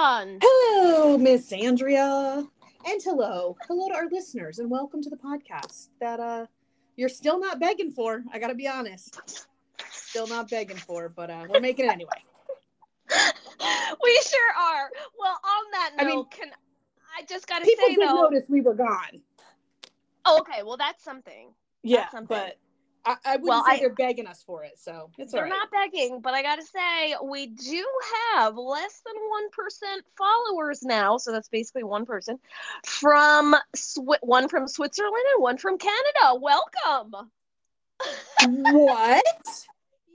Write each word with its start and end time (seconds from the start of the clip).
Dawn. 0.00 0.38
Hello, 0.42 1.18
Miss 1.18 1.52
Andrea. 1.52 2.42
And 2.86 3.02
hello. 3.04 3.54
Hello 3.68 3.88
to 3.88 3.94
our 3.94 4.08
listeners 4.08 4.58
and 4.58 4.70
welcome 4.70 5.02
to 5.02 5.10
the 5.10 5.16
podcast 5.18 5.88
that 6.00 6.18
uh 6.18 6.46
you're 6.96 7.10
still 7.10 7.38
not 7.38 7.60
begging 7.60 7.90
for. 7.90 8.24
I 8.32 8.38
gotta 8.38 8.54
be 8.54 8.66
honest. 8.66 9.20
Still 9.90 10.26
not 10.26 10.48
begging 10.48 10.78
for, 10.78 11.10
but 11.10 11.28
uh 11.28 11.44
we're 11.50 11.60
making 11.60 11.84
it 11.84 11.92
anyway. 11.92 12.24
we 14.02 14.22
sure 14.26 14.52
are. 14.58 14.90
Well, 15.18 15.38
on 15.44 15.70
that 15.72 15.90
note, 15.98 16.02
I 16.02 16.06
mean, 16.06 16.24
can 16.30 16.50
I 17.18 17.22
just 17.28 17.46
gotta 17.46 17.66
People 17.66 17.88
say 17.88 17.94
did 17.96 18.08
though? 18.08 18.22
notice 18.22 18.46
we 18.48 18.62
were 18.62 18.72
gone. 18.72 19.20
Oh, 20.24 20.38
okay. 20.40 20.62
Well, 20.62 20.78
that's 20.78 21.04
something. 21.04 21.52
Yeah, 21.82 22.08
something. 22.08 22.38
but 22.38 22.56
I, 23.06 23.16
I 23.24 23.32
wouldn't 23.36 23.48
Well, 23.48 23.64
say 23.64 23.72
I- 23.72 23.78
they're 23.78 23.94
begging 23.94 24.26
us 24.26 24.42
for 24.42 24.62
it, 24.64 24.78
so 24.78 25.10
it's 25.18 25.32
They're 25.32 25.42
right. 25.44 25.48
not 25.48 25.70
begging, 25.70 26.20
but 26.20 26.34
I 26.34 26.42
gotta 26.42 26.62
say 26.64 27.14
we 27.24 27.46
do 27.46 27.84
have 28.34 28.56
less 28.56 29.00
than 29.06 29.14
one 29.28 29.50
percent 29.50 30.04
followers 30.18 30.82
now. 30.82 31.16
So 31.16 31.32
that's 31.32 31.48
basically 31.48 31.84
one 31.84 32.04
person 32.06 32.38
from 32.84 33.56
Swi- 33.76 34.18
one 34.22 34.48
from 34.48 34.68
Switzerland 34.68 35.14
and 35.34 35.42
one 35.42 35.56
from 35.58 35.78
Canada. 35.78 36.38
Welcome. 36.40 37.30
what? 38.74 39.24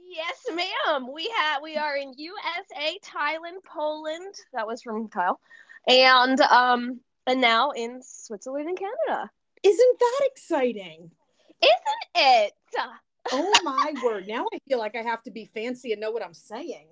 Yes, 0.07 0.45
ma'am. 0.55 1.11
We 1.13 1.29
have 1.35 1.61
we 1.61 1.75
are 1.75 1.97
in 1.97 2.13
USA, 2.15 2.97
Thailand, 3.03 3.61
Poland. 3.65 4.33
That 4.53 4.65
was 4.65 4.81
from 4.81 5.09
Kyle, 5.09 5.41
and 5.89 6.39
um, 6.39 7.01
and 7.27 7.41
now 7.41 7.71
in 7.71 7.99
Switzerland 8.01 8.69
and 8.69 8.79
Canada. 8.79 9.29
Isn't 9.61 9.99
that 9.99 10.21
exciting? 10.31 11.11
Isn't 11.61 12.05
it? 12.15 12.53
Oh 13.31 13.53
my 13.63 13.93
word. 14.03 14.27
Now 14.27 14.45
I 14.53 14.59
feel 14.67 14.77
like 14.77 14.95
I 14.95 15.01
have 15.01 15.23
to 15.23 15.31
be 15.31 15.49
fancy 15.53 15.91
and 15.91 16.01
know 16.01 16.11
what 16.11 16.23
I'm 16.23 16.33
saying. 16.33 16.87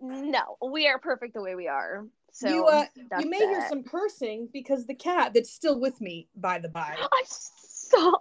No, 0.00 0.56
we 0.70 0.86
are 0.86 0.98
perfect 0.98 1.34
the 1.34 1.42
way 1.42 1.54
we 1.54 1.66
are. 1.66 2.06
So 2.30 2.48
you 2.48 2.66
uh 2.66 2.84
you 3.18 3.28
may 3.28 3.38
hear 3.38 3.66
some 3.68 3.82
cursing 3.82 4.48
because 4.52 4.86
the 4.86 4.94
cat 4.94 5.32
that's 5.34 5.50
still 5.50 5.80
with 5.80 6.00
me, 6.00 6.28
by 6.36 6.58
the 6.58 6.68
by, 6.68 6.94
I 7.12 7.22
saw. 7.26 8.12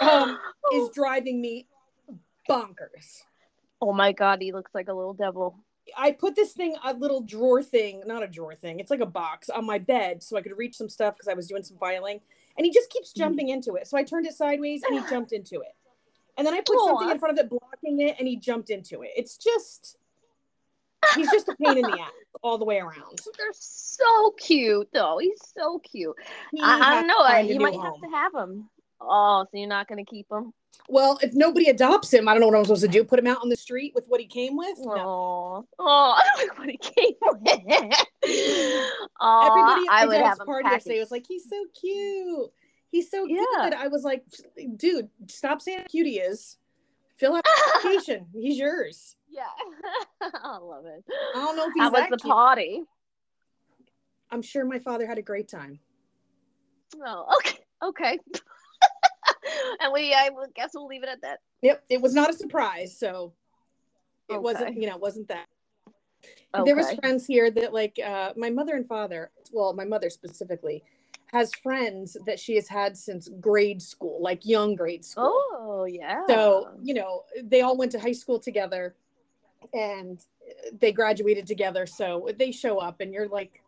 um, 0.00 0.38
is 0.72 0.90
driving 0.90 1.40
me 1.40 1.66
bonkers. 2.48 3.22
oh 3.80 3.92
my 3.92 4.12
god, 4.12 4.40
he 4.40 4.52
looks 4.52 4.70
like 4.74 4.88
a 4.88 4.92
little 4.92 5.14
devil. 5.14 5.56
I 5.96 6.12
put 6.12 6.36
this 6.36 6.52
thing, 6.52 6.76
a 6.84 6.94
little 6.94 7.22
drawer 7.22 7.62
thing, 7.64 8.04
not 8.06 8.22
a 8.22 8.28
drawer 8.28 8.54
thing, 8.54 8.78
it's 8.78 8.90
like 8.90 9.00
a 9.00 9.06
box 9.06 9.48
on 9.50 9.66
my 9.66 9.78
bed 9.78 10.22
so 10.22 10.36
I 10.36 10.42
could 10.42 10.56
reach 10.56 10.76
some 10.76 10.88
stuff 10.88 11.14
because 11.14 11.26
I 11.26 11.34
was 11.34 11.48
doing 11.48 11.64
some 11.64 11.78
filing. 11.78 12.20
And 12.56 12.66
he 12.66 12.72
just 12.72 12.90
keeps 12.90 13.10
mm-hmm. 13.10 13.20
jumping 13.20 13.48
into 13.48 13.74
it. 13.74 13.86
So 13.86 13.96
I 13.96 14.02
turned 14.02 14.26
it 14.26 14.34
sideways 14.34 14.82
and 14.88 14.98
he 14.98 15.06
jumped 15.10 15.32
into 15.32 15.56
it. 15.60 15.74
And 16.36 16.46
then 16.46 16.54
I 16.54 16.62
put 16.64 16.78
something 16.86 17.10
in 17.10 17.18
front 17.18 17.38
of 17.38 17.44
it 17.44 17.50
blocking 17.50 18.00
it 18.00 18.16
and 18.18 18.26
he 18.26 18.36
jumped 18.36 18.70
into 18.70 19.02
it. 19.02 19.10
It's 19.14 19.36
just, 19.36 19.98
he's 21.14 21.30
just 21.30 21.48
a 21.48 21.56
pain 21.56 21.76
in 21.76 21.82
the 21.82 22.00
ass 22.00 22.12
all 22.42 22.56
the 22.56 22.64
way 22.64 22.78
around. 22.78 23.20
They're 23.36 23.48
so 23.52 24.34
cute, 24.38 24.88
though. 24.92 25.18
He's 25.18 25.40
so 25.54 25.80
cute. 25.80 26.16
He 26.52 26.60
I, 26.62 26.78
I 26.78 26.94
don't 26.94 27.06
know. 27.06 27.52
you 27.52 27.60
might 27.60 27.74
home. 27.74 27.84
have 27.84 28.00
to 28.00 28.08
have 28.08 28.34
him. 28.34 28.70
Oh, 29.00 29.44
so 29.50 29.58
you're 29.58 29.68
not 29.68 29.88
gonna 29.88 30.04
keep 30.04 30.26
him? 30.30 30.52
Well, 30.88 31.18
if 31.22 31.34
nobody 31.34 31.68
adopts 31.68 32.12
him, 32.12 32.26
I 32.28 32.32
don't 32.32 32.40
know 32.40 32.48
what 32.48 32.56
I'm 32.58 32.64
supposed 32.64 32.82
to 32.82 32.88
do. 32.88 33.04
Put 33.04 33.18
him 33.20 33.26
out 33.28 33.38
on 33.42 33.48
the 33.48 33.56
street 33.56 33.92
with 33.94 34.06
what 34.08 34.20
he 34.20 34.26
came 34.26 34.56
with? 34.56 34.76
No. 34.80 34.94
Oh, 34.96 35.66
oh, 35.78 36.14
I 36.16 36.22
don't 36.36 36.48
like 36.48 36.58
what 36.58 36.68
he 36.68 36.78
came 36.78 37.14
with. 37.22 38.88
oh, 39.20 39.46
Everybody 39.46 39.86
at 39.88 40.08
my 40.08 40.16
dad's 40.18 40.40
party 40.40 40.68
yesterday 40.68 40.98
was 40.98 41.10
like, 41.12 41.24
he's 41.28 41.48
so 41.48 41.64
cute. 41.80 42.50
He's 42.90 43.08
so 43.10 43.24
Yeah. 43.28 43.44
good. 43.56 43.74
I 43.74 43.86
was 43.86 44.02
like, 44.02 44.24
dude, 44.76 45.08
stop 45.28 45.62
saying 45.62 45.78
how 45.78 45.84
cute 45.88 46.06
he 46.08 46.18
is. 46.18 46.58
Fill 47.18 47.36
out 47.36 47.44
the 47.44 47.72
application. 47.76 48.26
He's 48.32 48.58
yours. 48.58 49.14
yeah, 49.28 49.44
I 50.20 50.56
love 50.58 50.86
it. 50.86 51.04
I 51.36 51.38
don't 51.38 51.56
know 51.56 51.66
if 51.68 51.72
he's 51.74 51.82
How 51.82 51.90
was 51.92 52.02
the 52.10 52.16
cute. 52.16 52.22
party? 52.32 52.82
I'm 54.32 54.42
sure 54.42 54.64
my 54.64 54.78
father 54.80 55.06
had 55.06 55.18
a 55.18 55.22
great 55.22 55.46
time. 55.48 55.78
Oh, 57.04 57.26
okay, 57.36 57.58
okay. 57.82 58.18
and 59.80 59.92
we, 59.92 60.12
I 60.14 60.30
guess 60.54 60.70
we'll 60.74 60.86
leave 60.86 61.02
it 61.02 61.08
at 61.08 61.22
that. 61.22 61.40
Yep, 61.62 61.84
it 61.90 62.00
was 62.00 62.14
not 62.14 62.30
a 62.30 62.32
surprise, 62.32 62.96
so 62.96 63.32
it 64.28 64.34
Okay. 64.34 64.42
wasn't, 64.42 64.76
you 64.76 64.88
know, 64.88 64.94
it 64.94 65.00
wasn't 65.00 65.28
that. 65.28 65.46
There 66.64 66.76
was 66.76 66.92
friends 66.92 67.26
here 67.26 67.50
that 67.52 67.72
like 67.72 67.98
uh 68.04 68.32
my 68.36 68.50
mother 68.50 68.74
and 68.74 68.86
father, 68.86 69.30
well, 69.52 69.72
my 69.72 69.84
mother 69.84 70.10
specifically, 70.10 70.82
has 71.26 71.54
friends 71.54 72.16
that 72.26 72.40
she 72.40 72.56
has 72.56 72.68
had 72.68 72.96
since 72.96 73.28
grade 73.40 73.80
school, 73.80 74.20
like 74.20 74.44
young 74.44 74.74
grade 74.74 75.04
school. 75.04 75.32
Oh 75.48 75.86
yeah. 75.88 76.26
So, 76.26 76.68
you 76.82 76.94
know, 76.94 77.22
they 77.44 77.60
all 77.60 77.76
went 77.76 77.92
to 77.92 78.00
high 78.00 78.12
school 78.12 78.40
together 78.40 78.96
and 79.72 80.20
they 80.80 80.92
graduated 80.92 81.46
together. 81.46 81.86
So 81.86 82.28
they 82.36 82.50
show 82.50 82.78
up 82.78 83.00
and 83.00 83.14
you're 83.14 83.28
like, 83.28 83.62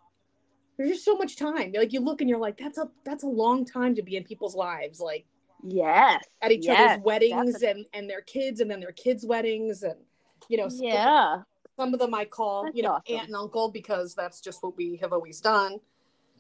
there's 0.77 0.91
just 0.91 1.05
so 1.05 1.17
much 1.17 1.37
time. 1.37 1.73
Like 1.75 1.93
you 1.93 2.01
look 2.01 2.21
and 2.21 2.29
you're 2.29 2.39
like, 2.39 2.59
that's 2.59 2.79
a 2.79 2.91
that's 3.05 3.23
a 3.23 3.29
long 3.29 3.65
time 3.65 3.95
to 3.95 4.03
be 4.03 4.17
in 4.17 4.25
people's 4.25 4.57
lives, 4.57 5.01
like 5.01 5.25
yes. 5.63 6.23
at 6.43 6.53
each 6.53 6.65
yes, 6.67 6.93
other's 6.93 7.05
weddings 7.05 7.53
definitely. 7.55 7.71
and 7.95 8.03
and 8.03 8.11
their 8.11 8.21
kids 8.23 8.61
and 8.61 8.71
then 8.71 8.81
their 8.81 8.93
kids' 8.93 9.25
weddings 9.27 9.83
and 9.83 9.97
you 10.49 10.57
know, 10.59 10.69
Yeah. 10.73 11.43
some 11.77 11.95
of 11.95 12.01
them 12.01 12.15
I 12.15 12.25
call, 12.25 12.65
That's 12.65 12.77
you 12.77 12.83
know, 12.83 12.93
awesome. 12.95 13.15
aunt 13.17 13.27
and 13.29 13.37
uncle 13.37 13.71
because 13.71 14.15
that's 14.15 14.41
just 14.41 14.63
what 14.63 14.77
we 14.77 14.97
have 14.97 15.13
always 15.13 15.41
done. 15.41 15.79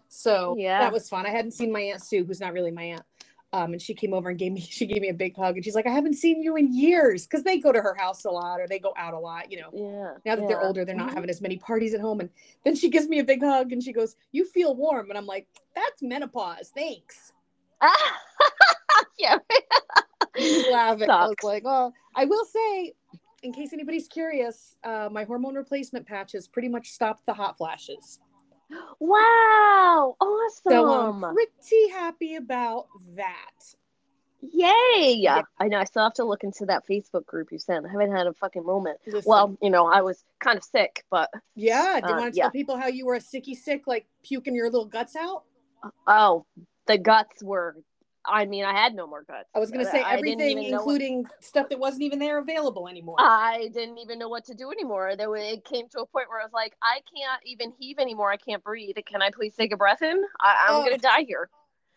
So 0.08 0.54
Yeah. 0.58 0.80
that 0.80 0.92
was 0.92 1.08
fun. 1.08 1.24
I 1.26 1.30
hadn't 1.30 1.52
seen 1.52 1.72
my 1.72 1.80
aunt 1.80 2.02
Sue, 2.02 2.24
who's 2.24 2.40
not 2.40 2.52
really 2.52 2.70
my 2.70 2.82
aunt. 2.82 3.02
Um, 3.54 3.72
and 3.74 3.82
she 3.82 3.92
came 3.92 4.14
over 4.14 4.30
and 4.30 4.38
gave 4.38 4.52
me 4.52 4.60
she 4.78 4.86
gave 4.86 5.02
me 5.02 5.08
a 5.10 5.14
big 5.14 5.36
hug 5.36 5.56
and 5.56 5.64
she's 5.64 5.74
like, 5.74 5.86
I 5.86 5.90
haven't 5.90 6.14
seen 6.14 6.42
you 6.42 6.56
in 6.56 6.74
years 6.74 7.26
because 7.26 7.44
they 7.44 7.58
go 7.58 7.70
to 7.70 7.80
her 7.82 7.94
house 7.94 8.24
a 8.24 8.30
lot 8.30 8.60
or 8.60 8.66
they 8.66 8.78
go 8.78 8.92
out 8.96 9.12
a 9.14 9.18
lot, 9.18 9.50
you 9.52 9.60
know. 9.60 9.70
Yeah. 9.72 10.14
Now 10.24 10.36
that 10.36 10.48
they're 10.48 10.62
older, 10.62 10.84
they're 10.84 10.94
not 10.94 11.10
Mhm. 11.10 11.14
having 11.14 11.30
as 11.30 11.40
many 11.42 11.58
parties 11.58 11.92
at 11.94 12.00
home. 12.00 12.20
And 12.20 12.30
then 12.64 12.74
she 12.74 12.88
gives 12.88 13.08
me 13.08 13.18
a 13.20 13.24
big 13.24 13.42
hug 13.42 13.72
and 13.72 13.82
she 13.82 13.92
goes, 13.92 14.16
You 14.32 14.44
feel 14.46 14.74
warm. 14.74 15.10
And 15.10 15.16
I'm 15.18 15.26
like, 15.26 15.46
That's 15.74 16.02
menopause. 16.02 16.72
Thanks. 16.74 17.32
yeah. 19.18 19.38
She's 20.36 20.66
laughing. 20.70 21.10
I 21.10 21.26
was 21.26 21.36
like, 21.42 21.62
Oh, 21.66 21.92
I 22.14 22.24
will 22.24 22.44
say, 22.44 22.92
in 23.42 23.52
case 23.52 23.72
anybody's 23.72 24.08
curious, 24.08 24.76
uh, 24.84 25.08
my 25.10 25.24
hormone 25.24 25.54
replacement 25.54 26.06
patches 26.06 26.48
pretty 26.48 26.68
much 26.68 26.90
stopped 26.90 27.26
the 27.26 27.34
hot 27.34 27.56
flashes. 27.56 28.18
Wow. 29.00 30.16
Awesome. 30.20 30.72
So. 30.72 30.92
I'm 30.92 31.34
pretty 31.34 31.88
happy 31.90 32.36
about 32.36 32.86
that. 33.16 33.74
Yay. 34.40 35.14
Yeah. 35.18 35.42
I 35.58 35.68
know. 35.68 35.78
I 35.78 35.84
still 35.84 36.02
have 36.02 36.14
to 36.14 36.24
look 36.24 36.42
into 36.42 36.66
that 36.66 36.86
Facebook 36.88 37.24
group 37.26 37.52
you 37.52 37.58
sent. 37.58 37.86
I 37.86 37.90
haven't 37.90 38.12
had 38.14 38.26
a 38.26 38.34
fucking 38.34 38.64
moment. 38.64 38.98
Listen, 39.06 39.22
Well, 39.28 39.56
you 39.62 39.70
know, 39.70 39.86
I 39.86 40.02
was 40.02 40.24
kind 40.40 40.56
of 40.56 40.64
sick, 40.64 41.04
but 41.10 41.30
yeah, 41.54 42.00
do 42.00 42.08
you 42.08 42.14
uh, 42.14 42.18
want 42.18 42.34
to 42.34 42.38
yeah. 42.38 42.44
tell 42.44 42.50
people 42.50 42.76
how 42.76 42.88
you 42.88 43.06
were 43.06 43.14
a 43.14 43.20
sicky 43.20 43.54
sick, 43.54 43.86
like 43.86 44.06
puking 44.24 44.54
your 44.54 44.66
little 44.66 44.86
guts 44.86 45.14
out? 45.14 45.44
oh, 46.06 46.44
the 46.86 46.98
guts 46.98 47.42
were. 47.42 47.76
I 48.24 48.44
mean, 48.46 48.64
I 48.64 48.72
had 48.72 48.94
no 48.94 49.06
more 49.06 49.22
guts. 49.24 49.48
I 49.54 49.58
was 49.58 49.70
going 49.70 49.84
to 49.84 49.88
Uh, 49.88 49.92
say 49.92 50.02
everything, 50.06 50.56
know 50.56 50.62
what- 50.62 50.72
including 50.72 51.26
stuff 51.40 51.68
that 51.70 51.78
wasn't 51.78 52.02
even 52.02 52.18
there 52.18 52.38
available 52.38 52.88
anymore. 52.88 53.16
I 53.18 53.68
didn't 53.74 53.98
even 53.98 54.18
know 54.18 54.28
what 54.28 54.44
to 54.46 54.54
do 54.54 54.70
anymore. 54.70 55.16
There, 55.16 55.28
wa- 55.28 55.36
it 55.36 55.64
came 55.64 55.88
to 55.90 56.00
a 56.00 56.06
point 56.06 56.28
where 56.28 56.40
I 56.40 56.44
was 56.44 56.52
like, 56.52 56.74
I 56.82 57.00
can't 57.16 57.42
even 57.44 57.72
heave 57.78 57.98
anymore. 57.98 58.30
I 58.30 58.36
can't 58.36 58.62
breathe. 58.62 58.96
Can 59.06 59.22
I 59.22 59.30
please 59.30 59.54
take 59.56 59.72
a 59.72 59.76
breath 59.76 60.02
in? 60.02 60.22
I, 60.40 60.66
I'm 60.68 60.76
Oh. 60.76 60.84
gonna 60.84 60.98
die 60.98 61.24
here. 61.26 61.50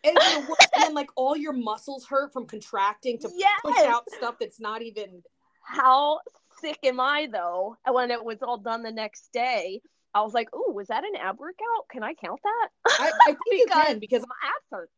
and, 0.03 0.15
it's 0.17 0.47
the 0.47 0.69
and 0.75 0.83
then, 0.83 0.93
like, 0.93 1.09
all 1.15 1.35
your 1.35 1.53
muscles 1.53 2.05
hurt 2.05 2.31
from 2.31 2.45
contracting 2.45 3.17
to 3.19 3.29
Yes. 3.35 3.59
push 3.63 3.77
out 3.79 4.07
stuff 4.11 4.35
that's 4.39 4.59
not 4.59 4.83
even. 4.83 5.23
How 5.63 6.19
sick 6.59 6.77
am 6.83 6.99
I 6.99 7.27
though? 7.31 7.75
And 7.85 7.95
when 7.95 8.11
it 8.11 8.23
was 8.23 8.43
all 8.43 8.57
done 8.57 8.83
the 8.83 8.91
next 8.91 9.31
day, 9.33 9.81
I 10.13 10.21
was 10.21 10.33
like, 10.35 10.53
"Ooh, 10.55 10.71
was 10.71 10.87
that 10.89 11.03
an 11.03 11.15
ab 11.15 11.39
workout? 11.39 11.87
Can 11.91 12.03
I 12.03 12.13
count 12.13 12.39
that?" 12.43 12.69
I, 12.87 13.11
I 13.21 13.25
think 13.25 13.37
you 13.51 13.65
can 13.67 13.97
because 13.99 14.21
my 14.21 14.35
abs 14.43 14.65
hurt. 14.71 14.89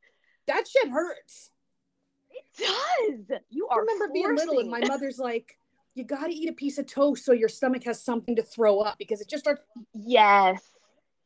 That 0.47 0.67
shit 0.67 0.89
hurts. 0.89 1.51
It 2.31 2.43
does. 3.29 3.39
You 3.49 3.67
I 3.69 3.75
are. 3.75 3.81
remember 3.81 4.09
being 4.13 4.35
little 4.35 4.59
and 4.59 4.69
my 4.69 4.79
mother's 4.81 5.19
like, 5.19 5.57
you 5.93 6.03
got 6.03 6.27
to 6.27 6.33
eat 6.33 6.49
a 6.49 6.53
piece 6.53 6.77
of 6.77 6.85
toast 6.85 7.25
so 7.25 7.33
your 7.33 7.49
stomach 7.49 7.83
has 7.83 8.01
something 8.03 8.35
to 8.35 8.43
throw 8.43 8.79
up 8.79 8.97
because 8.97 9.21
it 9.21 9.27
just 9.27 9.43
starts. 9.43 9.61
Yes. 9.93 10.61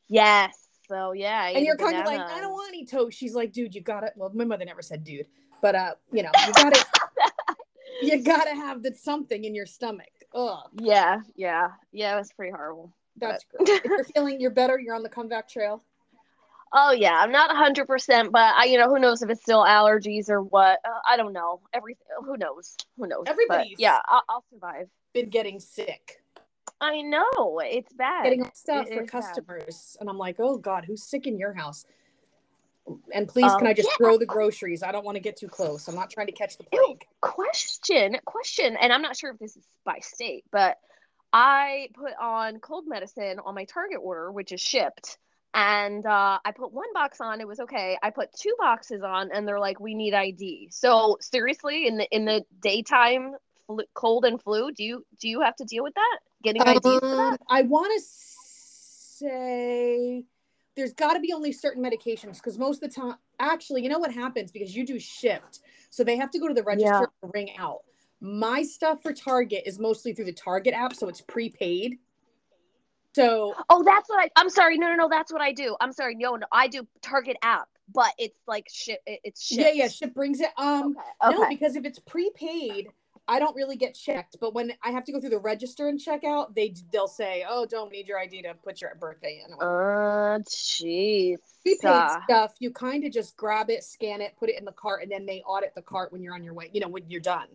Yes. 0.08 0.54
So 0.88 1.12
yeah. 1.12 1.42
I 1.42 1.50
And 1.50 1.64
you're 1.64 1.76
kind 1.76 1.96
of 1.96 2.06
like, 2.06 2.20
I 2.20 2.40
don't 2.40 2.52
want 2.52 2.68
any 2.68 2.86
toast. 2.86 3.16
She's 3.18 3.34
like, 3.34 3.52
dude, 3.52 3.74
you 3.74 3.80
got 3.80 4.00
to. 4.00 4.12
Well, 4.16 4.30
my 4.34 4.44
mother 4.44 4.64
never 4.64 4.82
said 4.82 5.04
dude, 5.04 5.26
but 5.60 5.74
uh, 5.74 5.94
you 6.10 6.22
know, 6.22 6.30
you 6.46 6.52
got 6.54 6.74
to. 6.74 6.86
you 8.02 8.22
got 8.22 8.44
to 8.44 8.54
have 8.54 8.82
that 8.82 8.96
something 8.96 9.44
in 9.44 9.54
your 9.54 9.66
stomach. 9.66 10.08
Ugh, 10.34 10.58
Yeah. 10.80 11.20
Yeah. 11.36 11.68
Yeah. 11.92 12.14
It 12.14 12.18
was 12.18 12.32
pretty 12.32 12.52
horrible. 12.52 12.92
that's 13.16 13.44
gross. 13.44 13.68
if 13.68 13.84
you're 13.84 14.04
feeling 14.04 14.40
you're 14.40 14.50
better, 14.50 14.78
you're 14.78 14.94
on 14.94 15.02
the 15.02 15.08
comeback 15.08 15.48
trail. 15.48 15.82
Oh 16.74 16.92
yeah, 16.92 17.14
I'm 17.20 17.32
not 17.32 17.50
100%, 17.50 18.32
but 18.32 18.54
I, 18.56 18.64
you 18.64 18.78
know, 18.78 18.88
who 18.88 18.98
knows 18.98 19.20
if 19.22 19.28
it's 19.28 19.42
still 19.42 19.62
allergies 19.62 20.30
or 20.30 20.42
what? 20.42 20.78
Uh, 20.84 20.98
I 21.08 21.16
don't 21.18 21.34
know. 21.34 21.60
Everything. 21.74 22.06
Who 22.24 22.36
knows? 22.38 22.76
Who 22.96 23.06
knows? 23.06 23.24
Everybody. 23.26 23.74
Yeah, 23.78 23.98
I'll, 24.08 24.22
I'll 24.28 24.44
survive. 24.50 24.88
Been 25.12 25.28
getting 25.28 25.60
sick, 25.60 26.22
I 26.80 27.02
know 27.02 27.60
it's 27.62 27.92
bad. 27.92 28.24
getting 28.24 28.50
stuff 28.54 28.86
It 28.88 28.94
for 28.94 29.02
is 29.02 29.10
bad. 29.10 29.10
customers, 29.10 29.96
and 30.00 30.08
I'm 30.08 30.16
like, 30.16 30.36
oh 30.38 30.56
god, 30.56 30.84
who's 30.86 31.02
sick 31.02 31.26
in 31.26 31.36
your 31.36 31.52
house? 31.52 31.84
And 33.14 33.28
please, 33.28 33.52
can 33.54 33.66
Um, 33.66 33.66
I 33.68 33.74
just 33.74 33.90
yeah. 33.90 33.96
throw 33.98 34.16
the 34.18 34.26
groceries? 34.26 34.82
I 34.82 34.90
don't 34.90 35.04
want 35.04 35.16
to 35.16 35.20
get 35.20 35.36
too 35.36 35.46
close. 35.48 35.86
I'm 35.88 35.94
not 35.94 36.10
trying 36.10 36.26
to 36.26 36.32
catch 36.32 36.56
the 36.56 36.64
Ew. 36.72 36.82
plague. 36.84 37.04
question, 37.20 38.16
question, 38.24 38.76
and 38.80 38.92
I'm 38.92 39.02
not 39.02 39.16
sure 39.16 39.30
if 39.30 39.38
this 39.38 39.56
is 39.56 39.64
by 39.84 39.98
state, 40.00 40.44
but 40.50 40.78
I 41.32 41.88
put 41.94 42.12
on 42.20 42.58
cold 42.58 42.84
medicine 42.88 43.38
on 43.44 43.54
my 43.54 43.64
Target 43.66 43.98
order, 44.02 44.32
which 44.32 44.50
is 44.52 44.60
shipped. 44.60 45.18
And 45.54 46.06
uh, 46.06 46.38
I 46.44 46.52
put 46.52 46.72
one 46.72 46.92
box 46.94 47.20
on, 47.20 47.40
it 47.40 47.46
was 47.46 47.60
okay. 47.60 47.98
I 48.02 48.10
put 48.10 48.32
two 48.32 48.54
boxes 48.58 49.02
on, 49.02 49.30
and 49.32 49.46
they're 49.46 49.60
like, 49.60 49.80
"We 49.80 49.94
need 49.94 50.14
ID." 50.14 50.68
So 50.70 51.18
seriously, 51.20 51.86
in 51.86 51.98
the 51.98 52.08
in 52.10 52.24
the 52.24 52.42
daytime, 52.62 53.34
flu, 53.66 53.84
cold 53.92 54.24
and 54.24 54.40
flu, 54.42 54.72
do 54.72 54.82
you 54.82 55.04
do 55.20 55.28
you 55.28 55.42
have 55.42 55.54
to 55.56 55.64
deal 55.64 55.82
with 55.82 55.94
that? 55.94 56.18
Getting 56.42 56.62
IDs 56.62 56.82
for 56.82 57.00
that? 57.00 57.32
Um, 57.32 57.38
I 57.50 57.62
want 57.62 57.92
to 57.98 58.04
say 59.18 60.24
there's 60.74 60.94
got 60.94 61.12
to 61.14 61.20
be 61.20 61.34
only 61.34 61.52
certain 61.52 61.84
medications 61.84 62.36
because 62.36 62.58
most 62.58 62.82
of 62.82 62.90
the 62.90 63.00
time, 63.00 63.16
actually, 63.38 63.82
you 63.82 63.90
know 63.90 63.98
what 63.98 64.12
happens 64.12 64.50
because 64.50 64.74
you 64.74 64.86
do 64.86 64.98
shift, 64.98 65.60
so 65.90 66.02
they 66.02 66.16
have 66.16 66.30
to 66.30 66.38
go 66.38 66.48
to 66.48 66.54
the 66.54 66.62
register 66.62 66.88
Yeah. 66.88 67.06
and 67.22 67.30
ring 67.34 67.50
out. 67.58 67.80
My 68.22 68.62
stuff 68.62 69.02
for 69.02 69.12
Target 69.12 69.64
is 69.66 69.78
mostly 69.78 70.14
through 70.14 70.26
the 70.26 70.32
Target 70.32 70.72
app, 70.72 70.94
so 70.94 71.08
it's 71.08 71.20
prepaid. 71.20 71.98
So 73.14 73.54
Oh, 73.68 73.82
that's 73.82 74.08
what 74.08 74.24
I. 74.24 74.30
I'm 74.36 74.48
sorry. 74.50 74.78
No, 74.78 74.88
no, 74.88 74.94
no. 74.94 75.08
That's 75.08 75.32
what 75.32 75.42
I 75.42 75.52
do. 75.52 75.76
I'm 75.80 75.92
sorry. 75.92 76.14
No, 76.14 76.36
no. 76.36 76.46
I 76.50 76.68
do 76.68 76.86
Target 77.02 77.36
app, 77.42 77.68
but 77.92 78.12
it's 78.18 78.38
like 78.46 78.66
ship. 78.70 79.00
it- 79.06 79.20
It's 79.24 79.44
shipped. 79.44 79.60
yeah, 79.60 79.70
yeah, 79.84 79.88
ship 79.88 80.14
brings 80.14 80.40
it. 80.40 80.50
Um, 80.56 80.96
Okay. 81.24 81.36
no, 81.36 81.42
okay. 81.44 81.54
because 81.54 81.76
if 81.76 81.84
it's 81.84 81.98
prepaid, 81.98 82.88
I 83.28 83.38
don't 83.38 83.54
really 83.54 83.76
get 83.76 83.94
checked. 83.94 84.36
But 84.40 84.54
when 84.54 84.72
I 84.82 84.90
have 84.90 85.04
to 85.04 85.12
go 85.12 85.20
through 85.20 85.30
the 85.30 85.38
register 85.38 85.88
and 85.88 86.00
check 86.00 86.24
out, 86.24 86.54
they 86.54 86.74
they'll 86.90 87.06
say, 87.06 87.44
"Oh, 87.48 87.66
don't 87.66 87.92
need 87.92 88.08
your 88.08 88.18
ID 88.18 88.42
to 88.42 88.54
put 88.54 88.80
your 88.80 88.94
birthday 88.94 89.42
in." 89.46 89.52
Uh, 89.54 90.38
jeez. 90.48 91.36
prepaid 91.62 91.84
Uh, 91.90 92.22
stuff, 92.24 92.54
you 92.58 92.70
kind 92.72 93.04
of 93.04 93.12
just 93.12 93.36
grab 93.36 93.70
it, 93.70 93.84
scan 93.84 94.20
it, 94.20 94.34
put 94.38 94.48
it 94.48 94.58
in 94.58 94.64
the 94.64 94.72
cart, 94.72 95.02
and 95.02 95.12
then 95.12 95.26
they 95.26 95.42
audit 95.42 95.74
the 95.74 95.82
cart 95.82 96.12
when 96.12 96.22
you're 96.22 96.34
on 96.34 96.42
your 96.42 96.54
way. 96.54 96.70
You 96.72 96.80
know, 96.80 96.88
when 96.88 97.04
you're 97.08 97.20
done. 97.20 97.48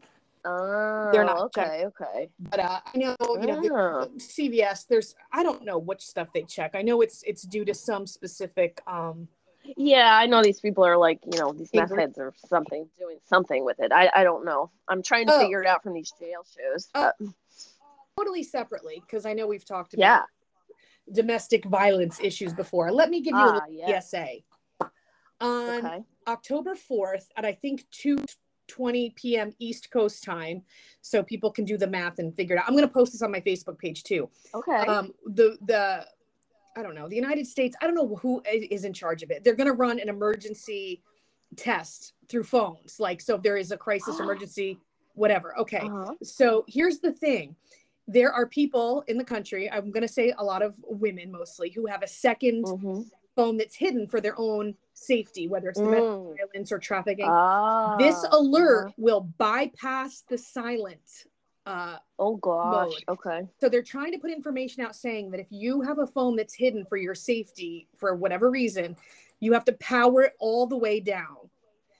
Oh, 0.49 1.09
They're 1.11 1.25
not 1.25 1.39
okay. 1.47 1.85
Okay. 1.87 2.29
But 2.39 2.59
uh, 2.59 2.79
I 2.85 2.97
know, 2.97 3.15
you 3.41 3.47
know, 3.47 3.61
the- 3.61 3.73
Oh. 3.73 4.07
CVS. 4.17 4.87
There's 4.87 5.15
I 5.31 5.43
don't 5.43 5.63
know 5.65 5.77
which 5.77 6.01
stuff 6.01 6.29
they 6.33 6.43
check. 6.43 6.71
I 6.73 6.81
know 6.81 7.01
it's 7.01 7.23
it's 7.23 7.41
due 7.43 7.65
to 7.65 7.73
some 7.73 8.07
specific. 8.07 8.81
um 8.87 9.27
Yeah, 9.75 10.15
I 10.15 10.25
know 10.27 10.41
these 10.41 10.59
people 10.61 10.85
are 10.85 10.97
like, 10.97 11.19
you 11.31 11.37
know, 11.39 11.51
these 11.51 11.69
meth 11.73 11.93
heads 11.95 12.17
or 12.17 12.33
something, 12.47 12.87
doing 12.97 13.17
something 13.25 13.65
with 13.65 13.79
it. 13.79 13.91
I, 13.91 14.09
I 14.15 14.23
don't 14.23 14.45
know. 14.45 14.71
I'm 14.87 15.03
trying 15.03 15.27
to 15.27 15.33
Oh. 15.33 15.39
figure 15.41 15.61
it 15.61 15.67
out 15.67 15.83
from 15.83 15.93
these 15.93 16.11
jail 16.19 16.45
shows. 16.55 16.87
Oh, 16.95 17.11
but- 17.19 17.29
Totally 18.17 18.41
separately, 18.43 18.99
because 19.05 19.27
I 19.27 19.33
know 19.33 19.45
we've 19.45 19.63
talked 19.65 19.93
about 19.93 20.01
yeah. 20.01 20.23
domestic 21.13 21.65
violence 21.65 22.19
issues 22.19 22.51
before. 22.51 22.91
Let 22.91 23.11
me 23.11 23.21
give 23.21 23.33
you 23.33 23.39
a 23.39 23.43
Ah, 23.43 23.53
little 23.53 23.69
yeah. 23.71 23.99
PSA. 23.99 24.27
On 25.39 25.85
Okay. 25.85 26.03
October 26.27 26.73
4th 26.75 27.27
at 27.35 27.45
I 27.45 27.51
think 27.53 27.85
2:20 28.67 29.15
p.m. 29.15 29.53
East 29.59 29.91
Coast 29.91 30.23
time, 30.23 30.61
so 31.01 31.23
people 31.23 31.51
can 31.51 31.65
do 31.65 31.77
the 31.77 31.87
math 31.87 32.19
and 32.19 32.35
figure 32.35 32.55
it 32.55 32.59
out. 32.59 32.65
I'm 32.67 32.73
going 32.75 32.87
to 32.87 32.93
post 32.93 33.11
this 33.13 33.21
on 33.21 33.31
my 33.31 33.41
Facebook 33.41 33.77
page 33.77 34.03
too. 34.03 34.29
Okay. 34.53 34.85
um 34.87 35.13
the 35.25 35.57
the 35.65 36.05
i 36.75 36.83
don't 36.83 36.93
know 36.93 37.09
the 37.09 37.15
united 37.15 37.47
states 37.47 37.75
i 37.81 37.85
don't 37.87 37.95
know 37.95 38.15
who 38.17 38.39
is 38.45 38.83
in 38.85 38.93
charge 38.93 39.23
of 39.23 39.31
it 39.31 39.43
they're 39.43 39.55
going 39.55 39.65
to 39.67 39.73
run 39.73 39.99
an 39.99 40.09
emergency 40.09 41.01
test 41.55 42.13
through 42.29 42.43
phones 42.43 42.99
like 42.99 43.19
so 43.19 43.35
if 43.35 43.41
there 43.41 43.57
is 43.57 43.71
a 43.71 43.77
crisis 43.77 44.19
emergency 44.19 44.77
whatever 45.15 45.57
okay 45.57 45.79
Uh-huh. 45.87 46.13
so 46.21 46.63
here's 46.67 46.99
the 46.99 47.11
thing 47.11 47.55
there 48.07 48.31
are 48.31 48.45
people 48.45 49.03
in 49.07 49.17
the 49.17 49.23
country 49.23 49.69
i'm 49.71 49.89
going 49.91 50.05
to 50.05 50.13
say 50.19 50.31
a 50.37 50.43
lot 50.43 50.61
of 50.61 50.75
women 50.87 51.31
mostly 51.31 51.71
who 51.71 51.87
have 51.87 52.03
a 52.03 52.07
2nd 52.07 52.61
Mhm. 52.63 53.09
phone 53.35 53.57
that's 53.57 53.75
hidden 53.75 54.07
for 54.07 54.21
their 54.21 54.37
own 54.37 54.75
safety 54.97 55.47
whether 55.47 55.69
it's 55.69 55.79
domestic 55.79 56.09
Mm. 56.09 56.35
violence 56.37 56.71
or 56.71 56.79
trafficking 56.79 57.29
Ah, 57.29 57.95
this 57.97 58.25
alert 58.31 58.87
uh-huh. 58.87 58.93
will 58.97 59.21
bypass 59.37 60.23
the 60.27 60.37
silent 60.37 61.25
uh, 61.67 61.97
Oh 62.17 62.37
gosh. 62.37 62.71
mode. 62.71 63.03
Okay. 63.09 63.47
so 63.59 63.67
they're 63.69 63.83
trying 63.83 64.13
to 64.13 64.17
put 64.17 64.31
information 64.31 64.83
out 64.83 64.95
saying 64.95 65.29
that 65.31 65.39
if 65.39 65.51
you 65.51 65.81
have 65.81 65.99
a 65.99 66.07
phone 66.07 66.35
that's 66.37 66.53
hidden 66.53 66.85
for 66.85 66.95
your 66.97 67.13
safety 67.13 67.87
for 67.95 68.15
whatever 68.15 68.49
reason, 68.49 68.95
you 69.41 69.51
have 69.53 69.65
to 69.65 69.73
power 69.73 70.23
it 70.23 70.33
all 70.39 70.65
the 70.65 70.77
way 70.77 70.99
down. 71.01 71.37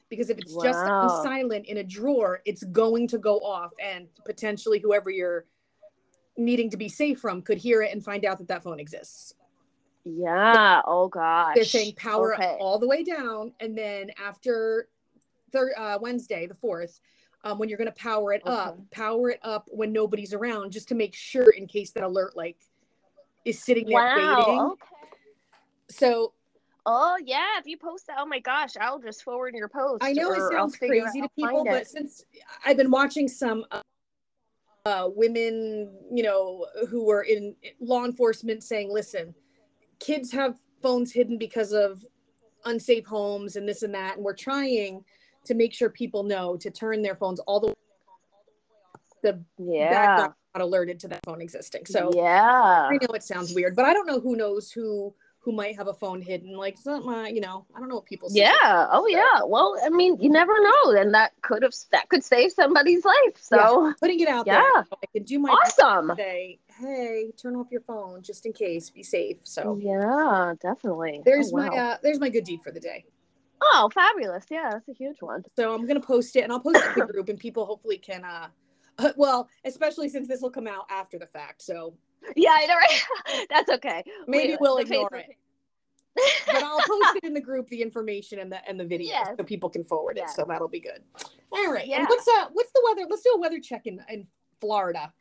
Because 0.10 0.30
if 0.30 0.38
it's 0.38 0.56
just 0.56 0.88
on 0.88 1.22
silent 1.22 1.66
in 1.66 1.78
a 1.78 1.84
drawer, 1.84 2.42
it's 2.46 2.64
going 2.64 3.10
to 3.10 3.18
go 3.18 3.40
off 3.40 3.74
and 3.78 4.08
potentially 4.26 4.80
whoever 4.80 5.10
you're 5.10 5.46
needing 6.38 6.70
to 6.70 6.78
be 6.78 6.88
safe 6.88 7.20
from 7.20 7.42
could 7.42 7.58
hear 7.58 7.82
it 7.82 7.92
and 7.92 8.02
find 8.04 8.24
out 8.24 8.38
that 8.38 8.48
that 8.48 8.64
phone 8.64 8.80
exists. 8.80 9.34
Yeah. 10.16 10.82
Oh 10.86 11.08
gosh. 11.08 11.56
They're 11.56 11.66
saying 11.66 11.96
power 11.96 12.34
Okay. 12.36 12.58
all 12.60 12.80
the 12.80 12.88
way 12.88 13.04
down 13.04 13.54
and 13.60 13.78
then 13.78 14.12
after 14.24 14.90
thir- 15.52 15.74
uh, 15.78 15.98
Wednesday, 16.02 16.48
the 16.48 16.54
4th, 16.56 17.00
um, 17.44 17.60
when 17.60 17.70
you're 17.70 17.78
going 17.78 17.92
to 17.92 17.96
power 17.96 18.34
it 18.34 18.42
up, 18.46 18.78
power 18.92 19.30
it 19.32 19.40
up 19.44 19.68
when 19.72 19.92
nobody's 19.92 20.34
around 20.34 20.72
just 20.72 20.88
to 20.90 20.96
make 20.96 21.14
sure 21.16 21.50
in 21.52 21.68
case 21.68 21.92
that 21.92 22.04
alert 22.04 22.36
like 22.36 22.58
is 23.46 23.62
sitting 23.62 23.88
there 23.88 24.14
waiting. 24.16 24.60
Okay. 24.60 24.84
So 25.90 26.34
Oh 26.90 27.18
yeah. 27.24 27.60
If 27.60 27.68
you 27.68 27.78
post 27.78 28.08
that, 28.08 28.16
oh 28.18 28.26
my 28.26 28.40
gosh, 28.40 28.78
I'll 28.80 29.00
just 29.00 29.24
forward 29.24 29.54
your 29.56 29.68
post. 29.68 30.04
I 30.04 30.14
know 30.14 30.32
it 30.32 30.42
sounds 30.50 30.78
crazy 30.78 31.22
to 31.22 31.30
people, 31.36 31.66
but 31.66 31.82
it. 31.82 31.88
since 31.88 32.24
I've 32.66 32.78
been 32.78 32.90
watching 32.90 33.28
some 33.28 33.66
uh, 33.72 33.82
uh, 34.86 35.10
women, 35.14 35.92
you 36.10 36.24
know, 36.24 36.66
who 36.90 37.06
were 37.06 37.24
in 37.24 37.58
law 37.82 38.06
enforcement 38.06 38.64
saying, 38.64 38.90
listen, 38.90 39.36
kids 40.00 40.32
have 40.32 40.56
phones 40.82 41.12
hidden 41.12 41.38
because 41.38 41.74
of 41.74 42.06
unsafe 42.66 43.06
homes 43.06 43.56
and 43.56 43.68
this 43.68 43.84
and 43.84 43.94
that. 43.94 44.16
And 44.16 44.26
we're 44.26 44.36
trying 44.36 45.04
to 45.46 45.54
make 45.54 45.74
sure 45.74 45.90
people 45.90 46.24
know 46.24 46.58
to 46.58 46.70
turn 46.70 47.02
their 47.02 47.16
phones 47.16 47.40
all 47.42 47.60
the 47.60 47.68
way 47.68 47.74
off 48.94 49.02
the 49.24 49.44
yeah. 49.58 50.28
not 50.56 50.62
alerted 50.62 51.00
to 51.02 51.08
that 51.08 51.20
phone 51.26 51.42
existing. 51.42 51.86
So 51.86 52.12
yeah. 52.14 52.90
I 52.92 52.94
know 52.94 53.14
it 53.14 53.24
sounds 53.24 53.54
weird, 53.54 53.76
but 53.76 53.86
I 53.86 53.94
don't 53.94 54.08
know 54.08 54.20
who 54.20 54.36
knows 54.36 54.72
who 54.72 55.14
who 55.40 55.54
might 55.54 55.78
have 55.78 55.88
a 55.88 55.94
phone 55.94 56.22
hidden. 56.22 56.58
Like 56.58 56.74
it's 56.74 56.86
not 56.86 57.06
my, 57.06 57.30
you 57.30 57.40
know, 57.40 57.66
I 57.74 57.80
don't 57.80 57.88
know 57.88 57.96
what 57.96 58.06
people 58.06 58.30
say. 58.30 58.42
Yeah. 58.42 58.88
Oh 58.92 59.08
yeah. 59.08 59.40
Well, 59.46 59.78
I 59.82 59.88
mean, 59.88 60.20
you 60.20 60.30
never 60.30 60.52
know, 60.62 60.92
and 60.92 61.14
that 61.14 61.32
could 61.42 61.64
have 61.64 61.74
that 61.94 62.10
could 62.10 62.22
save 62.22 62.52
somebody's 62.52 63.06
life. 63.06 63.38
So 63.40 63.94
Putting 64.02 64.20
it 64.20 64.28
out 64.28 64.46
Yeah. 64.46 64.62
there. 64.74 64.84
I 64.92 65.06
can 65.14 65.24
do 65.24 65.40
my 65.40 65.50
awesome. 65.50 66.14
say, 66.18 66.60
hey, 66.80 67.32
turn 67.42 67.56
off 67.56 67.68
your 67.72 67.82
phone 67.82 68.22
just 68.22 68.46
in 68.46 68.54
case. 68.54 68.90
Be 68.90 69.04
safe. 69.04 69.38
So 69.44 69.78
Yeah, 69.82 70.54
definitely. 70.62 71.22
there's 71.26 71.52
oh, 71.54 71.58
my 71.58 71.68
uh, 71.70 71.98
there's 72.04 72.20
my 72.20 72.30
good 72.30 72.44
deed 72.44 72.62
for 72.64 72.72
the 72.72 72.80
day. 72.80 73.06
oh, 73.62 73.90
fabulous. 73.94 74.46
Yeah, 74.50 74.70
that's 74.72 74.88
a 74.90 74.94
huge 74.94 75.18
one. 75.22 75.44
So 75.56 75.74
I'm 75.74 75.86
gonna 75.88 76.00
post 76.00 76.36
it 76.36 76.42
and 76.42 76.52
I'll 76.52 76.60
post 76.60 76.78
it 76.78 76.98
in 77.00 77.08
the 77.08 77.14
group 77.14 77.30
and 77.30 77.40
people 77.40 77.66
hopefully 77.66 77.98
can 77.98 78.24
uh 78.24 78.48
well, 79.16 79.48
especially 79.66 80.10
since 80.10 80.28
this 80.28 80.42
will 80.42 80.50
come 80.50 80.68
out 80.68 80.86
after 80.90 81.18
the 81.20 81.28
fact. 81.28 81.62
So 81.62 81.94
Yeah, 82.36 82.52
I 82.54 82.66
know, 82.66 82.76
right? 82.76 83.48
that's 83.50 83.70
okay. 83.72 84.04
maybe 84.28 84.54
We- 84.54 84.58
we'll 84.62 84.78
ignore 84.78 85.10
Facebook- 85.10 85.20
it. 85.30 85.36
But 86.48 86.64
I'll 86.64 86.80
post 86.80 87.18
it 87.18 87.24
in 87.26 87.34
the 87.36 87.42
group, 87.42 87.68
the 87.68 87.80
information 87.82 88.40
and 88.40 88.52
the 88.52 88.68
and 88.68 88.80
the 88.80 88.86
video 88.86 89.10
Yes. 89.10 89.30
so 89.38 89.44
people 89.44 89.70
can 89.70 89.84
forward 89.84 90.18
it. 90.18 90.28
So 90.32 90.46
that'll 90.48 90.68
be 90.68 90.80
good. 90.80 91.04
All 91.52 91.72
right. 91.72 91.86
Yeah. 91.86 92.00
And 92.00 92.08
what's 92.08 92.28
uh 92.28 92.48
what's 92.54 92.72
the 92.72 92.82
weather? 92.86 93.06
Let's 93.08 93.22
do 93.22 93.34
a 93.36 93.40
weather 93.40 93.60
check 93.60 93.86
in, 93.86 94.00
in 94.10 94.26
Florida. 94.60 95.14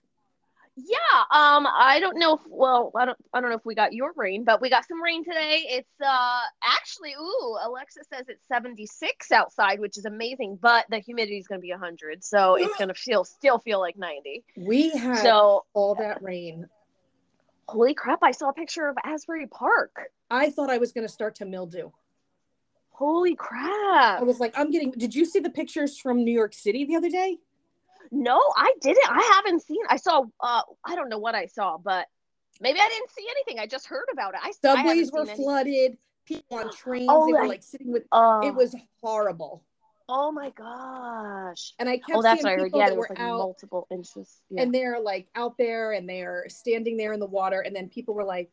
Yeah, 0.78 0.97
um, 1.30 1.66
I 1.66 2.00
don't 2.00 2.18
know 2.18 2.35
if 2.35 2.40
well, 2.47 2.92
I 2.95 3.06
don't 3.06 3.16
I 3.33 3.40
don't 3.40 3.49
know 3.49 3.56
if 3.56 3.64
we 3.64 3.75
got 3.75 3.95
your 3.95 4.12
rain, 4.14 4.45
but 4.45 4.61
we 4.61 4.68
got 4.68 4.87
some 4.87 5.02
rain 5.02 5.25
today. 5.25 5.62
It's 5.71 6.00
uh 6.04 6.40
actually 6.62 7.14
ooh, 7.18 7.56
Alexa 7.64 8.00
says 8.12 8.26
it's 8.28 8.47
76 8.47 9.33
outside, 9.33 9.80
which 9.80 9.97
is 9.97 10.04
amazing, 10.04 10.59
but 10.61 10.85
the 10.90 10.99
humidity 10.99 11.38
is 11.38 11.47
gonna 11.47 11.62
be 11.62 11.71
100, 11.71 12.23
so 12.23 12.56
it's 12.56 12.76
gonna 12.78 12.92
feel 12.92 13.25
still 13.25 13.59
feel 13.59 13.80
like 13.80 13.97
90. 13.97 14.45
We 14.59 14.90
had 14.90 15.23
So 15.23 15.64
all 15.73 15.95
that 15.95 16.23
rain. 16.23 16.66
holy 17.66 17.95
crap, 17.95 18.18
I 18.23 18.33
saw 18.33 18.50
a 18.50 18.52
picture 18.52 18.87
of 18.87 18.97
Asbury 19.02 19.47
Park. 19.47 19.97
I 20.30 20.50
thought 20.50 20.68
I 20.68 20.76
was 20.76 20.92
gonna 20.92 21.09
start 21.09 21.37
to 21.37 21.47
mildew. 21.47 21.90
Holy 22.90 23.35
crap! 23.35 24.21
I 24.21 24.25
was 24.25 24.40
like, 24.40 24.52
I'm 24.59 24.71
getting. 24.71 24.90
Did 24.90 25.14
you 25.14 25.25
see 25.25 25.38
the 25.40 25.50
pictures 25.50 25.99
from 25.99 26.23
New 26.23 26.33
York 26.33 26.52
City 26.52 26.85
the 26.85 26.97
other 26.97 27.11
day? 27.11 27.38
No, 28.11 28.41
I 28.57 28.73
didn't. 28.81 29.11
I 29.11 29.23
haven't 29.35 29.63
seen 29.63 29.81
I 29.89 29.97
saw 29.97 30.25
uh 30.41 30.63
I 30.85 30.95
don't 30.95 31.09
know 31.09 31.19
what 31.19 31.35
I 31.35 31.47
saw, 31.47 31.79
but 31.79 32.07
maybe 32.61 32.79
I 32.81 32.89
didn't 32.89 33.11
see 33.11 33.27
anything. 33.31 33.59
I 33.59 33.67
just 33.67 33.87
heard 33.87 34.07
about 34.13 34.35
it. 34.35 34.41
I 34.43 34.49
I 34.49 34.53
Subways 34.53 35.13
were 35.13 35.21
seen 35.21 35.29
anything. 35.29 35.45
flooded. 35.45 35.99
People 36.27 36.59
on 36.59 36.73
trains, 36.73 37.07
Oh, 37.09 37.27
they 37.27 37.33
were 37.35 37.47
like 37.47 37.63
sitting 37.63 37.93
with. 37.93 38.03
Uh, 38.11 38.41
It 38.43 38.55
was 38.55 38.75
horrible. 39.01 39.63
Oh 40.09 40.31
my 40.33 40.51
gosh. 40.51 41.75
And 41.79 41.89
I 41.89 41.99
kept 41.99 42.11
Oh, 42.19 42.23
that's 42.23 42.41
seeing 42.43 42.53
I 42.53 42.57
heard. 42.57 42.65
people 42.65 42.81
Yeah, 42.81 42.89
that 42.89 42.97
was 42.97 43.09
were 43.09 43.15
like 43.15 43.21
out, 43.21 43.39
multiple 43.39 43.87
inches. 43.91 44.41
Yeah. 44.51 44.63
and 44.63 44.75
they're 44.75 45.01
like 45.01 45.29
out 45.35 45.57
there, 45.59 45.93
and 45.93 46.09
they're 46.09 46.45
standing 46.49 46.97
there 46.97 47.13
in 47.13 47.21
the 47.21 47.27
water, 47.27 47.61
and 47.61 47.75
then 47.75 47.89
people 47.89 48.15
were 48.15 48.25
like, 48.25 48.51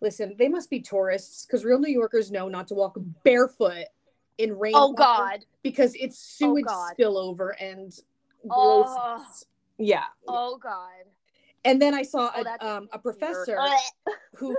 "Listen, 0.00 0.34
they 0.38 0.48
must 0.48 0.70
be 0.70 0.80
tourists 0.80 1.46
because 1.46 1.64
real 1.64 1.78
New 1.78 1.90
Yorkers 1.92 2.30
know 2.30 2.48
not 2.48 2.68
to 2.68 2.74
walk 2.74 2.96
barefoot 3.24 3.86
in 4.38 4.56
rain." 4.58 4.72
oh 4.76 4.92
God. 4.92 5.44
because 5.62 5.94
it's 5.94 6.18
sewage 6.18 6.64
God. 6.64 6.94
spillover 6.98 7.52
and 7.60 7.92
Oh. 8.48 9.24
Yeah. 9.78 10.04
Oh 10.28 10.58
God. 10.58 11.04
And 11.64 11.80
then 11.80 11.94
I 11.94 12.02
saw 12.02 12.30
Oh, 12.34 12.44
a, 12.60 12.66
um, 12.66 12.88
a 12.92 12.98
professor 12.98 13.58
who 14.34 14.56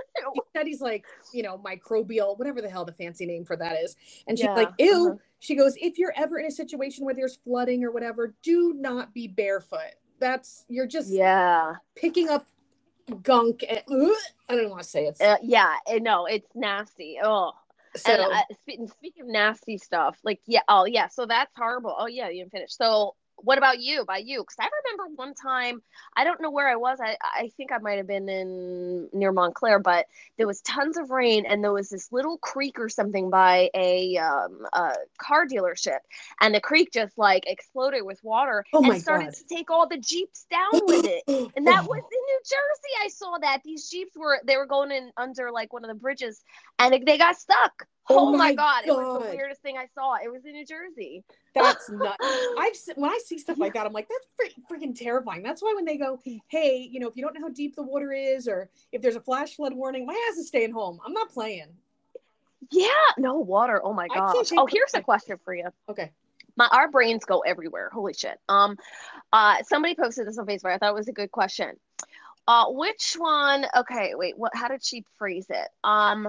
studies 0.50 0.80
like 0.80 1.04
you 1.32 1.42
know 1.42 1.58
microbial 1.58 2.38
whatever 2.38 2.60
the 2.60 2.68
hell 2.68 2.84
the 2.84 2.92
fancy 2.92 3.24
name 3.26 3.44
for 3.44 3.56
that 3.56 3.76
is 3.82 3.96
and 4.28 4.38
she's 4.38 4.46
Yeah, 4.46 4.54
like 4.54 4.70
ew 4.78 5.08
uh-huh. 5.08 5.16
she 5.40 5.54
goes 5.56 5.74
if 5.80 5.98
you're 5.98 6.12
ever 6.14 6.38
in 6.38 6.46
a 6.46 6.50
situation 6.50 7.04
where 7.04 7.14
there's 7.14 7.36
flooding 7.36 7.82
or 7.82 7.90
whatever 7.90 8.34
do 8.42 8.74
not 8.76 9.14
be 9.14 9.26
barefoot 9.26 9.94
that's 10.20 10.66
you're 10.68 10.86
just 10.86 11.10
Yeah. 11.10 11.76
picking 11.96 12.28
up 12.28 12.46
gunk 13.22 13.64
and 13.68 13.82
ugh, 13.90 14.16
I 14.48 14.56
don't 14.56 14.70
want 14.70 14.82
to 14.82 14.88
say 14.88 15.06
it. 15.06 15.20
Uh, 15.20 15.36
yeah, 15.42 15.74
eh, 15.88 15.98
no, 16.00 16.26
it's 16.26 16.48
nasty. 16.54 17.18
Oh, 17.22 17.52
so 17.96 18.12
and 18.12 18.22
uh, 18.22 18.42
speaking 18.62 18.88
speaking 18.88 19.22
of 19.24 19.28
nasty 19.28 19.78
stuff, 19.78 20.16
like 20.22 20.40
yeah, 20.46 20.60
oh 20.68 20.84
yeah, 20.84 21.08
so 21.08 21.26
that's 21.26 21.52
horrible. 21.56 21.94
Oh 21.98 22.06
yeah, 22.06 22.28
you 22.28 22.40
didn't 22.42 22.52
finish. 22.52 22.72
So 22.74 23.14
what 23.42 23.58
about 23.58 23.80
you? 23.80 24.04
By 24.04 24.18
you? 24.18 24.40
Because 24.42 24.56
I 24.60 24.68
remember 24.84 25.14
one 25.16 25.34
time, 25.34 25.82
I 26.16 26.24
don't 26.24 26.40
know 26.40 26.50
where 26.50 26.68
I 26.68 26.76
was. 26.76 26.98
I 27.02 27.16
I 27.22 27.50
think 27.56 27.72
I 27.72 27.78
might 27.78 27.98
have 27.98 28.06
been 28.06 28.28
in 28.28 29.08
near 29.12 29.32
Montclair, 29.32 29.78
but 29.78 30.06
there 30.38 30.46
was 30.46 30.60
tons 30.62 30.96
of 30.96 31.10
rain, 31.10 31.44
and 31.46 31.62
there 31.62 31.72
was 31.72 31.88
this 31.90 32.12
little 32.12 32.38
creek 32.38 32.78
or 32.78 32.88
something 32.88 33.30
by 33.30 33.70
a 33.74 34.16
um 34.18 34.66
a 34.72 34.94
car 35.18 35.46
dealership, 35.46 35.98
and 36.40 36.54
the 36.54 36.60
creek 36.60 36.92
just 36.92 37.18
like 37.18 37.44
exploded 37.46 38.04
with 38.04 38.22
water 38.22 38.64
Oh 38.72 38.82
and 38.82 39.00
started 39.00 39.26
God. 39.26 39.34
to 39.34 39.44
take 39.54 39.70
all 39.70 39.88
the 39.88 39.98
jeeps 39.98 40.46
down 40.50 40.86
with 40.86 41.04
it. 41.04 41.24
And 41.54 41.66
that 41.66 41.82
was 41.86 42.02
in 42.10 42.20
New 42.26 42.40
Jersey. 42.44 43.04
I 43.04 43.08
saw 43.08 43.38
that 43.38 43.60
these 43.64 43.88
jeeps 43.90 44.16
were 44.16 44.40
they 44.44 44.56
were 44.56 44.66
going 44.66 44.90
in 44.90 45.10
under 45.16 45.50
like 45.50 45.72
one 45.72 45.84
of 45.84 45.88
the 45.88 45.94
bridges, 45.94 46.42
and 46.78 46.94
they 47.06 47.18
got 47.18 47.36
stuck. 47.36 47.86
Oh 48.10 48.28
Oh, 48.28 48.32
my 48.32 48.38
my 48.38 48.54
god. 48.54 48.84
It 48.86 48.90
was 48.90 49.22
the 49.22 49.30
weirdest 49.30 49.62
thing 49.62 49.76
I 49.78 49.86
saw. 49.94 50.14
It 50.22 50.30
was 50.30 50.44
in 50.44 50.52
New 50.52 50.66
Jersey. 50.66 51.24
that's 51.54 51.88
nuts. 51.90 52.16
I've 52.58 52.74
when 52.96 53.10
I 53.10 53.20
see 53.24 53.38
stuff 53.38 53.58
like 53.58 53.74
that, 53.74 53.86
I'm 53.86 53.92
like, 53.92 54.08
that's 54.08 54.50
freaking 54.70 54.96
terrifying. 54.98 55.42
That's 55.42 55.62
why 55.62 55.72
when 55.76 55.84
they 55.84 55.96
go, 55.96 56.18
hey, 56.48 56.88
you 56.90 56.98
know, 57.00 57.08
if 57.08 57.16
you 57.16 57.22
don't 57.22 57.34
know 57.34 57.42
how 57.46 57.52
deep 57.52 57.76
the 57.76 57.82
water 57.82 58.12
is, 58.12 58.48
or 58.48 58.68
if 58.90 59.02
there's 59.02 59.16
a 59.16 59.20
flash 59.20 59.54
flood 59.56 59.72
warning, 59.74 60.04
my 60.06 60.28
ass 60.30 60.36
is 60.38 60.48
staying 60.48 60.72
home. 60.72 60.98
I'm 61.06 61.12
not 61.12 61.30
playing. 61.30 61.68
yeah, 62.70 62.88
no 63.18 63.34
water. 63.36 63.80
Oh 63.84 63.92
my 63.92 64.04
I 64.04 64.08
can't 64.08 64.32
gosh. 64.34 64.48
take 64.48 64.58
Oh, 64.58 64.66
here's 64.66 64.94
a 64.94 65.00
question 65.02 65.38
for 65.44 65.54
you. 65.54 65.68
Okay. 65.88 66.10
My 66.56 66.68
our 66.72 66.90
brains 66.90 67.24
go 67.24 67.40
everywhere. 67.40 67.88
Holy 67.92 68.12
shit. 68.14 68.38
Um, 68.48 68.76
uh, 69.32 69.62
somebody 69.62 69.94
posted 69.94 70.26
this 70.26 70.38
on 70.38 70.46
Facebook. 70.46 70.72
I 70.74 70.78
thought 70.78 70.90
it 70.90 70.94
was 70.94 71.08
a 71.08 71.12
good 71.12 71.30
question. 71.30 71.76
Uh, 72.48 72.66
which 72.68 73.14
one? 73.16 73.64
Okay, 73.76 74.14
wait. 74.16 74.36
What? 74.36 74.54
How 74.54 74.68
did 74.68 74.84
she 74.84 75.04
phrase 75.18 75.46
it? 75.48 75.68
Um, 75.84 76.28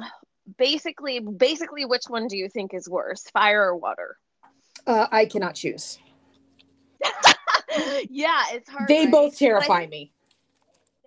basically, 0.57 1.19
basically, 1.19 1.85
which 1.85 2.05
one 2.07 2.27
do 2.27 2.37
you 2.37 2.49
think 2.49 2.73
is 2.73 2.89
worse, 2.89 3.23
fire 3.31 3.63
or 3.63 3.75
water? 3.75 4.17
Uh, 4.85 5.07
I 5.11 5.25
cannot 5.25 5.55
choose. 5.55 5.99
yeah, 8.09 8.43
it's 8.51 8.69
hard. 8.69 8.87
They 8.87 9.03
right? 9.03 9.11
both 9.11 9.37
terrify 9.37 9.79
think 9.79 9.91
me. 9.91 10.11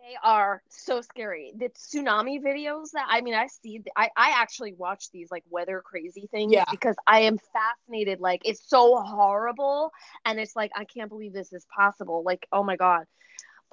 They 0.03 0.17
are 0.23 0.63
so 0.69 1.01
scary. 1.01 1.53
The 1.57 1.69
tsunami 1.71 2.41
videos 2.41 2.93
that 2.93 3.07
I 3.09 3.23
mean, 3.23 3.35
I 3.35 3.49
see. 3.49 3.83
I 3.97 4.09
I 4.17 4.35
actually 4.37 4.73
watch 4.73 5.11
these 5.11 5.31
like 5.31 5.43
weather 5.51 5.83
crazy 5.85 6.29
things 6.31 6.53
Yeah. 6.53 6.65
because 6.71 6.95
I 7.07 7.21
am 7.23 7.39
fascinated. 7.53 8.21
Like 8.21 8.43
it's 8.45 8.69
so 8.69 9.01
horrible, 9.01 9.91
and 10.25 10.39
it's 10.39 10.55
like 10.55 10.71
I 10.77 10.85
can't 10.85 11.09
believe 11.09 11.33
this 11.33 11.53
is 11.53 11.67
possible. 11.75 12.23
Like 12.25 12.47
oh 12.53 12.63
my 12.63 12.77
god. 12.77 13.05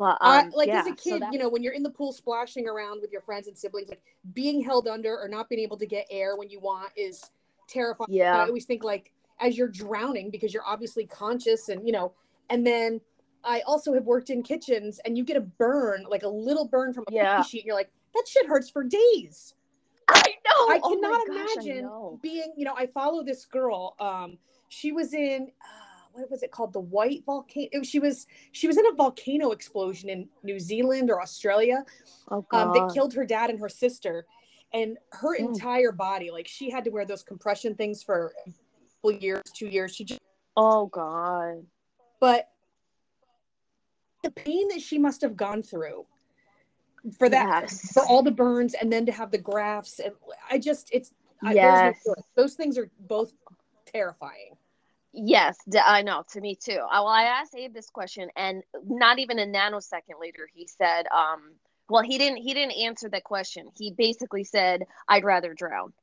But 0.04 0.18
I 0.20 0.40
um, 0.42 0.52
like 0.54 0.68
yeah, 0.68 0.82
as 0.82 0.88
a 0.88 0.96
kid, 0.96 1.22
that- 1.22 1.32
you 1.32 1.40
know, 1.40 1.48
when 1.48 1.64
you're 1.64 1.72
in 1.72 1.82
the 1.82 1.90
pool 1.90 2.12
splashing 2.12 2.68
around 2.68 3.00
with 3.00 3.14
your 3.14 3.22
friends 3.22 3.48
and 3.48 3.58
siblings, 3.58 3.88
like 3.88 4.02
being 4.34 4.62
held 4.62 4.86
under 4.86 5.18
or 5.18 5.30
not 5.30 5.48
being 5.48 5.62
able 5.62 5.78
to 5.78 5.86
get 5.86 6.06
air 6.12 6.36
when 6.36 6.50
you 6.50 6.60
want 6.60 6.90
is 6.98 7.32
terrifying. 7.70 8.12
Yeah. 8.12 8.36
I 8.36 8.48
always 8.48 8.66
think 8.66 8.84
like 8.84 9.14
as 9.40 9.58
you're 9.58 9.70
drowning 9.70 10.30
because 10.30 10.54
you're 10.54 10.66
obviously 10.68 11.06
conscious 11.06 11.70
and 11.70 11.86
you 11.86 11.94
know, 11.94 12.12
and 12.50 12.68
then 12.68 13.00
I 13.46 13.62
also 13.62 13.94
have 13.94 14.04
worked 14.06 14.30
in 14.30 14.44
kitchens 14.44 15.00
and 15.06 15.18
you 15.18 15.24
get 15.24 15.38
a 15.38 15.42
burn, 15.42 16.06
like 16.10 16.24
a 16.24 16.28
little 16.28 16.68
burn 16.68 16.92
from 16.92 17.06
a 17.08 17.14
Yeah. 17.14 17.42
sheet, 17.42 17.60
and 17.60 17.68
you're 17.68 17.76
like, 17.76 17.92
that 18.14 18.26
shit 18.28 18.46
hurts 18.46 18.70
for 18.70 18.84
days. 18.84 19.54
I 20.10 20.22
know. 20.46 20.74
I 20.74 20.80
oh 20.84 20.90
cannot 20.90 21.28
gosh, 21.28 21.38
I 21.38 21.62
imagine 21.62 21.86
know. 21.86 22.20
being, 22.22 22.54
you 22.58 22.66
know, 22.66 22.74
I 22.76 22.88
follow 22.88 23.24
this 23.24 23.46
girl. 23.46 23.96
Um, 24.02 24.38
she 24.68 24.92
was 24.92 25.14
in 25.14 25.48
uh, 25.62 25.83
what 26.14 26.30
was 26.30 26.44
it 26.44 26.52
called? 26.52 26.74
The 26.74 26.80
White 26.80 27.24
Volcano. 27.26 27.84
She 27.84 28.00
was 28.00 28.28
she 28.52 28.68
was 28.68 28.78
in 28.78 28.86
a 28.86 28.94
volcano 28.94 29.52
explosion 29.52 30.10
in 30.10 30.30
New 30.44 30.60
Zealand 30.60 31.10
or 31.10 31.22
Australia. 31.22 31.84
Oh 32.30 32.46
Um, 32.52 32.72
that 32.74 32.92
killed 32.94 33.14
her 33.16 33.26
dad 33.26 33.50
and 33.50 33.60
her 33.60 33.70
sister, 33.70 34.26
and 34.74 34.98
her 35.12 35.36
Mm. 35.36 35.50
entire 35.50 35.92
body. 35.92 36.30
Like 36.32 36.48
she 36.48 36.70
had 36.70 36.84
to 36.86 36.92
wear 36.92 37.06
those 37.06 37.24
compression 37.24 37.76
things 37.76 38.04
for 38.04 38.34
a 38.46 38.52
couple 39.02 39.20
years, 39.20 39.42
two 39.54 39.68
years. 39.68 39.96
She 39.96 40.06
just, 40.06 40.22
oh 40.56 40.86
god. 40.88 41.66
but 42.20 42.50
the 44.24 44.32
pain 44.32 44.68
that 44.70 44.82
she 44.82 44.98
must 44.98 45.20
have 45.22 45.36
gone 45.36 45.62
through 45.64 46.06
for 47.18 47.28
that 47.28 47.64
Yes. 47.64 47.92
for 47.92 48.06
all 48.06 48.24
the 48.24 48.32
burns 48.32 48.74
and 48.76 48.94
then 48.94 49.06
to 49.06 49.12
have 49.12 49.30
the 49.32 49.38
grafts 49.38 50.00
and 50.00 50.14
i 50.50 50.58
just 50.58 50.88
it's 50.94 51.12
I, 51.44 51.52
Yes. 51.54 51.98
no 52.06 52.16
those 52.38 52.54
things 52.54 52.78
are 52.78 52.90
both 53.02 53.34
terrifying 53.86 54.56
Yes, 55.14 55.58
I 55.86 56.02
know. 56.02 56.24
To 56.32 56.42
me 56.42 56.56
too. 56.56 56.80
I, 56.90 57.00
well, 57.00 57.08
I 57.08 57.24
asked 57.24 57.56
Abe 57.56 57.74
this 57.74 57.90
question, 57.90 58.30
and 58.36 58.64
not 58.86 59.20
even 59.20 59.38
a 59.40 59.46
nanosecond 59.46 60.20
later, 60.20 60.50
he 60.52 60.68
said, 60.68 61.06
um, 61.16 61.54
"Well, 61.88 62.02
he 62.02 62.18
didn't. 62.18 62.38
He 62.38 62.54
didn't 62.54 62.78
answer 62.78 63.10
that 63.10 63.24
question. 63.24 63.68
He 63.78 63.92
basically 63.92 64.44
said, 64.44 64.84
"I'd 65.08 65.24
rather 65.24 65.54
drown." 65.54 65.94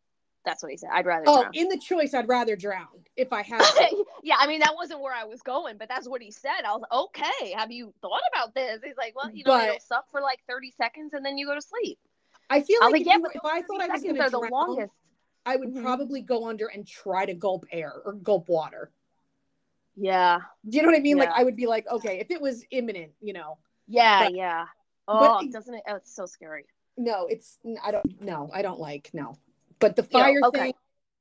That's 0.44 0.62
what 0.62 0.70
he 0.70 0.78
said. 0.78 0.90
I'd 0.92 1.06
rather 1.06 1.24
oh 1.26 1.42
drown. 1.42 1.50
in 1.54 1.68
the 1.68 1.76
choice 1.76 2.14
i'd 2.14 2.26
rather 2.26 2.56
drown 2.56 2.86
if 3.14 3.30
i 3.30 3.42
had 3.42 3.60
to. 3.60 4.04
yeah, 4.22 4.36
I 4.38 4.46
mean 4.46 4.60
that 4.60 4.74
wasn't 4.74 5.00
where 5.00 5.12
I 5.14 5.24
was 5.24 5.42
going, 5.42 5.76
but 5.76 5.88
that's 5.88 6.08
what 6.08 6.22
he 6.22 6.30
said. 6.30 6.62
I 6.66 6.72
was 6.72 6.80
like, 6.80 6.92
okay. 6.92 7.52
Have 7.52 7.70
you 7.70 7.92
thought 8.00 8.22
about 8.32 8.54
this? 8.54 8.80
He's 8.82 8.96
like, 8.96 9.14
well, 9.14 9.30
you 9.30 9.44
know, 9.44 9.50
But- 9.52 9.68
it'll 9.68 9.80
suck 9.80 10.08
for 10.10 10.20
like 10.22 10.38
thirty 10.48 10.70
seconds, 10.76 11.12
and 11.14 11.26
then 11.26 11.36
you 11.36 11.46
go 11.46 11.54
to 11.54 11.60
sleep. 11.60 11.98
i 12.48 12.60
feel 12.62 12.78
I 12.80 12.86
like 12.86 12.92
like, 12.92 13.00
if, 13.02 13.06
yeah, 13.08 13.16
you- 13.16 13.22
but 13.22 13.34
if 13.34 13.44
i 13.44 13.60
thought 13.62 13.80
i 13.82 13.88
was 13.88 14.02
going 14.02 14.14
to 14.16 14.22
the 14.22 14.30
drown 14.30 14.50
longest. 14.50 14.92
i 15.44 15.56
would 15.56 15.74
Mhm. 15.74 15.82
probably 15.82 16.22
go 16.22 16.48
under 16.48 16.68
and 16.68 16.86
try 16.86 17.26
to 17.26 17.34
gulp 17.34 17.66
air 17.72 17.92
or 18.04 18.12
gulp 18.14 18.48
water 18.48 18.90
Yeah, 20.02 20.38
do 20.68 20.76
you 20.76 20.82
know 20.82 20.88
what 20.88 20.96
i 20.98 21.02
mean 21.02 21.18
like 21.18 21.28
i 21.34 21.44
would 21.44 21.56
be 21.56 21.66
like 21.66 21.86
okay 21.88 22.18
if 22.20 22.30
it 22.30 22.40
was 22.40 22.64
imminent 22.70 23.12
you 23.20 23.32
know 23.34 23.58
yeah, 23.86 24.24
But- 24.24 24.34
yeah. 24.34 24.64
but- 25.06 25.42
Oh, 25.42 25.48
doesn't 25.50 25.74
it? 25.74 25.82
Oh, 25.88 25.96
it's 25.96 26.14
so 26.14 26.24
scary. 26.26 26.64
no 26.96 27.26
it's 27.26 27.58
i 27.84 27.90
don't 27.90 28.20
no 28.22 28.48
i 28.54 28.62
don't 28.62 28.80
like 28.80 29.10
no 29.12 29.34
but 29.78 29.96
the 29.96 30.06
Yeah, 30.10 30.18
fire 30.22 30.40
okay. 30.44 30.58
thing 30.60 30.74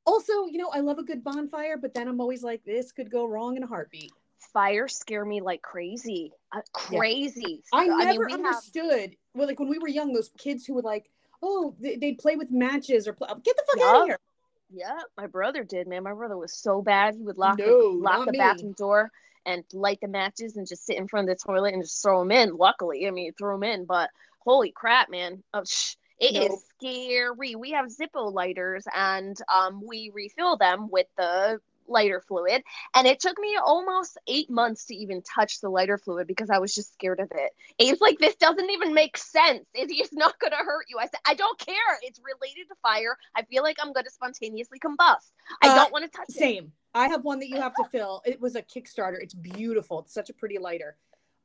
also 0.05 0.45
you 0.45 0.57
know 0.57 0.69
i 0.73 0.79
love 0.79 0.97
a 0.99 1.03
good 1.03 1.23
bonfire 1.23 1.77
but 1.77 1.93
then 1.93 2.07
i'm 2.07 2.21
always 2.21 2.41
like 2.43 2.63
this 2.63 2.91
could 2.91 3.09
go 3.11 3.25
wrong 3.25 3.57
in 3.57 3.63
a 3.63 3.67
heartbeat 3.67 4.11
Fire 4.53 4.87
scare 4.87 5.25
me 5.25 5.41
like 5.41 5.61
crazy 5.61 6.31
uh, 6.55 6.61
Yeah. 6.89 6.99
crazy 6.99 7.61
I 7.73 7.87
So, 7.87 7.97
never 7.97 8.25
we 8.25 8.31
have- 8.31 8.39
understood. 8.39 9.15
Well, 9.35 9.47
like 9.49 9.59
when 9.59 9.67
we 9.67 9.77
were 9.79 9.89
young, 9.89 10.13
those 10.13 10.31
kids 10.37 10.65
who 10.65 10.73
would 10.75 10.85
like, 10.85 11.09
oh, 11.43 11.75
they, 11.79 11.97
they'd 11.97 12.17
play 12.17 12.35
with 12.37 12.49
matches 12.49 13.05
or 13.07 13.11
play. 13.13 13.27
Get 13.43 13.57
the 13.57 13.63
fuck 13.69 13.81
out 13.85 14.01
of 14.03 14.07
here! 14.07 14.19
Yeah 14.69 14.99
my 15.17 15.27
brother 15.27 15.63
did 15.63 15.87
man. 15.87 16.03
My 16.03 16.13
brother 16.13 16.37
was 16.37 16.53
so 16.53 16.81
bad. 16.81 17.15
He 17.15 17.23
would 17.23 17.37
lock 17.37 17.59
the, 17.63 17.75
lock 17.99 18.25
the 18.25 18.31
me. 18.31 18.37
bathroom 18.37 18.73
door 18.73 19.11
and 19.45 19.63
light 19.73 19.99
the 20.01 20.07
matches 20.07 20.57
and 20.57 20.67
just 20.67 20.85
sit 20.85 20.97
in 20.97 21.07
front 21.07 21.29
of 21.29 21.37
the 21.37 21.43
toilet 21.43 21.73
and 21.73 21.83
just 21.83 22.01
throw 22.01 22.19
them 22.19 22.31
in. 22.31 22.55
Luckily 22.55 23.07
i 23.07 23.11
mean 23.11 23.33
throw 23.33 23.55
them 23.55 23.63
in 23.63 23.85
but 23.85 24.09
holy 24.39 24.71
crap 24.71 25.09
man. 25.09 25.43
Oh, 25.53 25.63
sh- 25.65 25.95
it 26.19 26.35
is 26.35 26.53
Nope. 26.53 26.63
scary. 26.77 27.55
We 27.55 27.71
have 27.71 27.87
zippo 27.87 28.31
lighters 28.33 28.85
and 28.93 29.37
um 29.53 29.81
we 29.85 30.11
refill 30.13 30.57
them 30.57 30.89
with 30.89 31.07
the 31.17 31.59
lighter 31.89 32.21
fluid 32.21 32.63
and 32.95 33.07
it 33.07 33.19
took 33.19 33.37
me 33.39 33.57
almost 33.63 34.17
eight 34.27 34.49
months 34.49 34.85
to 34.85 34.95
even 34.95 35.21
touch 35.21 35.59
the 35.61 35.69
lighter 35.69 35.97
fluid 35.97 36.27
because 36.27 36.49
i 36.49 36.57
was 36.57 36.73
just 36.73 36.93
scared 36.93 37.19
of 37.19 37.29
it 37.31 37.51
Abe's 37.81 38.01
like, 38.01 38.19
this 38.19 38.35
doesn't 38.35 38.69
even 38.69 38.93
make 38.93 39.17
sense. 39.17 39.65
It's 39.73 39.93
just 39.97 40.11
not 40.13 40.37
going 40.39 40.51
to 40.51 40.57
hurt 40.57 40.85
you. 40.89 40.97
I 40.99 41.03
said, 41.05 41.19
I 41.25 41.33
don't 41.33 41.57
care. 41.59 41.75
It's 42.01 42.19
related 42.19 42.67
to 42.67 42.75
fire. 42.81 43.17
I 43.35 43.43
feel 43.43 43.63
like 43.63 43.77
I'm 43.81 43.93
going 43.93 44.03
to 44.03 44.11
spontaneously 44.11 44.79
combust. 44.79 45.31
I 45.63 45.69
Uh, 45.69 45.75
don't 45.75 45.91
want 45.93 46.03
to 46.03 46.11
touch 46.11 46.27
it. 46.29 46.35
Same. 46.35 46.73
I 46.93 47.07
have 47.07 47.23
one 47.23 47.39
that 47.39 47.47
you 47.47 47.55
have 47.61 47.73
to 47.75 47.85
fill. 47.85 48.21
It 48.25 48.41
was 48.41 48.55
a 48.57 48.61
Kickstarter. 48.61 49.15
It's 49.21 49.33
beautiful. 49.33 49.99
It's 50.01 50.13
such 50.13 50.29
a 50.29 50.33
pretty 50.33 50.57
lighter. 50.57 50.97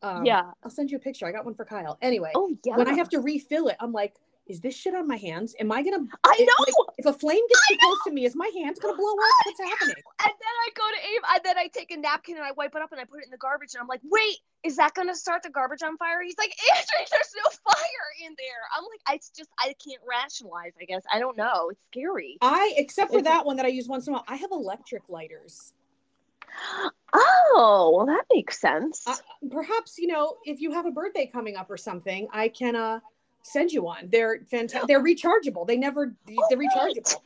Um, 0.02 0.24
yeah. 0.24 0.42
I'll 0.64 0.70
send 0.70 0.90
you 0.90 0.96
a 0.96 1.00
picture. 1.00 1.24
I 1.26 1.30
got 1.32 1.44
one 1.44 1.54
for 1.54 1.64
Kyle. 1.64 1.98
Anyway, 2.02 2.32
Oh, 2.34 2.50
yeah. 2.64 2.76
when 2.76 2.88
I 2.88 2.94
have 2.94 3.08
to 3.10 3.20
refill 3.20 3.68
it, 3.68 3.76
I'm 3.78 3.92
like, 3.92 4.14
is 4.46 4.60
this 4.60 4.76
shit 4.76 4.94
on 4.94 5.08
my 5.08 5.16
hands? 5.16 5.54
Am 5.58 5.72
I 5.72 5.82
gonna? 5.82 6.04
I 6.24 6.36
know. 6.38 6.64
like, 6.66 6.94
if 6.98 7.06
a 7.06 7.12
flame 7.12 7.42
gets 7.48 7.68
too 7.68 7.76
close 7.80 7.98
to 8.06 8.12
me, 8.12 8.24
is 8.26 8.36
my 8.36 8.50
hands 8.54 8.78
gonna 8.78 8.96
blow 8.96 9.12
up? 9.12 9.18
What's 9.46 9.60
happening? 9.60 9.96
And 10.22 10.32
then 10.32 10.54
I 10.64 10.68
go 10.74 10.82
to 10.90 11.08
Abe, 11.08 11.22
and 11.34 11.40
then 11.44 11.58
I 11.58 11.68
take 11.68 11.90
a 11.90 11.96
napkin 11.96 12.36
and 12.36 12.44
I 12.44 12.52
wipe 12.52 12.74
it 12.74 12.82
up 12.82 12.92
and 12.92 13.00
I 13.00 13.04
put 13.04 13.20
it 13.20 13.24
in 13.24 13.30
the 13.30 13.38
garbage. 13.38 13.74
And 13.74 13.80
I'm 13.80 13.88
like, 13.88 14.00
wait, 14.04 14.38
is 14.62 14.76
that 14.76 14.94
going 14.94 15.08
to 15.08 15.14
start 15.14 15.42
the 15.42 15.50
garbage 15.50 15.82
on 15.82 15.96
fire? 15.96 16.22
He's 16.22 16.36
like, 16.38 16.54
Andrea, 16.70 17.06
there's 17.10 17.32
no 17.36 17.50
fire 17.72 18.26
in 18.26 18.34
there. 18.38 18.62
I'm 18.76 18.84
like, 18.84 19.16
it's 19.16 19.30
just, 19.30 19.50
I 19.58 19.74
can't 19.84 20.00
rationalize, 20.08 20.72
I 20.80 20.84
guess. 20.84 21.02
I 21.12 21.18
don't 21.20 21.36
know. 21.36 21.70
It's 21.70 21.84
scary. 21.90 22.38
I, 22.40 22.72
except 22.76 23.12
for 23.12 23.18
It's- 23.18 23.32
that 23.32 23.44
one 23.46 23.56
that 23.56 23.66
I 23.66 23.70
use 23.70 23.88
once 23.88 24.06
in 24.06 24.12
a 24.12 24.16
while, 24.16 24.24
I 24.28 24.36
have 24.36 24.50
electric 24.52 25.02
lighters. 25.08 25.72
Oh, 27.16 27.92
well, 27.96 28.06
that 28.06 28.24
makes 28.32 28.60
sense. 28.60 29.06
Uh, 29.06 29.14
perhaps 29.48 29.98
you 29.98 30.08
know 30.08 30.38
if 30.44 30.60
you 30.60 30.72
have 30.72 30.84
a 30.84 30.90
birthday 30.90 31.26
coming 31.26 31.54
up 31.54 31.70
or 31.70 31.76
something, 31.76 32.26
I 32.32 32.48
can 32.48 32.74
uh 32.74 32.98
send 33.44 33.70
you 33.70 33.82
one. 33.82 34.08
They're 34.10 34.40
fantastic. 34.50 34.88
They're 34.88 35.02
rechargeable. 35.02 35.66
They 35.66 35.76
never 35.76 36.14
they're 36.26 36.36
Oh, 36.38 36.48
rechargeable. 36.56 36.94
wait. 36.94 37.16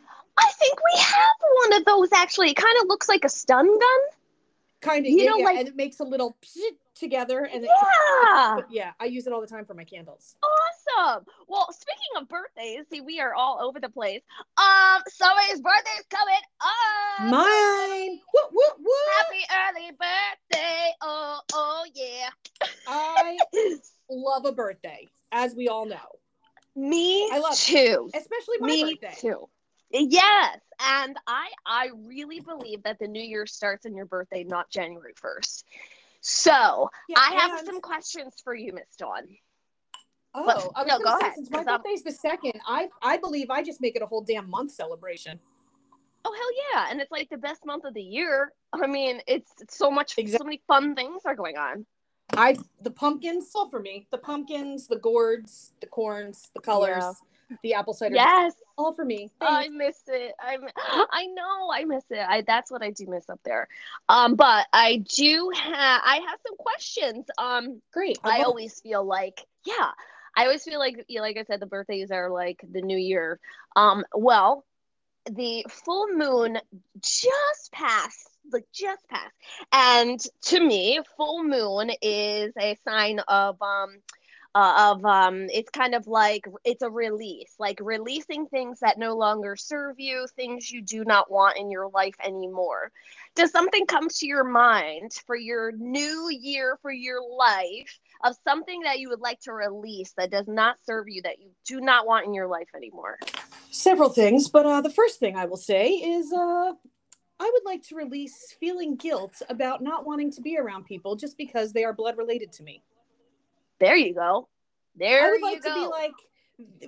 I 0.40 0.50
think 0.58 0.78
we 0.92 1.00
have 1.00 1.34
one 1.62 1.72
of 1.80 1.84
those 1.86 2.12
actually. 2.12 2.50
It 2.50 2.56
kind 2.56 2.76
of 2.82 2.88
looks 2.88 3.08
like 3.08 3.24
a 3.24 3.28
stun 3.28 3.66
gun. 3.66 4.00
Kind 4.80 5.06
of 5.06 5.10
You 5.10 5.18
yeah, 5.22 5.30
know, 5.30 5.36
yeah, 5.38 5.44
like- 5.44 5.58
and 5.58 5.68
it 5.68 5.74
makes 5.76 5.98
a 6.00 6.04
little 6.04 6.36
together 6.94 7.44
and 7.52 7.64
it, 7.64 7.70
Yeah. 7.70 8.54
but 8.56 8.66
yeah, 8.70 8.92
I 9.00 9.06
use 9.06 9.26
it 9.26 9.32
all 9.32 9.40
the 9.40 9.46
time 9.46 9.64
for 9.64 9.74
my 9.74 9.82
candles. 9.84 10.36
Awesome. 10.96 11.24
Well, 11.48 11.66
speaking 11.72 12.20
of 12.20 12.28
birthdays, 12.28 12.84
see, 12.90 13.00
we 13.00 13.20
are 13.20 13.34
all 13.34 13.58
over 13.60 13.80
the 13.80 13.88
place. 13.88 14.22
Um, 14.56 15.02
somebody's 15.08 15.60
birthday 15.60 15.90
is 15.98 16.06
coming 16.08 16.40
up. 16.60 17.30
Mine. 17.30 18.20
Whoop, 18.32 18.50
whoop, 18.52 18.76
whoop. 18.78 19.12
Happy 19.18 19.76
early 19.78 19.90
birthday. 19.92 20.90
Oh, 21.02 21.40
oh, 21.54 21.84
yeah. 21.94 22.28
I 22.86 23.38
love 24.10 24.44
a 24.44 24.52
birthday. 24.52 25.06
as 25.32 25.54
we 25.54 25.68
all 25.68 25.84
know. 25.86 25.96
Me 26.74 27.28
I 27.32 27.38
love 27.38 27.52
it. 27.52 27.56
too. 27.58 28.10
Especially 28.14 28.56
my 28.60 28.66
Me 28.66 28.94
birthday. 29.00 29.14
too. 29.20 29.48
Yes, 29.90 30.58
and 30.80 31.16
I 31.26 31.48
I 31.66 31.90
really 31.94 32.40
believe 32.40 32.82
that 32.84 32.98
the 32.98 33.08
new 33.08 33.22
year 33.22 33.46
starts 33.46 33.84
on 33.86 33.94
your 33.94 34.06
birthday, 34.06 34.44
not 34.44 34.70
January 34.70 35.12
first. 35.16 35.64
So 36.20 36.88
Yeah, 37.08 37.18
I 37.18 37.32
have 37.34 37.60
some 37.64 37.80
questions 37.80 38.34
for 38.44 38.54
you, 38.54 38.72
Miss 38.72 38.96
Dawn. 38.98 39.28
Oh, 40.34 40.44
but- 40.44 40.70
I 40.76 40.82
was 40.82 40.88
no, 40.88 40.98
go 40.98 41.18
say, 41.18 41.26
ahead, 41.26 41.34
Since 41.36 41.50
my 41.50 41.62
birthday's 41.64 42.02
the 42.02 42.12
second, 42.12 42.54
I 42.66 42.88
I 43.02 43.16
believe 43.16 43.50
I 43.50 43.62
just 43.62 43.80
make 43.80 43.96
it 43.96 44.02
a 44.02 44.06
whole 44.06 44.20
damn 44.22 44.48
month 44.48 44.72
celebration. 44.72 45.38
Oh 46.24 46.32
hell 46.32 46.82
yeah! 46.84 46.90
And 46.90 47.00
it's 47.00 47.10
like 47.10 47.28
the 47.30 47.38
best 47.38 47.64
month 47.64 47.84
of 47.84 47.94
the 47.94 48.02
year. 48.02 48.52
I 48.72 48.86
mean, 48.86 49.22
it's, 49.26 49.50
it's 49.60 49.76
so 49.78 49.90
much, 49.90 50.18
Exact- 50.18 50.40
so 50.42 50.44
many 50.44 50.60
fun 50.68 50.94
things 50.94 51.22
are 51.24 51.34
going 51.34 51.56
on. 51.56 51.86
I 52.36 52.56
the 52.82 52.90
pumpkins, 52.90 53.50
all 53.54 53.68
for 53.68 53.80
me. 53.80 54.06
The 54.10 54.18
pumpkins, 54.18 54.86
the 54.86 54.98
gourds, 54.98 55.72
the 55.80 55.86
corns, 55.86 56.50
the 56.54 56.60
colors, 56.60 57.04
the 57.62 57.74
apple 57.74 57.94
cider, 57.94 58.14
Yes, 58.14 58.54
all 58.76 58.92
for 58.92 59.04
me. 59.04 59.30
I 59.40 59.68
miss 59.68 60.02
it. 60.06 60.34
I'm, 60.40 60.60
I 61.10 61.26
know 61.26 61.70
I 61.72 61.84
miss 61.84 62.04
it. 62.10 62.24
I 62.26 62.42
that's 62.42 62.70
what 62.70 62.82
I 62.82 62.90
do 62.90 63.06
miss 63.06 63.28
up 63.28 63.40
there. 63.44 63.68
Um, 64.08 64.34
but 64.34 64.66
I 64.72 65.04
do 65.16 65.50
have, 65.54 66.02
I 66.04 66.20
have 66.28 66.38
some 66.46 66.56
questions. 66.56 67.26
Um, 67.38 67.80
Great. 67.92 68.18
I 68.22 68.38
love- 68.38 68.48
always 68.48 68.80
feel 68.80 69.04
like, 69.04 69.44
yeah, 69.64 69.90
I 70.36 70.44
always 70.44 70.62
feel 70.62 70.78
like, 70.78 71.04
yeah, 71.08 71.20
like 71.20 71.36
I 71.36 71.44
said, 71.44 71.60
the 71.60 71.66
birthdays 71.66 72.10
are 72.10 72.30
like 72.30 72.60
the 72.70 72.82
new 72.82 72.98
year. 72.98 73.40
Um, 73.74 74.04
well, 74.14 74.64
the 75.30 75.66
full 75.68 76.08
moon 76.08 76.58
just 77.00 77.72
passed, 77.72 78.37
like 78.52 78.66
just 78.72 79.06
passed, 79.08 79.34
and 79.72 80.20
to 80.42 80.60
me, 80.60 81.00
full 81.16 81.44
moon 81.44 81.90
is 82.02 82.52
a 82.58 82.76
sign 82.86 83.20
of 83.28 83.60
um. 83.62 83.98
Uh, 84.54 84.94
of 84.94 85.04
um 85.04 85.46
it's 85.50 85.68
kind 85.68 85.94
of 85.94 86.06
like 86.06 86.48
it's 86.64 86.82
a 86.82 86.90
release 86.90 87.54
like 87.58 87.78
releasing 87.82 88.46
things 88.46 88.80
that 88.80 88.98
no 88.98 89.14
longer 89.14 89.54
serve 89.54 90.00
you 90.00 90.26
things 90.36 90.72
you 90.72 90.80
do 90.80 91.04
not 91.04 91.30
want 91.30 91.58
in 91.58 91.70
your 91.70 91.88
life 91.90 92.14
anymore 92.24 92.90
does 93.34 93.52
something 93.52 93.84
come 93.84 94.08
to 94.08 94.26
your 94.26 94.44
mind 94.44 95.12
for 95.26 95.36
your 95.36 95.70
new 95.72 96.30
year 96.30 96.78
for 96.80 96.90
your 96.90 97.20
life 97.36 98.00
of 98.24 98.34
something 98.42 98.80
that 98.80 98.98
you 98.98 99.10
would 99.10 99.20
like 99.20 99.38
to 99.38 99.52
release 99.52 100.12
that 100.16 100.30
does 100.30 100.48
not 100.48 100.76
serve 100.82 101.06
you 101.08 101.20
that 101.20 101.38
you 101.38 101.50
do 101.66 101.78
not 101.82 102.06
want 102.06 102.24
in 102.26 102.32
your 102.32 102.48
life 102.48 102.68
anymore 102.74 103.18
several 103.70 104.08
things, 104.08 104.48
but 104.48 104.66
uh, 104.66 104.80
the 104.80 104.90
first 104.90 105.18
thing 105.18 105.36
I 105.36 105.46
will 105.46 105.56
say 105.56 105.88
is 105.90 106.32
uh, 106.32 106.72
I 107.40 107.50
would 107.52 107.64
like 107.64 107.82
to 107.84 107.94
release 107.96 108.56
feeling 108.58 108.96
guilt 108.96 109.40
about 109.48 109.82
not 109.82 110.04
wanting 110.04 110.30
to 110.32 110.40
be 110.40 110.58
around 110.58 110.84
people 110.86 111.14
just 111.16 111.36
because 111.38 111.72
they 111.72 111.84
are 111.84 111.92
blood 111.92 112.16
related 112.18 112.52
to 112.52 112.62
me. 112.62 112.82
there 113.80 113.96
you 113.96 114.12
go 114.12 114.48
there 114.96 115.28
I 115.28 115.30
would 115.30 115.42
like 115.42 115.62
go 115.62 115.68
to 115.68 115.74
be 115.74 115.86
like, 115.86 116.12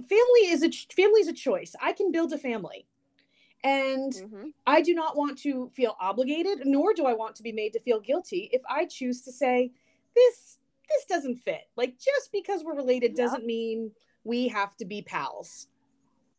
family 0.09 0.49
is 0.51 0.63
a 0.63 0.69
ch- 0.69 0.89
family 0.95 1.21
is 1.21 1.29
a 1.29 1.33
choice. 1.33 1.77
I 1.81 1.93
can 1.93 2.11
build 2.11 2.33
a 2.33 2.39
family, 2.39 2.87
and 3.63 4.13
Mhm. 4.13 4.53
I 4.67 4.81
do 4.83 4.95
not 4.95 5.17
want 5.17 5.39
to 5.39 5.71
feel 5.71 5.97
obligated, 6.01 6.67
nor 6.67 6.93
do 6.95 7.07
I 7.07 7.13
want 7.13 7.37
to 7.37 7.43
be 7.45 7.53
made 7.53 7.73
to 7.75 7.81
feel 7.81 8.01
guilty 8.01 8.51
if 8.53 8.63
I 8.69 8.87
choose 8.87 9.23
to 9.23 9.33
say 9.33 9.71
this 10.17 10.59
this 10.89 11.05
doesn't 11.05 11.37
fit. 11.37 11.69
Like 11.77 11.99
just 11.99 12.33
because 12.33 12.65
we're 12.65 12.75
related 12.75 13.13
Yeah. 13.13 13.25
doesn't 13.27 13.47
mean 13.47 13.93
we 14.25 14.49
have 14.49 14.77
to 14.79 14.85
be 14.85 15.03
pals. 15.03 15.69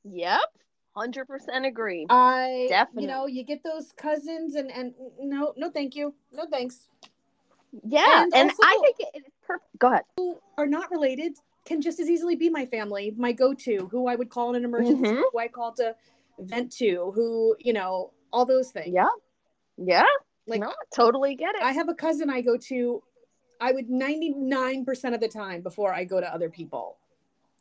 yep 0.03 0.57
100% 0.95 1.65
agree 1.65 2.05
I 2.09 2.67
Definitely. 2.69 3.03
you 3.03 3.07
know, 3.09 3.25
you 3.27 3.43
get 3.43 3.63
those 3.63 3.91
cousins 3.93 4.55
and 4.55 4.69
and 4.71 4.93
no 5.19 5.53
no 5.57 5.69
thank 5.69 5.95
you. 5.95 6.13
No 6.33 6.45
thanks. 6.51 6.87
yeah 7.87 8.23
and 8.23 8.33
and, 8.35 8.49
also- 8.49 8.63
i 8.63 8.81
think 8.97 9.09
it's 9.13 9.29
perfect 9.45 9.79
go 9.79 9.87
ahead 9.91 10.03
Who 10.17 10.37
Are 10.57 10.67
not 10.67 10.91
related 10.91 11.33
can 11.65 11.79
just 11.81 11.99
as 11.99 12.09
easily 12.09 12.35
be 12.35 12.49
my 12.49 12.65
family, 12.65 13.13
my 13.15 13.31
go-to, 13.31 13.87
who 13.91 14.07
I 14.07 14.15
would 14.15 14.31
call 14.31 14.49
in 14.49 14.55
an 14.55 14.65
emergency, 14.65 15.03
Mhm. 15.05 15.21
who 15.31 15.37
I 15.39 15.47
call 15.47 15.71
to 15.73 15.95
vent 16.39 16.71
to, 16.77 17.11
who, 17.13 17.55
you 17.59 17.71
know, 17.71 18.11
all 18.33 18.45
those 18.45 18.71
things. 18.71 18.87
yeah 18.93 19.07
yeah 19.77 20.05
Like 20.47 20.61
no 20.61 20.73
totally 20.93 21.35
get 21.35 21.53
it 21.55 21.61
I 21.61 21.71
have 21.71 21.87
a 21.87 21.93
cousin 21.93 22.29
I 22.31 22.41
go 22.41 22.57
to, 22.57 23.03
I 23.61 23.71
would 23.73 23.89
99% 23.89 25.13
of 25.13 25.19
the 25.21 25.27
time 25.27 25.61
before 25.61 25.93
I 25.93 26.03
go 26.03 26.19
to 26.19 26.33
other 26.33 26.49
people. 26.49 26.97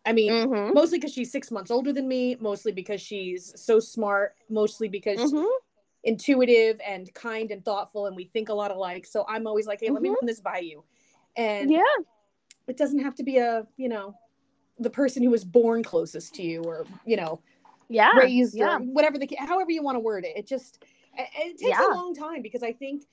I 0.05 0.13
mean, 0.13 0.33
Mhm. 0.33 0.75
mostly 0.75 0.99
because 0.99 1.13
she's 1.13 1.31
six 1.31 1.51
months 1.51 1.71
older 1.71 1.93
than 1.93 2.09
me, 2.09 2.37
mostly 2.41 2.73
because 2.73 3.01
she's 3.01 3.53
so 3.61 3.79
smart, 3.81 4.35
mostly 4.49 4.89
because 4.89 5.21
Mhm. 5.21 5.47
intuitive 6.05 6.81
and 6.87 7.13
kind 7.13 7.51
and 7.51 7.65
thoughtful, 7.65 8.07
and 8.07 8.17
we 8.17 8.25
think 8.25 8.49
a 8.49 8.55
lot 8.55 8.71
alike. 8.71 9.05
So 9.05 9.25
I'm 9.29 9.47
always 9.47 9.67
like, 9.67 9.81
hey, 9.81 9.91
let 9.91 10.03
me 10.03 10.09
run 10.09 10.27
this 10.27 10.41
by 10.41 10.59
you. 10.59 10.85
And 11.37 11.71
yeah 11.71 11.83
it 12.71 12.77
doesn't 12.77 13.01
have 13.01 13.15
to 13.17 13.23
be 13.23 13.39
a, 13.39 13.67
you 13.77 13.89
know, 13.89 14.17
the 14.79 14.91
person 14.91 15.23
who 15.23 15.31
was 15.31 15.45
born 15.45 15.83
closest 15.83 16.35
to 16.37 16.43
you 16.43 16.63
or, 16.63 16.87
you 17.05 17.17
know, 17.17 17.41
yeah 17.89 18.17
raised 18.17 18.57
yeah. 18.57 18.77
or 18.77 18.79
whatever 18.79 19.19
the 19.19 19.29
however 19.39 19.71
you 19.71 19.83
want 19.83 19.97
to 19.97 20.01
word 20.01 20.25
it. 20.25 20.37
It 20.37 20.47
just 20.47 20.83
it, 21.19 21.29
it 21.37 21.59
takes 21.59 21.79
Yeah. 21.79 21.93
a 21.93 21.95
long 21.95 22.15
time 22.15 22.41
because 22.41 22.63
I 22.63 22.73
think 22.73 23.05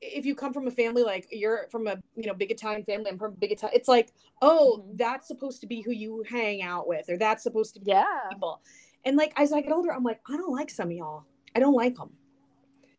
if 0.00 0.24
you 0.24 0.34
come 0.34 0.52
from 0.52 0.66
a 0.66 0.70
family 0.70 1.02
like 1.02 1.28
you're 1.30 1.68
from 1.70 1.86
a 1.86 1.96
you 2.16 2.26
know 2.26 2.34
big 2.34 2.50
Italian 2.50 2.84
family, 2.84 3.10
I'm 3.10 3.18
from 3.18 3.34
big 3.34 3.52
Italian. 3.52 3.78
It's 3.78 3.88
like 3.88 4.12
oh 4.42 4.84
Mhm. 4.86 4.98
that's 4.98 5.28
supposed 5.28 5.60
to 5.60 5.66
be 5.66 5.82
who 5.82 5.92
you 5.92 6.24
hang 6.28 6.62
out 6.62 6.88
with 6.88 7.08
or 7.08 7.18
that's 7.18 7.42
supposed 7.42 7.74
to 7.74 7.80
be 7.80 7.90
yeah 7.90 8.04
people. 8.30 8.60
And 9.04 9.16
like 9.16 9.32
as 9.36 9.52
I 9.52 9.60
get 9.60 9.72
older, 9.72 9.92
I'm 9.92 10.04
like 10.04 10.20
I 10.28 10.36
don't 10.36 10.52
like 10.52 10.70
some 10.70 10.88
of 10.88 10.96
y'all. 10.96 11.24
I 11.54 11.60
don't 11.60 11.74
like 11.74 11.96
them. 11.96 12.10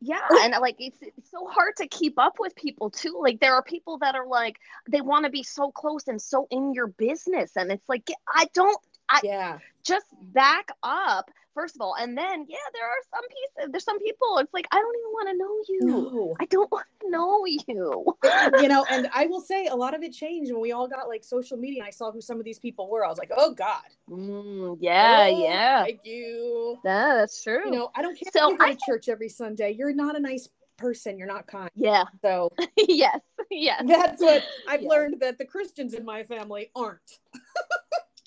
Yeah, 0.04 0.28
and 0.42 0.56
like 0.60 0.78
it's, 0.80 0.98
it's 1.02 1.30
so 1.30 1.46
hard 1.46 1.76
to 1.78 1.88
keep 1.88 2.18
up 2.18 2.38
with 2.40 2.56
people 2.56 2.90
too. 2.90 3.20
Like 3.22 3.40
there 3.40 3.54
are 3.54 3.62
people 3.62 4.00
that 4.00 4.16
are 4.16 4.26
like 4.26 4.58
they 4.90 5.00
want 5.02 5.26
to 5.26 5.32
be 5.32 5.44
so 5.44 5.70
close 5.70 6.08
and 6.08 6.20
so 6.20 6.48
in 6.50 6.74
your 6.74 6.88
business, 6.88 7.52
and 7.56 7.72
it's 7.72 7.88
like 7.88 8.10
I 8.28 8.48
don't. 8.56 8.80
I 9.12 9.20
Yeah. 9.24 9.60
just 9.86 10.06
back 10.34 10.70
up 10.84 11.30
first 11.54 11.76
of 11.76 11.82
all, 11.82 11.96
and 12.00 12.18
then 12.18 12.46
yeah, 12.48 12.58
there 12.74 12.86
are 12.86 13.02
some 13.14 13.24
pieces. 13.28 13.72
There's 13.72 13.84
some 13.84 14.00
people. 14.00 14.38
It's 14.38 14.54
like 14.54 14.68
I 14.72 14.78
don't 14.78 14.96
even 14.96 15.12
want 15.12 15.30
to 15.30 15.38
know 15.38 15.64
you. 15.68 16.12
No. 16.12 16.36
I 16.40 16.46
don't 16.46 16.72
want 16.72 16.86
to 17.02 17.10
know 17.10 17.46
you. 17.46 18.16
you 18.62 18.68
know, 18.68 18.86
and 18.92 19.10
I 19.14 19.26
will 19.26 19.42
say 19.42 19.68
a 19.68 19.76
lot 19.76 19.94
of 19.94 20.02
it 20.02 20.14
changed 20.14 20.52
when 20.52 20.62
we 20.62 20.72
all 20.72 20.88
got 20.88 21.08
like 21.10 21.24
social 21.24 21.58
media 21.58 21.82
and 21.82 21.88
I 21.88 21.92
saw 21.92 22.12
who 22.12 22.22
some 22.22 22.40
of 22.40 22.46
these 22.46 22.60
people 22.60 22.90
were. 22.90 23.06
I 23.06 23.10
was 23.10 23.18
like, 23.18 23.32
oh 23.36 23.54
God. 23.54 23.82
Mm, 24.10 24.78
yeah, 24.80 25.28
Oh, 25.30 25.44
yeah, 25.44 25.84
Thank 25.84 26.02
you. 26.06 26.80
yeah. 26.84 26.92
That's 27.20 27.44
true. 27.44 27.66
You 27.66 27.72
know, 27.72 27.92
I 27.96 28.02
don't 28.02 28.18
care 28.18 28.32
So 28.34 28.48
if 28.48 28.52
you 28.54 28.58
go 28.58 28.66
I 28.66 28.74
to 28.74 28.80
church 28.86 29.10
every 29.10 29.30
Sunday. 29.30 29.72
You're 29.72 29.94
not 29.94 30.16
a 30.16 30.20
nice 30.20 30.48
person. 30.78 31.18
You're 31.18 31.28
not 31.28 31.48
kind. 31.48 31.70
yeah, 31.76 32.06
So 32.22 32.50
yes, 32.78 33.20
yes, 33.50 33.84
that's 33.88 34.22
what 34.22 34.46
I've 34.68 34.82
Yeah. 34.82 34.90
learned 34.90 35.20
that 35.20 35.38
the 35.38 35.46
Christians 35.46 35.94
in 35.94 36.06
my 36.06 36.24
family 36.24 36.72
aren't. 36.76 37.20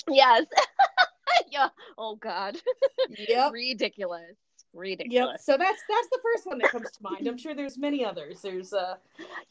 Yes. 0.08 0.44
yeah. 1.50 1.68
Oh 1.98 2.16
God. 2.16 2.56
Yep. 3.28 3.52
Ridiculous. 3.52 4.22
Yep. 4.28 4.36
Ridiculous. 4.74 5.44
So 5.44 5.56
that's 5.56 5.80
that's 5.88 6.08
the 6.10 6.18
first 6.22 6.46
one 6.46 6.58
that 6.58 6.70
comes 6.70 6.90
to 6.90 7.02
mind. 7.02 7.26
I'm 7.28 7.38
sure 7.38 7.54
there's 7.54 7.78
many 7.78 8.04
others. 8.04 8.40
There's 8.42 8.72
uh 8.72 8.96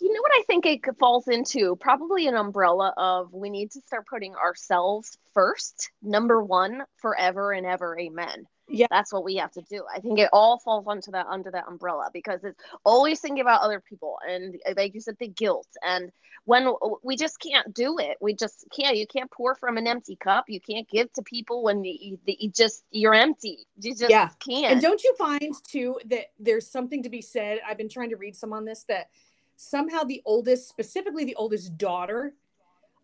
You 0.02 0.12
know 0.14 0.22
what 0.22 0.32
I 0.38 0.44
think 0.48 0.66
it 0.66 0.82
falls 1.00 1.28
into? 1.28 1.78
Probably 1.78 2.28
an 2.28 2.36
umbrella 2.36 2.94
of 2.98 3.34
we 3.34 3.50
need 3.50 3.72
to 3.72 3.82
start 3.82 4.06
putting 4.08 4.36
ourselves 4.36 5.18
first, 5.34 5.92
number 6.02 6.44
one, 6.44 6.84
forever 6.98 7.54
and 7.54 7.66
ever. 7.66 7.98
Amen. 7.98 8.46
Yeah. 8.74 8.88
That's 8.90 9.14
what 9.14 9.24
we 9.24 9.36
have 9.36 9.52
to 9.52 9.62
do. 9.62 9.84
I 9.94 10.00
think 10.00 10.18
it 10.20 10.30
all 10.34 10.58
falls 10.58 10.86
onto 10.88 11.12
that 11.12 11.28
under 11.28 11.52
that 11.52 11.66
umbrella 11.68 12.10
because 12.12 12.44
it's 12.44 12.60
always 12.84 13.20
thinking 13.20 13.42
about 13.42 13.62
other 13.62 13.80
people 13.80 14.18
and 14.28 14.58
like 14.76 14.96
you 14.96 15.00
said, 15.02 15.16
the 15.20 15.28
guilt. 15.28 15.68
And 15.86 16.12
when 16.46 16.74
we 17.04 17.16
just 17.16 17.40
can't 17.40 17.74
do 17.74 18.00
it, 18.00 18.18
we 18.20 18.34
just 18.34 18.66
can't. 18.76 18.98
You 18.98 19.08
can't 19.08 19.30
pour 19.32 19.56
from 19.56 19.78
an 19.78 19.88
empty 19.88 20.16
cup. 20.16 20.46
You 20.50 20.60
can't 20.60 20.90
give 20.90 21.14
to 21.14 21.22
people 21.22 21.64
when 21.64 21.84
you, 21.84 22.18
you 22.26 22.50
just 22.50 22.84
you're 22.92 23.14
empty. 23.14 23.68
You 23.80 23.94
just 23.96 24.10
Yeah. 24.10 24.30
can't. 24.46 24.74
and 24.74 24.82
don't 24.82 25.04
you 25.04 25.14
find 25.18 25.54
too 25.64 26.00
that 26.06 26.32
there's 26.40 26.68
something 26.68 27.04
to 27.04 27.10
be 27.10 27.22
said? 27.22 27.60
I've 27.66 27.78
been 27.78 27.90
trying 27.90 28.10
to 28.10 28.18
read 28.18 28.36
some 28.36 28.54
on 28.54 28.66
this 28.66 28.84
that 28.90 29.10
somehow 29.56 30.04
the 30.04 30.22
oldest, 30.26 30.68
specifically 30.68 31.26
the 31.26 31.36
oldest 31.36 31.78
daughter, 31.78 32.34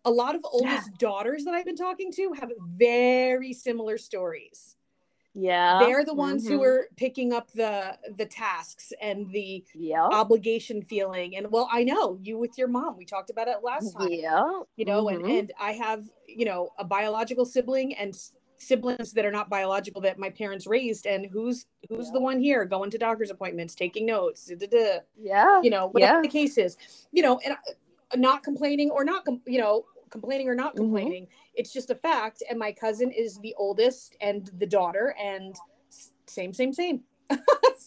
a 0.04 0.10
lot 0.10 0.34
of 0.34 0.44
oldest 0.50 0.98
daughters 0.98 1.44
that 1.44 1.54
I've 1.54 1.64
been 1.64 1.76
talking 1.76 2.10
to 2.12 2.32
have 2.32 2.50
very 2.58 3.52
similar 3.52 3.98
stories. 3.98 4.76
Yeah. 5.34 5.78
They're 5.78 6.04
the 6.04 6.14
ones 6.14 6.46
who 6.46 6.58
Mhm. 6.58 6.64
are 6.66 6.88
picking 6.96 7.32
up 7.32 7.50
the 7.52 7.98
the 8.16 8.26
tasks 8.26 8.92
and 9.00 9.30
the 9.30 9.64
Yeah. 9.74 10.10
obligation 10.10 10.82
feeling. 10.82 11.36
And 11.36 11.50
well, 11.52 11.68
I 11.70 11.84
know 11.84 12.18
you 12.22 12.38
with 12.38 12.58
your 12.58 12.68
mom. 12.68 12.96
We 12.96 13.04
talked 13.04 13.30
about 13.30 13.48
it 13.48 13.62
last 13.62 13.92
time. 13.92 14.08
Yeah. 14.10 14.62
You 14.76 14.84
know, 14.84 15.08
and, 15.08 15.22
Mhm. 15.24 15.38
and 15.38 15.52
I 15.58 15.72
have, 15.72 16.04
you 16.26 16.44
know, 16.44 16.70
a 16.78 16.84
biological 16.84 17.44
sibling 17.44 17.94
and 17.94 18.14
siblings 18.58 19.12
that 19.14 19.24
are 19.24 19.30
not 19.30 19.48
biological 19.48 20.02
that 20.02 20.18
my 20.18 20.30
parents 20.30 20.66
raised. 20.66 21.06
And 21.06 21.26
who's 21.26 21.66
who's 21.88 22.06
Yeah. 22.08 22.12
the 22.12 22.20
one 22.20 22.40
here 22.40 22.64
going 22.64 22.90
to 22.90 22.98
doctor's 22.98 23.30
appointments, 23.30 23.74
taking 23.74 24.06
notes, 24.06 24.46
da, 24.46 24.56
da, 24.56 24.66
da, 24.66 24.98
Yeah. 25.16 25.62
you 25.62 25.70
know, 25.70 25.86
whatever 25.88 26.16
Yeah. 26.16 26.20
the 26.20 26.28
case 26.28 26.58
is, 26.58 26.76
you 27.12 27.22
know, 27.22 27.38
and 27.40 27.56
not 28.16 28.42
complaining 28.42 28.90
or 28.90 29.04
not, 29.04 29.24
com- 29.24 29.42
you 29.46 29.58
know, 29.60 29.86
complaining 30.10 30.48
or 30.48 30.54
not 30.56 30.74
Mhm. 30.74 30.76
complaining. 30.76 31.28
It's 31.60 31.74
just 31.74 31.90
a 31.90 31.94
fact. 31.94 32.42
And 32.48 32.58
my 32.58 32.72
cousin 32.72 33.10
is 33.10 33.38
the 33.40 33.54
oldest 33.58 34.16
and 34.22 34.50
the 34.58 34.66
daughter, 34.66 35.14
and 35.22 35.54
same, 36.24 36.54
same, 36.54 36.72
same. 36.72 37.02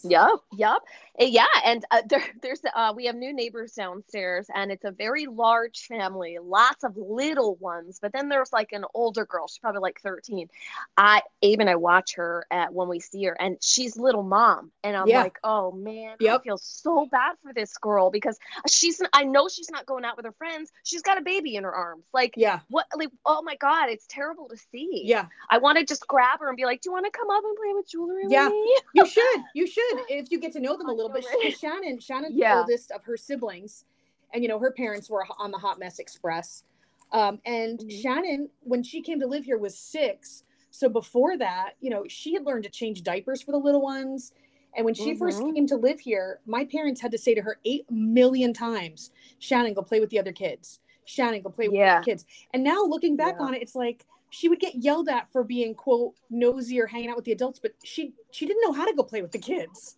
Yep, 0.05 0.31
yep, 0.57 0.81
yeah. 1.17 1.45
And 1.65 1.85
uh, 1.89 2.01
there, 2.09 2.23
there's 2.41 2.59
uh, 2.75 2.91
we 2.93 3.05
have 3.05 3.15
new 3.15 3.31
neighbors 3.31 3.71
downstairs, 3.71 4.47
and 4.53 4.69
it's 4.69 4.83
a 4.83 4.91
very 4.91 5.27
large 5.27 5.85
family, 5.87 6.39
lots 6.43 6.83
of 6.83 6.97
little 6.97 7.55
ones. 7.55 7.99
But 8.01 8.11
then 8.11 8.27
there's 8.27 8.51
like 8.51 8.73
an 8.73 8.83
older 8.93 9.25
girl, 9.25 9.47
she's 9.47 9.59
probably 9.59 9.79
like 9.79 10.01
13. 10.01 10.49
I 10.97 11.21
Abe 11.41 11.61
and 11.61 11.69
I 11.69 11.75
watch 11.75 12.15
her 12.15 12.45
at 12.51 12.73
when 12.73 12.89
we 12.89 12.99
see 12.99 13.23
her, 13.23 13.37
and 13.41 13.55
she's 13.61 13.95
little 13.95 14.23
mom, 14.23 14.71
and 14.83 14.97
I'm 14.97 15.07
Yeah. 15.07 15.21
like, 15.23 15.39
oh 15.45 15.71
man, 15.71 16.17
Yep. 16.19 16.41
I 16.41 16.43
feel 16.43 16.57
so 16.57 17.05
bad 17.05 17.37
for 17.41 17.53
this 17.53 17.77
girl 17.77 18.11
because 18.11 18.37
she's 18.67 19.01
I 19.13 19.23
know 19.23 19.47
she's 19.47 19.69
not 19.71 19.85
going 19.85 20.03
out 20.03 20.17
with 20.17 20.25
her 20.25 20.33
friends. 20.33 20.69
She's 20.83 21.01
got 21.01 21.17
a 21.17 21.21
baby 21.21 21.55
in 21.55 21.63
her 21.63 21.73
arms, 21.73 22.03
like. 22.13 22.33
Yeah. 22.35 22.59
What 22.67 22.87
like 22.97 23.09
oh 23.25 23.41
my 23.41 23.55
god 23.55 23.87
it's 23.89 24.05
terrible 24.09 24.49
to 24.49 24.57
see 24.57 25.03
Yeah. 25.05 25.27
I 25.49 25.59
want 25.59 25.77
to 25.77 25.85
just 25.85 26.05
grab 26.07 26.39
her 26.41 26.49
and 26.49 26.57
be 26.57 26.65
like 26.65 26.81
do 26.81 26.89
you 26.89 26.93
want 26.93 27.05
to 27.05 27.11
come 27.17 27.29
up 27.29 27.43
and 27.43 27.55
play 27.55 27.73
with 27.73 27.87
jewelry 27.87 28.23
Yeah. 28.27 28.47
with 28.49 28.53
me? 28.53 28.77
You 28.95 29.05
should. 29.07 29.32
You 29.53 29.67
should. 29.67 29.83
If 30.09 30.31
you 30.31 30.39
get 30.39 30.51
to 30.53 30.59
know 30.59 30.77
them 30.77 30.89
a 30.89 30.93
little 30.93 31.11
bit. 31.11 31.25
Shannon, 31.57 31.99
Shannon's 31.99 32.35
Yeah. 32.35 32.55
the 32.55 32.59
oldest 32.61 32.91
of 32.91 33.03
her 33.05 33.17
siblings. 33.17 33.85
And, 34.33 34.41
you 34.43 34.49
know, 34.49 34.59
her 34.59 34.71
parents 34.71 35.09
were 35.09 35.25
on 35.37 35.51
the 35.51 35.57
Hot 35.57 35.79
Mess 35.79 35.99
Express. 35.99 36.63
Um, 37.11 37.39
and 37.45 37.79
Mhm. 37.79 38.01
Shannon, 38.01 38.49
when 38.61 38.81
she 38.81 39.01
came 39.01 39.19
to 39.19 39.27
live 39.27 39.45
here, 39.45 39.57
was 39.59 39.77
six. 39.77 40.43
So 40.71 40.89
before 40.89 41.37
that, 41.37 41.73
you 41.81 41.91
know, 41.91 42.05
she 42.07 42.33
had 42.33 42.43
learned 42.45 42.63
to 42.63 42.69
change 42.71 43.03
diapers 43.03 43.41
for 43.43 43.51
the 43.51 43.59
little 43.59 43.81
ones. 43.81 44.33
And 44.75 44.85
when 44.85 44.95
she 44.95 45.13
first 45.13 45.43
Mhm. 45.43 45.53
came 45.53 45.67
to 45.67 45.75
live 45.77 45.99
here, 45.99 46.39
my 46.47 46.65
parents 46.65 46.99
had 46.99 47.11
to 47.11 47.17
say 47.19 47.35
to 47.35 47.41
her 47.43 47.59
eight 47.63 47.85
million 47.91 48.53
times, 48.53 49.11
Shannon, 49.37 49.75
go 49.75 49.83
play 49.83 49.99
with 49.99 50.09
the 50.09 50.17
other 50.17 50.31
kids. 50.31 50.79
Shannon, 51.05 51.43
go 51.43 51.49
play 51.49 51.67
with 51.67 51.73
the 51.73 51.77
Yeah. 51.79 51.95
other 51.97 52.03
kids. 52.03 52.25
And 52.55 52.63
now 52.63 52.83
looking 52.83 53.15
back 53.15 53.35
Yeah. 53.39 53.45
on 53.45 53.53
it, 53.53 53.61
it's 53.61 53.75
like 53.75 54.07
she 54.33 54.49
would 54.49 54.59
get 54.59 54.73
yelled 54.73 55.09
at 55.09 55.31
for 55.31 55.43
being 55.43 55.75
quote 55.75 56.15
nosy 56.31 56.81
or 56.81 56.87
hanging 56.87 57.11
out 57.11 57.15
with 57.15 57.25
the 57.25 57.31
adults, 57.31 57.59
but 57.59 57.71
she 57.83 58.13
she 58.31 58.47
didn't 58.47 58.63
know 58.63 58.73
how 58.73 58.83
to 58.83 58.95
go 58.95 59.03
play 59.03 59.21
with 59.21 59.31
the 59.31 59.37
kids. 59.37 59.95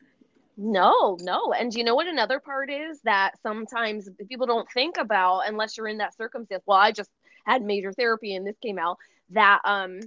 No, 0.58 1.18
no. 1.22 1.54
And 1.54 1.74
you 1.74 1.86
know 1.86 1.96
what 1.96 2.08
another 2.08 2.42
part 2.42 2.70
is 2.70 3.00
that 3.04 3.40
sometimes 3.42 4.10
people 4.28 4.46
don't 4.46 4.70
think 4.74 4.98
about 4.98 5.44
unless 5.48 5.78
you're 5.78 5.88
in 5.88 6.00
that 6.00 6.18
circumstance. 6.18 6.64
Well, 6.66 6.78
I 6.78 6.92
just 6.92 7.10
had 7.46 7.64
major 7.64 7.94
therapy 7.94 8.36
and 8.36 8.46
this 8.46 8.58
came 8.62 8.78
out 8.78 8.98
that 9.30 9.62
um 9.64 10.02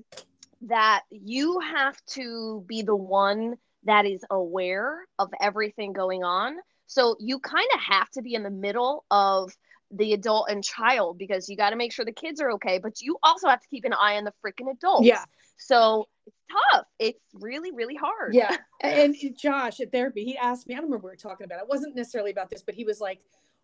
that 0.63 1.05
you 1.11 1.61
have 1.61 1.97
to 2.09 2.63
be 2.67 2.83
the 2.83 2.97
one 2.97 3.57
that 3.85 4.05
is 4.05 4.23
aware 4.31 5.07
of 5.19 5.31
everything 5.41 5.95
going 5.95 6.23
on. 6.23 6.57
So 6.87 7.17
you 7.19 7.39
kind 7.39 7.69
of 7.75 7.81
have 7.81 8.11
to 8.11 8.23
be 8.23 8.35
in 8.35 8.43
the 8.43 8.51
middle 8.51 9.07
of 9.11 9.57
the 9.91 10.13
adult 10.13 10.51
and 10.51 10.63
child 10.63 11.19
because 11.19 11.49
you 11.49 11.57
got 11.57 11.71
to 11.71 11.77
make 11.77 11.93
sure 11.93 12.05
the 12.05 12.13
kids 12.13 12.41
are 12.41 12.51
okay, 12.53 12.79
but 12.79 13.01
you 13.01 13.17
also 13.23 13.49
have 13.49 13.61
to 13.61 13.69
keep 13.69 13.85
an 13.85 13.95
eye 13.95 14.17
on 14.17 14.25
the 14.25 14.33
freaking 14.45 14.71
adults. 14.71 15.07
Yeah. 15.07 15.25
So 15.57 16.07
it's 16.27 16.37
tough. 16.71 16.85
It's 16.99 17.19
really, 17.35 17.73
really 17.73 17.97
hard. 17.97 18.35
Yeah. 18.35 18.57
And 18.83 19.15
Josh 19.37 19.81
at 19.81 19.91
therapy, 19.91 20.25
he 20.25 20.37
asked 20.37 20.69
me, 20.69 20.75
I 20.75 20.77
don't 20.77 20.85
remember 20.85 21.05
what 21.05 21.11
we 21.11 21.13
were 21.13 21.17
talking 21.17 21.45
about. 21.47 21.61
It 21.61 21.69
wasn't 21.69 21.97
necessarily 21.97 22.31
about 22.31 22.49
this, 22.51 22.63
but 22.63 22.75
he 22.75 22.85
was 22.85 23.01
like, 23.01 23.21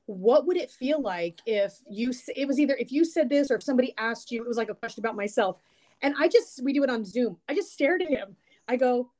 what 0.06 0.46
would 0.46 0.56
it 0.56 0.70
feel 0.70 1.00
like 1.00 1.38
if 1.46 1.74
you, 1.88 2.12
it 2.34 2.46
was 2.46 2.58
either 2.58 2.74
if 2.76 2.90
you 2.90 3.04
said 3.04 3.28
this 3.28 3.50
or 3.50 3.54
if 3.56 3.62
somebody 3.62 3.94
asked 3.96 4.32
you, 4.32 4.42
it 4.42 4.48
was 4.48 4.56
like 4.56 4.70
a 4.70 4.74
question 4.74 5.02
about 5.04 5.14
myself. 5.16 5.58
And 6.02 6.14
I 6.18 6.28
just, 6.28 6.62
we 6.64 6.72
do 6.72 6.82
it 6.82 6.90
on 6.90 7.04
Zoom. 7.04 7.38
I 7.48 7.54
just 7.54 7.72
stared 7.72 8.02
at 8.02 8.08
him. 8.10 8.37
I 8.66 8.76
go, 8.76 9.10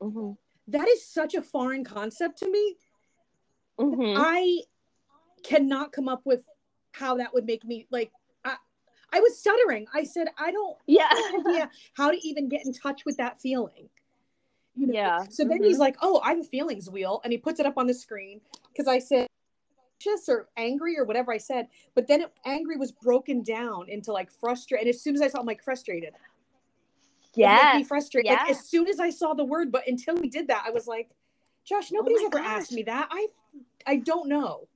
Mhm. 0.00 0.36
that 0.68 0.88
is 0.88 1.04
such 1.06 1.34
a 1.34 1.42
foreign 1.42 1.84
concept 1.84 2.38
to 2.38 2.50
me. 2.50 2.76
Mhm. 3.78 4.14
I 4.16 4.62
cannot 5.42 5.92
come 5.92 6.08
up 6.08 6.22
with 6.24 6.44
how 6.92 7.16
that 7.16 7.32
would 7.34 7.44
make 7.44 7.64
me 7.64 7.86
like, 7.90 8.12
I, 8.44 8.56
I 9.12 9.20
was 9.20 9.38
stuttering. 9.38 9.86
I 9.92 10.04
said, 10.04 10.28
I 10.38 10.50
don't, 10.52 10.76
Yeah. 10.86 11.08
idea 11.38 11.70
how 11.94 12.10
to 12.10 12.26
even 12.26 12.48
get 12.48 12.64
in 12.64 12.72
touch 12.72 13.04
with 13.04 13.16
that 13.16 13.40
feeling. 13.40 13.88
You 14.74 14.86
know? 14.86 14.92
Yeah. 14.94 15.24
So 15.28 15.44
then 15.44 15.60
Mhm. 15.60 15.66
he's 15.66 15.78
like, 15.78 15.96
"Oh, 16.00 16.20
I 16.24 16.30
have 16.30 16.40
a 16.40 16.44
feelings 16.44 16.88
wheel," 16.88 17.20
and 17.24 17.32
he 17.32 17.36
puts 17.38 17.60
it 17.60 17.66
up 17.66 17.76
on 17.76 17.86
the 17.86 17.92
screen 17.92 18.40
because 18.68 18.88
I 18.88 18.98
said 18.98 19.26
anxious 20.00 20.28
or 20.30 20.48
angry 20.56 20.98
or 20.98 21.04
whatever 21.04 21.30
I 21.30 21.36
said, 21.36 21.68
but 21.94 22.06
then 22.06 22.22
it, 22.22 22.32
angry 22.46 22.76
was 22.76 22.90
broken 22.90 23.42
down 23.42 23.88
into 23.90 24.12
like 24.12 24.30
frustrated. 24.30 24.86
And 24.86 24.94
as 24.94 25.02
soon 25.02 25.14
as 25.14 25.20
I 25.20 25.28
saw, 25.28 25.40
I'm 25.40 25.46
like 25.46 25.62
frustrated. 25.62 26.14
Yeah. 27.34 27.76
Yes. 27.78 27.86
frustrated. 27.88 28.30
Like 28.30 28.50
as 28.50 28.64
soon 28.66 28.88
as 28.88 28.98
I 28.98 29.10
saw 29.10 29.34
the 29.34 29.44
word, 29.44 29.70
but 29.70 29.86
until 29.86 30.16
we 30.16 30.28
did 30.28 30.48
that, 30.48 30.64
I 30.66 30.70
was 30.70 30.86
like, 30.86 31.10
"Josh, 31.64 31.92
nobody's 31.92 32.20
my 32.22 32.26
ever 32.26 32.38
gosh. 32.38 32.46
asked 32.46 32.72
me 32.72 32.82
that. 32.84 33.08
I, 33.10 33.26
I 33.86 33.96
don't 33.96 34.28
know." 34.28 34.68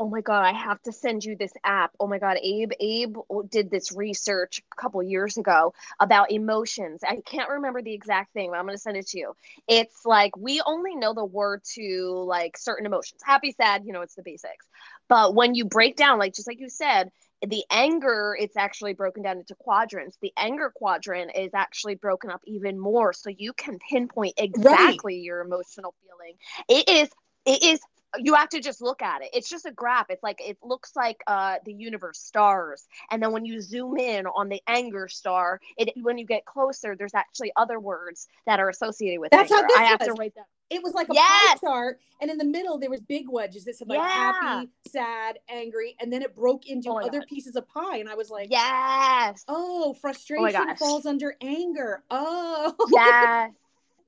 Oh 0.00 0.08
my 0.08 0.22
god, 0.22 0.44
I 0.46 0.52
have 0.54 0.82
to 0.84 0.92
send 0.92 1.24
you 1.24 1.36
this 1.36 1.52
app. 1.62 1.92
Oh 2.00 2.06
my 2.08 2.18
god, 2.18 2.38
Abe 2.42 2.72
Abe 2.80 3.16
did 3.50 3.70
this 3.70 3.92
research 3.92 4.62
a 4.72 4.76
couple 4.76 5.02
years 5.02 5.36
ago 5.36 5.74
about 6.00 6.32
emotions. 6.32 7.02
I 7.06 7.20
can't 7.26 7.50
remember 7.50 7.82
the 7.82 7.92
exact 7.92 8.32
thing, 8.32 8.50
but 8.50 8.58
I'm 8.58 8.64
going 8.64 8.76
to 8.76 8.82
send 8.82 8.96
it 8.96 9.08
to 9.08 9.18
you. 9.18 9.34
It's 9.68 10.06
like 10.06 10.36
we 10.38 10.62
only 10.66 10.96
know 10.96 11.12
the 11.14 11.24
word 11.26 11.62
to 11.74 12.24
like 12.26 12.56
certain 12.56 12.86
emotions. 12.86 13.20
Happy, 13.24 13.52
sad, 13.52 13.84
you 13.84 13.92
know, 13.92 14.00
it's 14.00 14.14
the 14.16 14.22
basics. 14.22 14.66
But 15.08 15.34
when 15.34 15.54
you 15.54 15.66
break 15.66 15.96
down 15.96 16.18
like 16.18 16.34
just 16.34 16.48
like 16.48 16.60
you 16.60 16.70
said, 16.70 17.10
the 17.46 17.64
anger 17.70 18.36
it's 18.40 18.56
actually 18.56 18.94
broken 18.94 19.22
down 19.22 19.38
into 19.38 19.54
quadrants. 19.54 20.16
The 20.22 20.32
anger 20.38 20.72
quadrant 20.74 21.32
is 21.36 21.52
actually 21.54 21.96
broken 21.96 22.30
up 22.30 22.40
even 22.46 22.78
more 22.78 23.12
so 23.12 23.30
you 23.30 23.52
can 23.52 23.78
pinpoint 23.90 24.34
exactly 24.38 25.16
your 25.16 25.42
emotional 25.42 25.94
feeling. 26.02 26.36
It 26.70 26.88
is 26.88 27.10
it 27.44 27.62
is 27.62 27.80
you 28.18 28.34
have 28.34 28.48
to 28.50 28.60
just 28.60 28.80
look 28.80 29.02
at 29.02 29.22
it. 29.22 29.30
It's 29.32 29.48
just 29.48 29.66
a 29.66 29.70
graph. 29.70 30.06
It's 30.10 30.22
like 30.22 30.40
it 30.40 30.58
looks 30.62 30.96
like 30.96 31.18
uh 31.26 31.56
the 31.64 31.72
universe 31.72 32.18
stars, 32.20 32.86
and 33.10 33.22
then 33.22 33.32
when 33.32 33.44
you 33.44 33.60
zoom 33.60 33.96
in 33.98 34.26
on 34.26 34.48
the 34.48 34.60
anger 34.66 35.08
star, 35.08 35.60
it 35.76 35.90
when 36.02 36.18
you 36.18 36.26
get 36.26 36.44
closer, 36.44 36.96
there's 36.96 37.14
actually 37.14 37.52
other 37.56 37.78
words 37.80 38.26
that 38.46 38.60
are 38.60 38.68
associated 38.68 39.20
with 39.20 39.30
That's 39.32 39.50
how 39.50 39.58
anger. 39.58 39.68
this 39.68 39.78
I 39.78 39.84
have 39.84 40.00
to 40.00 40.12
write 40.14 40.34
that. 40.36 40.46
It 40.70 40.82
was 40.84 40.94
like 40.94 41.08
a 41.08 41.14
Yes. 41.14 41.58
pie 41.60 41.66
chart, 41.68 42.00
and 42.20 42.30
in 42.30 42.38
the 42.38 42.44
middle 42.44 42.78
there 42.78 42.90
was 42.90 43.00
big 43.00 43.26
wedges 43.28 43.64
that 43.64 43.76
said 43.76 43.88
like 43.88 43.98
Yeah. 43.98 44.08
happy, 44.08 44.70
sad, 44.88 45.38
angry, 45.48 45.96
and 46.00 46.12
then 46.12 46.22
it 46.22 46.34
broke 46.34 46.66
into 46.68 46.90
Oh 46.90 46.98
other 46.98 47.18
God. 47.20 47.26
pieces 47.28 47.56
of 47.56 47.66
pie, 47.68 47.96
and 47.98 48.08
I 48.08 48.14
was 48.14 48.30
like, 48.30 48.48
Yes, 48.50 49.44
Oh, 49.48 49.94
frustration 49.94 50.52
gosh. 50.52 50.78
falls 50.78 51.06
under 51.06 51.36
anger. 51.40 52.04
Oh, 52.10 52.74
yes. 52.90 53.50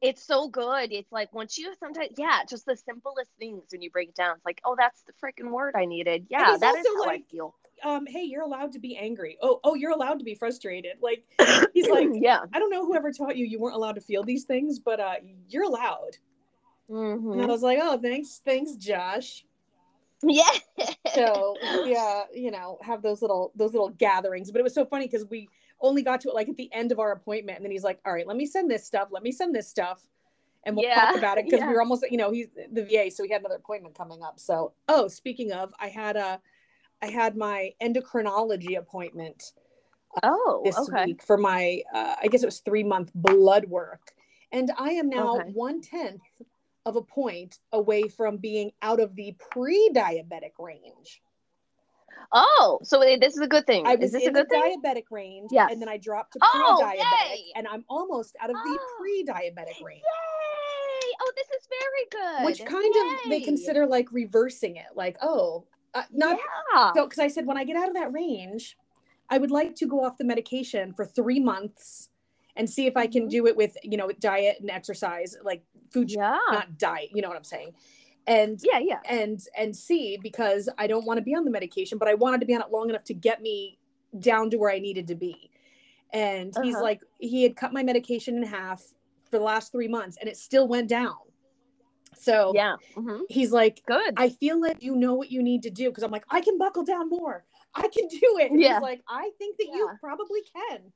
It's 0.02 0.22
so 0.24 0.48
good. 0.48 0.92
It's 0.92 1.10
like 1.12 1.32
once 1.32 1.56
you 1.56 1.72
sometimes, 1.78 2.10
yeah, 2.18 2.40
just 2.48 2.66
the 2.66 2.76
simplest 2.76 3.30
things 3.38 3.62
when 3.70 3.80
you 3.82 3.90
break 3.90 4.10
it 4.10 4.14
down. 4.16 4.34
It's 4.36 4.44
like, 4.44 4.60
oh, 4.64 4.74
that's 4.76 5.02
the 5.02 5.12
freaking 5.22 5.50
word 5.50 5.74
I 5.76 5.84
needed. 5.84 6.26
Yeah, 6.28 6.56
that 6.58 6.74
is 6.76 6.86
how 6.86 7.04
I 7.04 7.06
like- 7.06 7.28
feel. 7.30 7.54
um, 7.84 8.06
hey, 8.06 8.22
you're 8.24 8.42
allowed 8.42 8.72
to 8.72 8.78
be 8.80 8.96
angry. 8.96 9.38
Oh, 9.40 9.60
oh, 9.64 9.74
you're 9.74 9.92
allowed 9.92 10.18
to 10.18 10.24
be 10.24 10.34
frustrated. 10.34 10.96
Like 11.00 11.24
he's 11.72 11.88
like, 11.88 12.08
yeah. 12.14 12.40
I 12.52 12.58
don't 12.58 12.70
know 12.70 12.84
whoever 12.84 13.12
taught 13.12 13.36
you 13.36 13.46
you 13.46 13.58
weren't 13.60 13.76
allowed 13.76 13.94
to 13.94 14.00
feel 14.00 14.24
these 14.24 14.44
things, 14.44 14.78
but 14.80 14.98
uh, 15.00 15.14
you're 15.48 15.64
allowed. 15.64 16.16
Mhm. 16.90 17.32
And 17.34 17.42
I 17.42 17.46
was 17.46 17.62
like, 17.62 17.78
oh, 17.80 17.96
thanks, 17.98 18.42
thanks, 18.44 18.72
Josh. 18.74 19.44
Yeah. 20.24 20.44
So 21.14 21.56
yeah, 21.86 22.24
you 22.34 22.50
know, 22.50 22.78
have 22.82 23.02
those 23.02 23.22
little 23.22 23.52
those 23.56 23.72
little 23.72 23.90
gatherings. 23.90 24.50
But 24.50 24.60
it 24.60 24.64
was 24.64 24.74
so 24.74 24.84
funny 24.84 25.06
because 25.06 25.26
we 25.26 25.48
only 25.82 26.02
got 26.02 26.20
to 26.22 26.28
it 26.28 26.34
like 26.34 26.48
at 26.48 26.56
the 26.56 26.72
end 26.72 26.92
of 26.92 26.98
our 26.98 27.12
appointment, 27.12 27.56
and 27.58 27.64
then 27.64 27.72
he's 27.72 27.84
like, 27.84 28.00
all 28.06 28.12
right, 28.12 28.26
let 28.26 28.36
me 28.36 28.46
send 28.46 28.70
this 28.70 28.86
stuff. 28.86 29.08
Let 29.10 29.22
me 29.22 29.32
send 29.32 29.54
this 29.54 29.68
stuff. 29.68 30.06
And 30.64 30.76
we'll 30.76 30.84
Yeah, 30.84 31.06
talk 31.06 31.16
about 31.16 31.38
it 31.38 31.44
because 31.50 31.60
yeah. 31.60 31.66
we 31.66 31.74
were 31.74 31.80
almost, 31.82 32.04
you 32.10 32.16
know, 32.16 32.30
he's 32.30 32.46
the 32.72 32.84
VA, 32.84 33.10
so 33.10 33.24
he 33.24 33.30
had 33.30 33.40
another 33.42 33.56
appointment 33.56 33.96
coming 33.96 34.22
up. 34.22 34.38
So, 34.38 34.72
oh, 34.88 35.08
speaking 35.08 35.52
of, 35.52 35.74
I 35.80 35.88
had 35.88 36.16
a, 36.16 36.40
I 37.02 37.06
had 37.06 37.36
my 37.36 37.72
endocrinology 37.82 38.78
appointment 38.78 39.52
Oh, 40.22 40.62
this 40.64 40.78
okay. 40.78 41.04
week 41.06 41.22
for 41.22 41.36
my 41.36 41.82
uh, 41.92 42.14
I 42.22 42.28
guess 42.28 42.42
it 42.42 42.46
was 42.46 42.60
three 42.60 42.84
month 42.84 43.10
blood 43.14 43.64
work, 43.66 44.12
and 44.52 44.70
I 44.78 44.90
am 44.90 45.08
now 45.08 45.36
Okay. 45.36 45.50
one 45.52 45.80
tenth 45.80 46.20
of 46.84 46.96
a 46.96 47.02
point 47.02 47.58
away 47.72 48.08
from 48.08 48.36
being 48.36 48.72
out 48.82 49.00
of 49.00 49.14
the 49.16 49.34
pre-diabetic 49.50 50.52
range. 50.58 51.22
Oh, 52.32 52.78
so 52.82 53.00
this 53.00 53.34
is 53.34 53.40
a 53.40 53.46
good 53.46 53.66
thing. 53.66 53.86
I 53.86 53.94
was 53.96 54.06
is 54.06 54.12
this 54.12 54.22
a 54.24 54.26
in 54.28 54.32
the 54.32 54.40
good 54.40 54.48
thing? 54.50 54.80
diabetic 54.84 55.04
range, 55.10 55.50
Yes. 55.52 55.70
and 55.72 55.80
then 55.80 55.88
I 55.88 55.96
dropped 55.96 56.34
to 56.34 56.38
Oh, 56.42 56.78
pre-diabetic, 56.80 57.36
yay! 57.36 57.52
and 57.56 57.66
I'm 57.68 57.84
almost 57.88 58.36
out 58.40 58.50
of 58.50 58.56
the 58.56 58.78
Oh. 58.80 58.96
pre-diabetic 58.98 59.82
range, 59.84 60.02
Yay! 60.02 61.12
Oh, 61.20 61.32
this 61.36 61.46
is 61.48 61.68
very 61.68 62.06
good. 62.24 62.44
which 62.46 62.64
kind 62.64 62.94
of 62.96 63.30
they 63.30 63.40
consider 63.40 63.86
like 63.86 64.10
reversing 64.12 64.76
it, 64.76 64.86
like 64.94 65.16
oh, 65.22 65.64
uh, 65.94 66.02
not 66.10 66.38
Yeah. 66.74 66.92
So, 66.94 67.04
because 67.06 67.18
I 67.18 67.28
said 67.28 67.46
when 67.46 67.56
I 67.58 67.64
get 67.64 67.76
out 67.76 67.88
of 67.88 67.94
that 67.94 68.12
range, 68.12 68.76
I 69.28 69.38
would 69.38 69.50
like 69.50 69.74
to 69.76 69.86
go 69.86 70.04
off 70.04 70.16
the 70.18 70.24
medication 70.24 70.92
for 70.94 71.04
three 71.04 71.38
months 71.40 72.08
and 72.56 72.68
see 72.68 72.86
if 72.86 72.96
I 72.96 73.06
can 73.06 73.26
Mhm. 73.26 73.30
do 73.30 73.46
it 73.46 73.56
with, 73.56 73.76
you 73.82 73.96
know, 73.96 74.06
with 74.06 74.20
diet 74.20 74.58
and 74.60 74.70
exercise, 74.70 75.36
like 75.42 75.64
food, 75.90 76.10
Yeah. 76.10 76.38
not 76.50 76.76
diet. 76.78 77.10
You 77.14 77.22
know 77.22 77.28
what 77.28 77.36
I'm 77.36 77.44
saying? 77.44 77.74
And 78.26 78.60
Yeah, 78.62 78.78
yeah. 78.78 79.00
and 79.04 79.40
and 79.56 79.74
see 79.74 80.16
because 80.22 80.68
I 80.78 80.86
don't 80.86 81.04
want 81.04 81.18
to 81.18 81.22
be 81.22 81.34
on 81.34 81.44
the 81.44 81.50
medication, 81.50 81.98
but 81.98 82.08
I 82.08 82.14
wanted 82.14 82.40
to 82.40 82.46
be 82.46 82.54
on 82.54 82.60
it 82.62 82.70
long 82.70 82.88
enough 82.88 83.04
to 83.04 83.14
get 83.14 83.42
me 83.42 83.78
down 84.18 84.50
to 84.50 84.58
where 84.58 84.70
I 84.70 84.78
needed 84.78 85.08
to 85.08 85.14
be. 85.14 85.50
And 86.12 86.54
he's 86.62 86.74
Uh-huh. 86.74 86.84
like, 86.84 87.00
he 87.18 87.42
had 87.42 87.56
cut 87.56 87.72
my 87.72 87.82
medication 87.82 88.36
in 88.36 88.42
half 88.42 88.82
for 89.30 89.38
the 89.38 89.44
last 89.44 89.72
three 89.72 89.88
months, 89.88 90.18
and 90.20 90.28
it 90.28 90.36
still 90.36 90.68
went 90.68 90.88
down. 90.88 91.16
So 92.16 92.52
Yeah. 92.54 92.76
hmm 92.94 93.22
he's 93.28 93.50
like, 93.50 93.82
Good. 93.86 94.14
I 94.16 94.28
feel 94.28 94.60
like 94.60 94.82
you 94.82 94.94
know 94.94 95.14
what 95.14 95.30
you 95.30 95.42
need 95.42 95.62
to 95.62 95.70
do 95.70 95.88
because 95.88 96.02
I'm 96.04 96.10
like, 96.10 96.24
I 96.30 96.40
can 96.42 96.58
buckle 96.58 96.84
down 96.84 97.08
more. 97.08 97.44
I 97.74 97.88
can 97.88 98.06
do 98.08 98.38
it. 98.38 98.50
And 98.50 98.60
Yeah. 98.60 98.74
He's 98.74 98.82
like, 98.82 99.02
I 99.08 99.30
think 99.38 99.56
that 99.58 99.66
you 99.66 99.88
probably 100.00 100.42
can. 100.54 100.92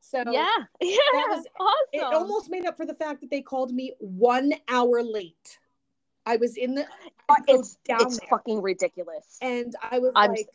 So 0.00 0.22
yeah, 0.26 0.48
yeah, 0.80 0.96
that 1.12 1.26
was- 1.30 1.46
awesome. 1.60 1.76
it 1.92 2.02
almost 2.02 2.50
made 2.50 2.66
up 2.66 2.76
for 2.76 2.84
the 2.86 2.94
fact 2.94 3.20
that 3.20 3.30
they 3.30 3.40
called 3.42 3.72
me 3.72 3.92
one 4.00 4.52
hour 4.68 5.02
late. 5.02 5.58
I 6.30 6.36
was 6.36 6.56
in 6.56 6.74
the 6.74 6.86
it's 7.48 7.76
down 7.84 8.02
it's 8.02 8.18
there. 8.20 8.28
fucking 8.28 8.62
ridiculous. 8.62 9.38
and 9.42 9.74
I 9.90 9.98
was 9.98 10.12
I'm 10.14 10.30
like, 10.30 10.48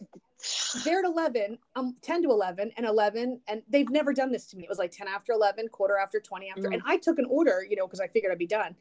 they're 0.84 1.00
at 1.00 1.06
11, 1.06 1.58
um, 1.76 1.96
10 2.02 2.24
to 2.24 2.30
11 2.30 2.72
and 2.78 2.86
11. 2.86 3.42
And 3.48 3.62
they've 3.70 3.90
never 3.90 4.14
done 4.14 4.32
this 4.32 4.46
to 4.48 4.58
me. 4.58 4.64
It 4.64 4.70
was 4.70 4.78
like 4.78 4.92
10 4.92 5.08
after 5.08 5.34
11, 5.34 5.68
quarter 5.70 5.98
after 5.98 6.20
20 6.20 6.50
after. 6.50 6.70
Mm. 6.70 6.74
And 6.76 6.84
I 6.86 6.98
took 6.98 7.20
an 7.20 7.26
order, 7.30 7.66
you 7.70 7.76
know, 7.76 7.88
because 7.88 8.00
I 8.00 8.08
figured 8.08 8.32
I'd 8.32 8.38
be 8.38 8.48
done. 8.48 8.76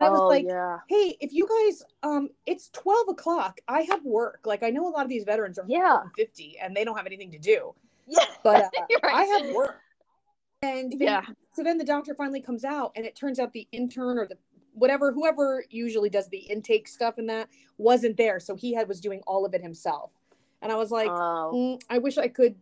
I 0.00 0.08
was 0.08 0.20
oh 0.20 0.28
like, 0.28 0.46
yeah, 0.46 0.78
hey, 0.88 1.14
if 1.20 1.30
you 1.32 1.46
guys, 1.46 1.82
um, 2.02 2.30
it's 2.46 2.70
12 2.70 3.08
o'clock. 3.10 3.60
I 3.68 3.82
have 3.82 4.02
work. 4.02 4.40
Like, 4.46 4.62
I 4.62 4.70
know 4.70 4.88
a 4.88 4.92
lot 4.92 5.02
of 5.02 5.10
these 5.10 5.24
veterans 5.24 5.58
are 5.58 5.66
Yeah. 5.68 5.98
50 6.16 6.58
and 6.58 6.74
they 6.74 6.84
don't 6.84 6.96
have 6.96 7.04
anything 7.04 7.30
to 7.32 7.38
do, 7.38 7.74
yeah, 8.06 8.24
but 8.42 8.64
uh, 8.64 8.68
right. 9.02 9.14
I 9.14 9.24
have 9.24 9.54
work. 9.54 9.78
And 10.62 10.92
they- 10.98 11.04
yeah. 11.04 11.22
so 11.52 11.62
then 11.62 11.76
the 11.76 11.84
doctor 11.84 12.14
finally 12.14 12.40
comes 12.40 12.64
out 12.64 12.92
and 12.96 13.04
it 13.04 13.14
turns 13.14 13.38
out 13.38 13.52
the 13.52 13.68
intern 13.72 14.18
or 14.18 14.26
the 14.26 14.38
whatever 14.72 15.12
whoever 15.12 15.64
usually 15.70 16.10
does 16.10 16.28
the 16.28 16.38
intake 16.38 16.88
stuff 16.88 17.18
and 17.18 17.28
that 17.28 17.48
wasn't 17.78 18.16
there. 18.16 18.40
So 18.40 18.54
he 18.54 18.74
had 18.74 18.88
was 18.88 19.00
doing 19.00 19.20
all 19.26 19.44
of 19.44 19.54
it 19.54 19.62
himself. 19.62 20.12
And 20.62 20.70
i 20.70 20.74
was 20.74 20.90
like 20.90 21.08
oh, 21.08 21.52
"Mm, 21.54 21.80
i 21.88 21.98
wish 21.98 22.18
i 22.18 22.28
could 22.28 22.54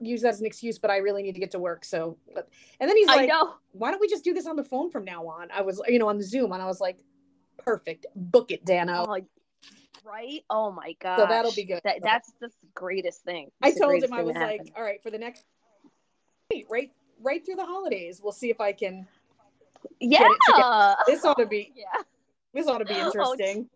use 0.00 0.22
that 0.22 0.28
as 0.28 0.40
an 0.40 0.46
excuse 0.46 0.78
but 0.78 0.90
i 0.90 0.98
really 0.98 1.22
need 1.22 1.34
to 1.34 1.40
get 1.40 1.50
to 1.52 1.58
work. 1.58 1.84
So 1.84 2.16
but, 2.34 2.48
and 2.80 2.88
then 2.88 2.96
he's 2.96 3.06
like 3.06 3.30
why 3.72 3.90
don't 3.90 4.00
we 4.00 4.08
just 4.08 4.24
do 4.24 4.34
this 4.34 4.46
on 4.46 4.56
the 4.56 4.64
phone 4.64 4.90
from 4.90 5.04
now 5.04 5.26
on? 5.26 5.48
I 5.52 5.62
was 5.62 5.80
you 5.88 5.98
know 5.98 6.08
on 6.08 6.18
the 6.18 6.24
zoom 6.24 6.52
and 6.52 6.62
i 6.62 6.66
was 6.66 6.80
like 6.80 6.98
perfect. 7.58 8.06
Book 8.14 8.50
it 8.50 8.64
dano. 8.64 9.06
Oh, 9.08 9.18
right? 10.04 10.44
Oh 10.48 10.72
my 10.72 10.94
god. 11.00 11.18
so 11.18 11.26
that'll 11.26 11.52
be 11.52 11.64
good. 11.64 11.80
That, 11.84 11.98
that's 12.02 12.32
the 12.40 12.50
greatest 12.74 13.22
thing. 13.22 13.50
i 13.62 13.70
told 13.70 14.02
him 14.02 14.12
i 14.12 14.22
was 14.22 14.34
like 14.34 14.58
happened. 14.58 14.70
all 14.76 14.82
right 14.82 15.02
for 15.02 15.10
the 15.10 15.18
next 15.18 15.44
right 16.70 16.90
right 17.20 17.44
through 17.44 17.56
the 17.56 17.66
holidays 17.66 18.20
we'll 18.22 18.32
see 18.32 18.48
if 18.48 18.60
i 18.60 18.72
can 18.72 19.06
yeah, 20.00 20.94
this 21.06 21.24
ought 21.24 21.38
to 21.38 21.46
be 21.46 21.72
yeah. 21.76 22.02
this 22.54 22.66
ought 22.66 22.78
to 22.78 22.84
be 22.84 22.94
Oh, 22.94 23.06
interesting 23.06 23.68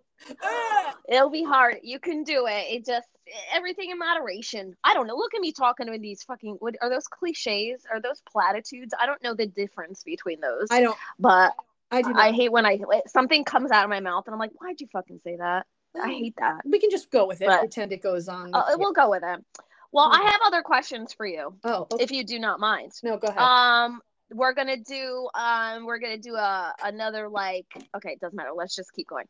Ah! 0.43 0.95
It'll 1.09 1.31
be 1.31 1.43
hard. 1.43 1.79
You 1.83 1.99
can 1.99 2.23
do 2.23 2.47
it. 2.47 2.67
It 2.73 2.87
just 2.87 3.09
everything 3.53 3.91
in 3.91 3.99
moderation. 3.99 4.77
I 4.85 4.95
don't 4.95 5.09
know. 5.09 5.17
Look 5.17 5.35
at 5.35 5.41
me 5.41 5.51
talking 5.51 5.91
with 5.91 6.01
these 6.01 6.23
fucking. 6.23 6.57
What 6.61 6.77
are 6.81 6.89
those 6.89 7.09
cliches? 7.09 7.83
Are 7.93 8.01
those 8.01 8.23
platitudes? 8.31 8.95
I 9.01 9.07
don't 9.07 9.21
know 9.25 9.35
the 9.35 9.47
difference 9.47 10.05
between 10.05 10.41
those. 10.41 10.69
i 10.71 10.81
don't 10.81 10.97
but 11.19 11.55
i 11.91 12.03
do 12.03 12.11
not 12.13 12.21
I 12.23 12.31
hate 12.31 12.53
when 12.53 12.65
I 12.65 12.79
something 13.09 13.43
comes 13.45 13.73
out 13.73 13.83
of 13.83 13.91
my 13.91 13.99
mouth 13.99 14.25
and 14.29 14.33
I'm 14.35 14.39
like, 14.39 14.53
why'd 14.61 14.81
you 14.81 14.87
fucking 14.93 15.19
say 15.25 15.37
that? 15.37 15.67
I 16.01 16.09
hate 16.09 16.37
that. 16.39 16.61
we 16.65 16.79
can 16.79 16.91
just 16.91 17.11
go 17.11 17.27
with 17.27 17.43
it 17.43 17.49
But- 17.49 17.59
pretend 17.59 17.93
it 17.93 18.01
goes 18.03 18.29
on 18.29 18.51
Uh, 18.55 18.63
we'll 18.77 18.93
go 18.93 19.11
with 19.11 19.25
it. 19.25 19.45
Well, 19.91 20.09
Hmm. 20.09 20.23
I 20.23 20.31
have 20.31 20.41
other 20.45 20.63
questions 20.63 21.13
for 21.13 21.27
you, 21.27 21.55
oh 21.65 21.89
okay. 21.93 22.05
if 22.05 22.13
you 22.13 22.23
do 22.25 22.39
not 22.39 22.61
mind. 22.61 22.93
no 23.03 23.17
go 23.19 23.27
ahead 23.27 23.39
Um, 23.43 24.01
we're 24.35 24.55
gonna 24.55 24.77
do 24.77 25.29
um, 25.35 25.85
we're 25.87 25.99
gonna 25.99 26.19
do 26.19 26.35
a 26.35 26.75
another 26.85 27.29
like 27.29 27.67
okay, 27.97 28.11
it 28.13 28.21
doesn't 28.21 28.37
matter. 28.37 28.51
Let's 28.55 28.75
just 28.75 28.93
keep 28.93 29.09
going. 29.09 29.27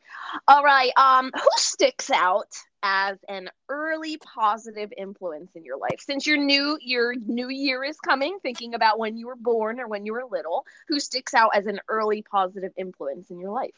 All 0.49 0.63
right. 0.63 0.91
Um, 0.97 1.31
who 1.35 1.49
sticks 1.57 2.11
out 2.11 2.49
as 2.83 3.19
an 3.29 3.49
early 3.69 4.17
positive 4.19 4.93
influence 4.97 5.51
in 5.55 5.65
your 5.65 5.77
life 5.79 6.01
since 6.01 6.27
your 6.27 6.37
new 6.37 6.79
your 6.81 7.15
new 7.15 7.49
year 7.49 7.85
is 7.85 7.97
coming? 8.01 8.39
Thinking 8.43 8.75
about 8.75 8.99
when 8.99 9.17
you 9.17 9.27
were 9.27 9.37
born 9.37 9.81
or 9.81 9.89
when 9.89 10.05
you 10.07 10.13
were 10.13 10.25
little, 10.31 10.65
who 10.89 10.99
sticks 11.01 11.35
out 11.35 11.51
as 11.55 11.67
an 11.67 11.81
early 11.89 12.23
positive 12.23 12.73
influence 12.77 13.31
in 13.31 13.39
your 13.39 13.51
life? 13.51 13.75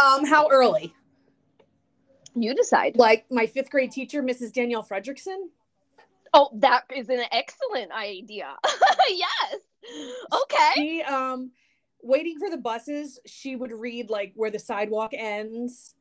um 0.00 0.24
how 0.24 0.48
early 0.48 0.94
You 2.36 2.54
decide. 2.54 2.96
like 2.96 3.24
my 3.30 3.46
fifth 3.46 3.68
grade 3.68 3.90
teacher 3.90 4.22
mrs 4.22 4.52
danielle 4.52 4.84
fredrickson 4.84 5.48
Oh, 6.34 6.48
that 6.54 6.84
is 6.96 7.10
an 7.10 7.20
excellent 7.30 7.92
idea. 7.92 8.54
yes. 9.08 9.56
Okay. 10.32 10.70
she 10.74 11.02
um 11.02 11.50
waiting 12.02 12.38
for 12.38 12.50
the 12.50 12.56
buses 12.56 13.18
she 13.26 13.56
would 13.56 13.72
read 13.72 14.10
like 14.10 14.32
where 14.34 14.50
the 14.50 14.58
sidewalk 14.58 15.10
ends 15.14 15.94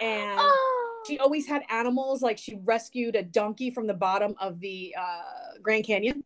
and 0.00 0.38
Oh. 0.40 1.02
she 1.06 1.18
always 1.18 1.46
had 1.46 1.62
animals 1.70 2.22
like 2.22 2.38
she 2.38 2.56
rescued 2.64 3.16
a 3.16 3.22
donkey 3.22 3.70
from 3.70 3.86
the 3.86 3.94
bottom 3.94 4.34
of 4.40 4.60
the 4.60 4.94
uh 4.98 5.58
grand 5.62 5.84
canyon 5.84 6.22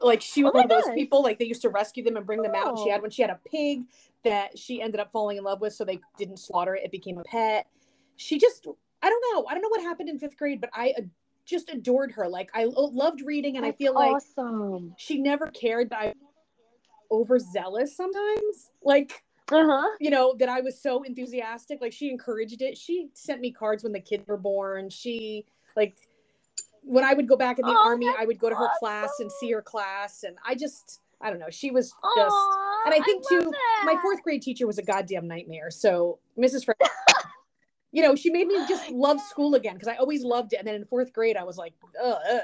like 0.00 0.20
she 0.20 0.42
was 0.42 0.52
Oh 0.52 0.56
one 0.56 0.64
of 0.64 0.70
those 0.70 0.90
people 0.94 1.22
like 1.22 1.38
they 1.38 1.44
used 1.46 1.62
to 1.62 1.68
rescue 1.70 2.02
them 2.04 2.16
and 2.16 2.26
bring 2.26 2.42
them 2.42 2.54
out 2.54 2.68
and 2.68 2.78
she 2.78 2.88
Oh. 2.88 2.92
had 2.92 3.02
when 3.02 3.10
she 3.10 3.22
had 3.22 3.30
a 3.30 3.40
pig 3.50 3.84
that 4.24 4.58
she 4.58 4.82
ended 4.82 5.00
up 5.00 5.10
falling 5.12 5.36
in 5.38 5.44
love 5.44 5.60
with 5.60 5.72
so 5.72 5.84
they 5.84 6.00
didn't 6.18 6.38
slaughter 6.38 6.74
it 6.74 6.84
it 6.84 6.90
became 6.90 7.18
a 7.18 7.24
pet 7.24 7.66
she 8.16 8.38
just 8.38 8.66
i 9.02 9.08
don't 9.08 9.24
know 9.32 9.46
i 9.48 9.52
don't 9.54 9.62
know 9.62 9.68
what 9.68 9.80
happened 9.82 10.08
in 10.08 10.18
fifth 10.18 10.36
grade 10.36 10.60
but 10.60 10.70
i 10.74 10.92
just 11.46 11.70
adored 11.70 12.12
her. 12.12 12.28
Like 12.28 12.50
i 12.54 12.64
loved 12.64 13.22
reading 13.24 13.56
and 13.56 13.64
i 13.64 13.72
feel 13.72 13.94
like 13.94 14.16
awesome. 14.16 14.94
she 14.98 15.18
never 15.18 15.46
cared 15.48 15.90
that 15.90 16.00
i 16.00 16.14
overzealous 17.10 17.96
sometimes. 17.96 18.70
Like 18.82 19.22
Uh 19.52 19.64
huh. 19.66 19.88
you 20.00 20.10
know 20.10 20.34
that 20.38 20.48
i 20.48 20.60
was 20.60 20.80
so 20.82 21.02
enthusiastic. 21.02 21.80
Like 21.80 21.92
she 21.92 22.10
encouraged 22.10 22.60
it. 22.62 22.76
She 22.76 23.08
sent 23.14 23.40
me 23.40 23.52
cards 23.52 23.82
when 23.84 23.92
the 23.92 24.00
kids 24.00 24.24
were 24.26 24.36
born. 24.36 24.90
She 24.90 25.44
like 25.76 25.96
when 26.82 27.04
i 27.04 27.14
would 27.14 27.26
go 27.26 27.36
back 27.36 27.58
in 27.58 27.66
the 27.66 27.72
Oh, 27.72 27.88
army 27.88 28.06
i 28.18 28.24
would 28.24 28.38
go 28.38 28.48
to 28.48 28.54
her 28.54 28.68
class 28.78 29.10
and 29.18 29.30
see 29.40 29.50
her 29.50 29.60
class 29.62 30.22
and 30.22 30.36
i 30.46 30.54
just 30.54 31.00
i 31.20 31.30
don't 31.30 31.38
know. 31.40 31.50
She 31.50 31.70
was 31.70 31.92
just 32.16 32.36
and 32.84 32.94
I 32.94 33.00
think, 33.04 33.26
too, 33.28 33.52
my 33.84 33.96
fourth 34.00 34.22
grade 34.22 34.42
teacher 34.42 34.64
was 34.64 34.78
a 34.78 34.82
goddamn 34.82 35.26
nightmare. 35.26 35.70
So 35.72 36.20
mrs 36.38 36.64
Fred 36.64 36.76
you 37.96 38.02
know 38.02 38.14
she 38.14 38.28
made 38.28 38.46
me 38.46 38.54
just 38.68 38.84
oh, 38.90 38.94
love 38.94 39.18
school 39.20 39.54
again 39.54 39.74
because 39.74 39.88
i 39.88 39.96
always 39.96 40.22
loved 40.22 40.52
it 40.52 40.56
and 40.58 40.68
then 40.68 40.74
in 40.74 40.84
fourth 40.84 41.12
grade 41.14 41.36
i 41.36 41.44
was 41.44 41.56
like 41.56 41.72
ugh, 42.04 42.18
ugh. 42.30 42.40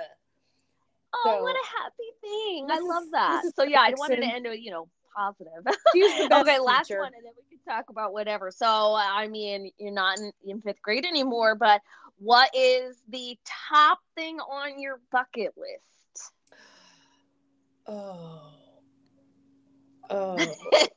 Oh, 1.14 1.20
so- 1.24 1.42
what 1.42 1.54
a 1.54 1.82
happy 1.82 2.10
thing! 2.22 2.68
I 2.70 2.78
love 2.80 3.04
that. 3.12 3.42
So 3.54 3.64
yeah, 3.64 3.80
I 3.80 3.92
wanted 3.98 4.16
to 4.16 4.26
end 4.26 4.46
with 4.48 4.60
you 4.60 4.70
know 4.70 4.88
positive. 5.14 5.62
she 5.92 6.00
the 6.00 6.28
best 6.30 6.48
okay, 6.48 6.58
last 6.58 6.86
teacher. 6.88 7.00
one, 7.00 7.12
and 7.14 7.24
then 7.24 7.32
we 7.36 7.56
can 7.58 7.74
talk 7.74 7.90
about 7.90 8.14
whatever. 8.14 8.50
So 8.50 8.66
I 8.66 9.28
mean, 9.28 9.70
you're 9.78 9.92
not 9.92 10.18
in, 10.18 10.32
in 10.46 10.62
fifth 10.62 10.80
grade 10.80 11.04
anymore, 11.04 11.54
but 11.54 11.82
what 12.18 12.48
is 12.54 12.96
the 13.08 13.38
top 13.68 13.98
thing 14.14 14.38
on 14.38 14.80
your 14.80 15.00
bucket 15.10 15.52
list? 15.56 16.32
oh 17.88 18.52
oh 20.08 20.36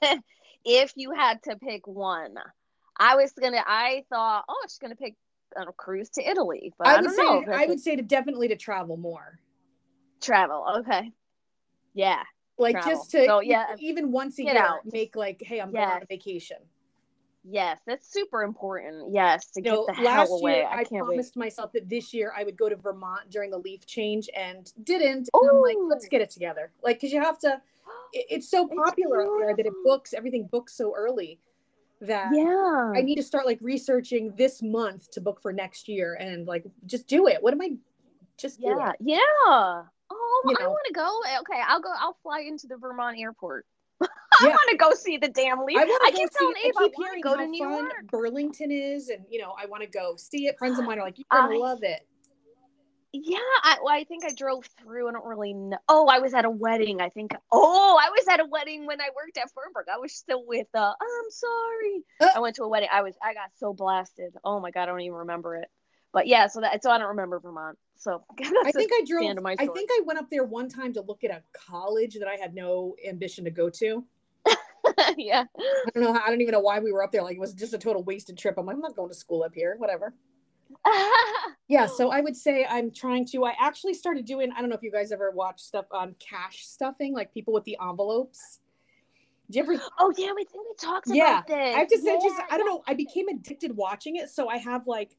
if 0.66 0.94
you 0.96 1.12
had 1.12 1.42
to 1.44 1.58
pick 1.58 1.88
one, 1.88 2.36
I 2.98 3.16
was 3.16 3.32
gonna. 3.34 3.64
I 3.66 4.04
thought, 4.10 4.46
oh, 4.48 4.64
she's 4.68 4.78
gonna 4.80 4.96
pick 4.96 5.16
a 5.56 5.72
cruise 5.74 6.10
to 6.12 6.28
Italy, 6.28 6.74
but 6.78 6.88
I, 6.88 6.96
would 6.98 7.06
don't 7.06 7.16
say 7.16 7.24
know. 7.24 7.54
I 7.54 7.66
would 7.66 7.80
say 7.80 7.96
to 7.96 8.02
definitely 8.02 8.48
to 8.50 8.56
travel 8.56 8.98
more. 8.98 9.40
travel. 10.22 10.66
Okay, 10.80 11.12
yeah. 11.94 12.24
Like 12.58 12.76
Travel. 12.76 12.92
just 12.94 13.12
to 13.12 13.26
So, 13.26 13.40
yeah, 13.42 13.76
even 13.80 14.12
once 14.14 14.40
a 14.40 14.44
year 14.44 14.58
out. 14.58 14.80
make 14.86 15.16
like, 15.18 15.42
hey, 15.46 15.60
I'm 15.60 15.72
going 15.74 15.84
on 15.90 16.04
a 16.04 16.06
vacation. 16.06 16.58
Yes, 17.44 17.80
that's 17.86 18.12
super 18.12 18.44
important. 18.44 19.14
Yes, 19.14 19.48
to 19.52 19.60
You 19.60 19.64
get 19.64 19.74
know, 19.74 19.86
the 19.94 20.02
last 20.04 20.30
hell 20.30 20.38
away. 20.40 20.56
year 20.60 20.66
I, 20.68 20.72
I, 20.72 20.84
can't 20.84 20.92
wait. 20.94 21.00
promised 21.08 21.36
myself 21.36 21.74
that 21.74 21.90
this 21.90 22.14
year 22.14 22.34
I 22.36 22.44
would 22.46 22.56
go 22.58 22.70
to 22.70 22.76
Vermont 22.78 23.30
during 23.30 23.52
the 23.52 23.58
leaf 23.58 23.86
change 23.86 24.30
and 24.36 24.72
didn't. 24.84 25.30
And 25.34 25.50
I'm 25.52 25.62
like, 25.62 25.76
let's 25.88 26.08
get 26.08 26.22
it 26.22 26.30
together. 26.32 26.72
Like, 26.82 27.00
cause 27.02 27.12
you 27.12 27.22
have 27.22 27.38
to. 27.40 27.62
it- 28.14 28.26
it's 28.30 28.50
so 28.50 28.68
popular 28.68 29.22
out 29.24 29.38
there 29.40 29.56
that 29.56 29.66
it 29.66 29.74
books 29.84 30.14
everything 30.14 30.48
books 30.50 30.76
so 30.76 30.94
early 30.96 31.40
that 32.02 32.30
Yeah. 32.34 32.92
I 32.96 33.02
need 33.02 33.16
to 33.16 33.24
start 33.24 33.46
like 33.46 33.60
researching 33.62 34.34
this 34.36 34.62
month 34.62 35.10
to 35.12 35.22
book 35.22 35.42
for 35.42 35.52
next 35.54 35.88
year 35.88 36.16
and 36.16 36.46
like 36.48 36.66
just 36.86 37.08
do 37.08 37.28
it. 37.28 37.42
What 37.42 37.54
am 37.54 37.62
I? 37.62 37.72
Just 38.38 38.60
do 38.62 38.68
yeah. 38.68 38.92
Yeah. 39.00 39.20
Oh, 40.12 40.42
You 40.46 40.56
I 40.60 40.64
know. 40.64 40.70
want 40.70 40.86
to 40.88 40.94
go. 40.94 41.20
Eh, 41.30 41.40
okay, 41.40 41.62
I'll 41.68 41.82
go. 41.82 41.92
I'll 42.00 42.18
fly 42.22 42.42
into 42.42 42.68
the 42.68 42.78
Vermont 42.78 43.18
airport. 43.20 43.66
I 44.02 44.08
Yeah. 44.44 44.50
want 44.50 44.70
to 44.72 44.78
go 44.78 44.94
see 44.94 45.18
the 45.18 45.30
damn 45.30 45.64
leaf. 45.66 45.78
I 45.78 45.86
want 45.86 46.02
I 46.06 46.12
to 46.12 46.18
keep 46.18 46.30
go 46.32 46.38
telling. 46.40 46.56
Abe 46.66 46.74
I 46.78 46.84
I 46.84 46.88
keep 46.88 46.94
want 46.94 46.94
to 46.94 47.04
hearing 47.04 47.22
go 47.22 47.38
to 47.38 47.46
New 47.48 47.70
York. 47.70 48.08
Burlington 48.12 48.72
is, 48.72 49.08
and 49.10 49.26
you 49.30 49.40
know, 49.42 49.56
I 49.58 49.66
want 49.66 49.84
to 49.84 49.90
go 49.90 50.16
see 50.18 50.48
it. 50.48 50.58
Friends 50.60 50.78
of 50.78 50.86
mine 50.86 51.00
are 51.00 51.04
like, 51.06 51.18
"You're 51.18 51.26
gonna 51.32 51.56
I- 51.56 51.58
love 51.58 51.80
it." 51.84 52.06
Yeah, 53.24 53.38
I, 53.64 53.78
well, 53.82 53.94
I 53.94 54.04
think 54.04 54.26
I 54.26 54.34
drove 54.34 54.68
through. 54.82 55.08
I 55.08 55.14
don't 55.14 55.26
really 55.26 55.54
know. 55.54 55.78
Oh, 55.88 56.08
I 56.08 56.20
was 56.20 56.34
at 56.34 56.44
a 56.44 56.50
wedding. 56.50 57.00
I 57.00 57.08
think. 57.08 57.32
Oh, 57.50 57.98
I 58.02 58.10
was 58.10 58.28
at 58.28 58.42
a 58.42 58.46
wedding 58.46 58.86
when 58.86 59.00
I 59.00 59.08
worked 59.16 59.38
at 59.38 59.50
Fernberg. 59.54 59.86
I 59.94 59.98
was 60.00 60.14
still 60.14 60.44
with. 60.46 60.68
uh 60.74 60.94
I'm 61.00 61.30
sorry. 61.30 62.04
Uh. 62.20 62.28
I 62.36 62.40
went 62.42 62.58
to 62.58 62.64
a 62.64 62.68
wedding. 62.68 62.90
I 62.92 63.04
was. 63.04 63.16
I 63.24 63.34
got 63.34 63.52
so 63.56 63.74
blasted. 63.74 64.34
Oh 64.44 64.60
my 64.60 64.72
god, 64.72 64.84
I 64.84 64.86
don't 64.88 65.02
even 65.02 65.20
remember 65.20 65.56
it. 65.56 65.70
But 66.12 66.28
yeah, 66.28 66.48
so 66.48 66.60
that 66.60 66.84
so 66.84 66.92
I 66.92 66.98
don't 66.98 67.08
remember 67.08 67.40
Vermont. 67.40 67.78
So 67.96 68.24
I 68.66 68.72
think 68.74 68.92
I 68.94 69.04
drove. 69.08 69.42
my 69.42 69.56
I 69.58 69.68
think 69.68 69.90
I 69.94 70.02
went 70.06 70.20
up 70.20 70.30
there 70.30 70.44
one 70.44 70.68
time 70.68 70.92
to 70.94 71.02
look 71.02 71.24
at 71.24 71.32
a 71.32 71.42
college 71.54 72.16
that 72.16 72.28
I 72.28 72.36
had 72.36 72.54
no 72.54 72.96
ambition 73.08 73.46
to 73.46 73.52
go 73.52 73.70
to. 73.70 74.04
yeah. 75.18 75.46
I 75.58 75.90
don't 75.94 76.04
know. 76.04 76.14
How, 76.14 76.22
I 76.26 76.30
don't 76.30 76.42
even 76.42 76.52
know 76.52 76.60
why 76.60 76.80
we 76.80 76.92
were 76.92 77.04
up 77.04 77.12
there. 77.14 77.24
Like 77.24 77.36
it 77.36 77.40
was 77.40 77.54
just 77.54 77.74
a 77.74 77.78
total 77.78 78.04
wasted 78.04 78.38
trip. 78.38 78.56
I'm 78.58 78.66
like, 78.66 78.76
I'm 78.76 78.82
not 78.82 78.96
going 78.96 79.10
to 79.10 79.16
school 79.16 79.44
up 79.44 79.54
here. 79.56 79.76
Whatever. 79.78 80.14
Yeah. 81.68 81.88
So 81.88 82.12
I 82.12 82.22
would 82.22 82.36
say 82.36 82.66
I'm 82.70 82.92
trying 82.92 83.26
to. 83.28 83.46
I 83.46 83.54
actually 83.60 83.94
started 83.94 84.26
doing. 84.26 84.52
I 84.52 84.62
don't 84.62 84.70
know 84.70 84.76
if 84.76 84.84
you 84.84 84.92
guys 84.92 85.12
ever 85.12 85.32
watch 85.32 85.60
stuff 85.60 85.86
on 85.92 86.16
cash 86.20 86.66
stuffing, 86.66 87.14
like 87.14 87.34
people 87.34 87.54
with 87.54 87.64
the 87.64 87.78
envelopes. 87.82 88.60
Do 89.50 89.60
you 89.60 89.64
ever? 89.64 89.82
oh 90.00 90.14
yeah, 90.18 90.32
we 90.36 90.44
think 90.46 90.64
we 90.68 90.76
talked 90.80 91.08
Yeah, 91.08 91.40
about 91.40 91.48
this. 91.48 91.76
I 91.76 91.80
have 91.80 91.88
to 91.88 91.96
you. 91.96 92.20
Yeah, 92.24 92.46
I 92.50 92.58
don't 92.58 92.68
know. 92.68 92.84
I 92.88 92.94
became 92.94 93.28
addicted 93.28 93.76
watching 93.76 94.16
it, 94.16 94.30
so 94.30 94.48
I 94.48 94.58
have 94.58 94.88
like 94.88 95.16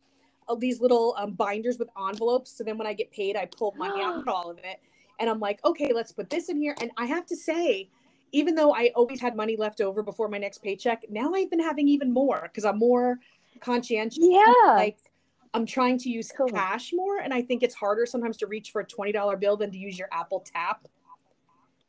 uh, 0.48 0.56
these 0.56 0.80
little 0.80 1.14
um, 1.18 1.32
binders 1.32 1.78
with 1.78 1.88
envelopes. 2.08 2.56
So 2.56 2.64
then 2.64 2.78
when 2.78 2.86
I 2.86 2.92
get 2.92 3.10
paid, 3.12 3.36
I 3.36 3.46
pull 3.46 3.74
money 3.76 4.00
out, 4.04 4.18
of 4.18 4.28
all 4.28 4.50
of 4.50 4.58
it, 4.58 4.80
and 5.20 5.30
I'm 5.30 5.40
like, 5.40 5.64
okay, 5.64 5.92
let's 5.92 6.12
put 6.12 6.30
this 6.30 6.48
in 6.48 6.60
here. 6.60 6.74
And 6.80 6.90
I 6.96 7.06
have 7.06 7.26
to 7.26 7.36
say, 7.36 7.88
even 8.32 8.54
though 8.54 8.74
I 8.74 8.90
always 8.94 9.20
had 9.20 9.36
money 9.36 9.56
left 9.56 9.80
over 9.80 10.02
before 10.02 10.28
my 10.28 10.38
next 10.38 10.58
paycheck, 10.58 11.04
now 11.08 11.32
I've 11.34 11.50
been 11.50 11.60
having 11.60 11.88
even 11.88 12.12
more 12.12 12.42
because 12.42 12.64
I'm 12.64 12.78
more 12.78 13.18
conscientious. 13.60 14.18
Yeah. 14.20 14.74
Like 14.74 14.98
I'm 15.54 15.66
trying 15.66 15.98
to 15.98 16.08
use 16.10 16.30
Cool. 16.36 16.48
cash 16.48 16.92
more, 16.92 17.18
and 17.18 17.32
I 17.34 17.42
think 17.42 17.62
it's 17.62 17.74
harder 17.74 18.06
sometimes 18.06 18.36
to 18.38 18.46
reach 18.46 18.70
for 18.70 18.80
a 18.80 18.86
twenty 18.86 19.12
dollar 19.12 19.36
bill 19.36 19.56
than 19.56 19.70
to 19.70 19.78
use 19.78 19.98
your 19.98 20.08
Apple 20.12 20.40
Tap. 20.40 20.86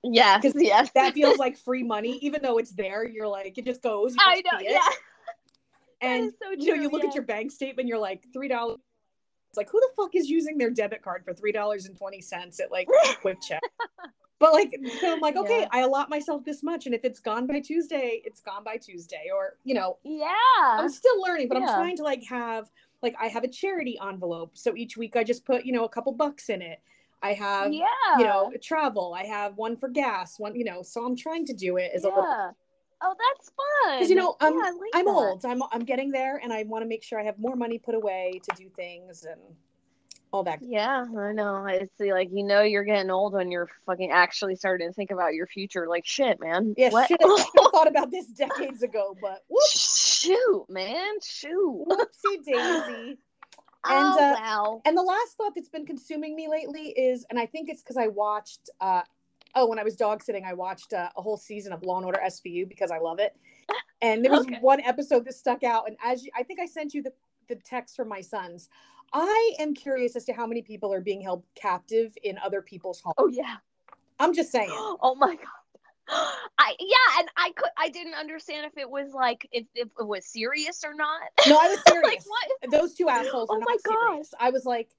Yes. 0.03 0.41
'Cause 0.43 0.53
Yes. 0.55 0.91
That 0.95 1.13
feels 1.13 1.37
like 1.45 1.57
free 1.57 1.83
money, 1.83 2.17
even 2.21 2.41
though 2.41 2.57
it's 2.57 2.71
there. 2.71 3.05
You're 3.05 3.27
like, 3.27 3.57
it 3.57 3.65
just 3.65 3.81
goes. 3.81 4.15
I 4.19 4.41
know. 4.51 4.59
Yeah. 4.59 4.79
And 5.99 6.31
so 6.39 6.51
you 6.51 6.75
know, 6.75 6.81
you 6.83 6.89
look 6.89 7.01
yeah. 7.01 7.09
at 7.09 7.15
your 7.15 7.23
bank 7.23 7.51
statement, 7.51 7.87
you're 7.89 7.97
like 7.97 8.23
three 8.31 8.47
dollars. 8.47 8.77
It's 9.49 9.57
like 9.57 9.67
who 9.71 9.79
the 9.79 9.89
fuck 9.97 10.13
is 10.13 10.29
using 10.29 10.59
their 10.59 10.69
debit 10.69 11.01
card 11.01 11.23
for 11.25 11.33
three 11.33 11.51
dollars 11.51 11.87
and 11.87 11.97
twenty 11.97 12.21
cents 12.21 12.59
at 12.59 12.71
like 12.71 12.87
QuickChek? 13.23 13.57
But 14.37 14.53
like, 14.53 14.69
so 15.01 15.13
I'm 15.13 15.19
like, 15.21 15.35
okay, 15.35 15.61
Yeah. 15.61 15.67
I 15.71 15.79
allot 15.79 16.11
myself 16.11 16.45
this 16.45 16.61
much, 16.61 16.85
and 16.85 16.93
if 16.93 17.03
it's 17.03 17.19
gone 17.19 17.47
by 17.47 17.59
Tuesday, 17.61 18.21
it's 18.23 18.41
gone 18.41 18.63
by 18.63 18.77
Tuesday, 18.77 19.31
or 19.33 19.57
you 19.63 19.73
know, 19.73 19.97
Yeah. 20.03 20.27
I'm 20.63 20.87
still 20.89 21.19
learning, 21.19 21.47
but 21.47 21.57
I'm 21.57 21.63
trying 21.67 21.97
to 21.97 22.03
like 22.03 22.23
have 22.25 22.69
like 23.03 23.15
I 23.19 23.27
have 23.27 23.43
a 23.43 23.47
charity 23.47 23.97
envelope, 24.01 24.57
so 24.57 24.75
each 24.75 24.97
week 24.97 25.15
I 25.15 25.23
just 25.23 25.45
put 25.45 25.65
you 25.65 25.71
know 25.73 25.85
a 25.85 25.89
couple 25.89 26.11
bucks 26.13 26.49
in 26.49 26.61
it. 26.61 26.79
I 27.21 27.33
have 27.33 27.73
yeah. 27.73 27.85
you 28.17 28.23
know 28.25 28.51
travel. 28.61 29.15
I 29.17 29.25
have 29.25 29.55
one 29.57 29.75
for 29.77 29.89
gas, 29.89 30.39
one 30.39 30.55
you 30.55 30.63
know. 30.65 30.81
So 30.83 31.05
I'm 31.05 31.15
trying 31.15 31.45
to 31.47 31.53
do 31.53 31.77
it 31.77 31.91
as 31.93 32.03
a 32.03 32.07
little 32.09 32.55
Oh, 32.99 33.13
that's 33.37 33.51
fun. 33.51 33.97
because 33.97 34.09
you 34.09 34.15
know 34.15 34.35
I'm 34.41 34.53
Yeah, 34.55 34.59
I 34.65 34.69
like 34.71 34.89
I'm 34.95 35.05
that. 35.05 35.11
old. 35.11 35.45
I'm 35.45 35.61
I'm 35.71 35.83
getting 35.83 36.11
there, 36.11 36.37
and 36.37 36.51
I 36.51 36.63
want 36.63 36.83
to 36.83 36.87
make 36.87 37.03
sure 37.03 37.19
I 37.19 37.23
have 37.23 37.37
more 37.37 37.55
money 37.55 37.77
put 37.77 37.95
away 37.95 38.41
to 38.49 38.55
do 38.55 38.69
things 38.75 39.23
and 39.23 39.39
all 40.33 40.43
that. 40.43 40.59
Yeah, 40.61 41.05
I 41.17 41.31
know. 41.31 41.65
It's 41.67 41.93
like 41.99 42.29
you 42.31 42.43
know 42.43 42.61
you're 42.61 42.83
getting 42.83 43.11
old 43.11 43.33
when 43.33 43.51
you're 43.51 43.69
fucking 43.85 44.11
actually 44.11 44.55
starting 44.55 44.87
to 44.89 44.93
think 44.93 45.11
about 45.11 45.35
your 45.35 45.45
future. 45.47 45.87
Like 45.87 46.05
shit, 46.05 46.39
man. 46.39 46.73
Yeah, 46.77 46.89
What? 46.89 47.07
should 47.07 47.21
have 47.21 47.47
thought 47.71 47.87
about 47.87 48.09
this 48.11 48.25
decades 48.27 48.81
ago, 48.81 49.15
but 49.21 49.43
whoops, 49.47 49.79
Shoot, 50.27 50.65
man. 50.69 51.15
Shoot. 51.23 51.85
whoopsie 51.89 52.43
daisy. 52.45 53.17
oh 53.85 54.19
uh, 54.19 54.35
wow. 54.39 54.81
And 54.85 54.97
the 54.97 55.01
last 55.01 55.37
thought 55.37 55.53
that's 55.55 55.69
been 55.69 55.85
consuming 55.85 56.35
me 56.35 56.47
lately 56.49 56.89
is, 56.89 57.25
and 57.29 57.39
I 57.39 57.45
think 57.45 57.69
it's 57.69 57.81
because 57.81 57.97
I 57.97 58.07
watched, 58.07 58.69
uh, 58.81 59.01
oh, 59.55 59.67
when 59.67 59.79
I 59.79 59.83
was 59.83 59.95
dog 59.95 60.23
sitting, 60.23 60.45
I 60.45 60.53
watched 60.53 60.93
uh, 60.93 61.09
a 61.15 61.21
whole 61.21 61.37
season 61.37 61.73
of 61.73 61.83
Law 61.83 61.97
and 61.97 62.05
Order 62.05 62.19
SVU 62.25 62.67
because 62.67 62.91
I 62.91 62.99
love 62.99 63.19
it. 63.19 63.35
And 64.01 64.23
there 64.23 64.31
was 64.31 64.41
Okay. 64.41 64.59
one 64.61 64.81
episode 64.81 65.25
that 65.25 65.33
stuck 65.33 65.63
out, 65.63 65.87
and 65.87 65.97
as 66.03 66.23
you, 66.23 66.31
I 66.37 66.43
think 66.43 66.59
I 66.59 66.65
sent 66.67 66.93
you 66.93 67.01
the 67.01 67.13
the 67.47 67.55
text 67.55 67.95
from 67.95 68.09
my 68.09 68.21
sons. 68.21 68.69
I 69.13 69.53
am 69.59 69.73
curious 69.73 70.15
as 70.15 70.25
to 70.25 70.33
how 70.33 70.45
many 70.45 70.61
people 70.61 70.93
are 70.93 71.01
being 71.01 71.21
held 71.21 71.43
captive 71.55 72.15
in 72.23 72.37
other 72.39 72.61
people's 72.61 73.01
homes. 73.01 73.15
Oh 73.17 73.29
yeah. 73.29 73.55
I'm 74.19 74.33
just 74.33 74.51
saying. 74.51 74.69
Oh 75.01 75.15
my 75.15 75.35
god. 75.35 75.45
I 76.59 76.75
yeah, 76.79 77.19
and 77.19 77.27
I 77.37 77.51
could 77.55 77.69
I 77.77 77.89
didn't 77.89 78.13
understand 78.15 78.65
if 78.65 78.77
it 78.77 78.89
was 78.89 79.13
like 79.13 79.47
if, 79.51 79.65
if 79.75 79.87
it 79.99 80.07
was 80.07 80.25
serious 80.25 80.83
or 80.85 80.93
not. 80.93 81.21
No, 81.47 81.57
I 81.57 81.67
was 81.67 81.79
serious. 81.87 82.05
like 82.05 82.21
what? 82.25 82.71
Those 82.71 82.93
two 82.93 83.09
assholes 83.09 83.49
are 83.49 83.57
Oh 83.57 83.59
not 83.59 83.69
my 83.69 83.77
gosh. 83.83 83.95
serious. 84.09 84.33
I 84.39 84.49
was 84.49 84.65
like, 84.65 84.89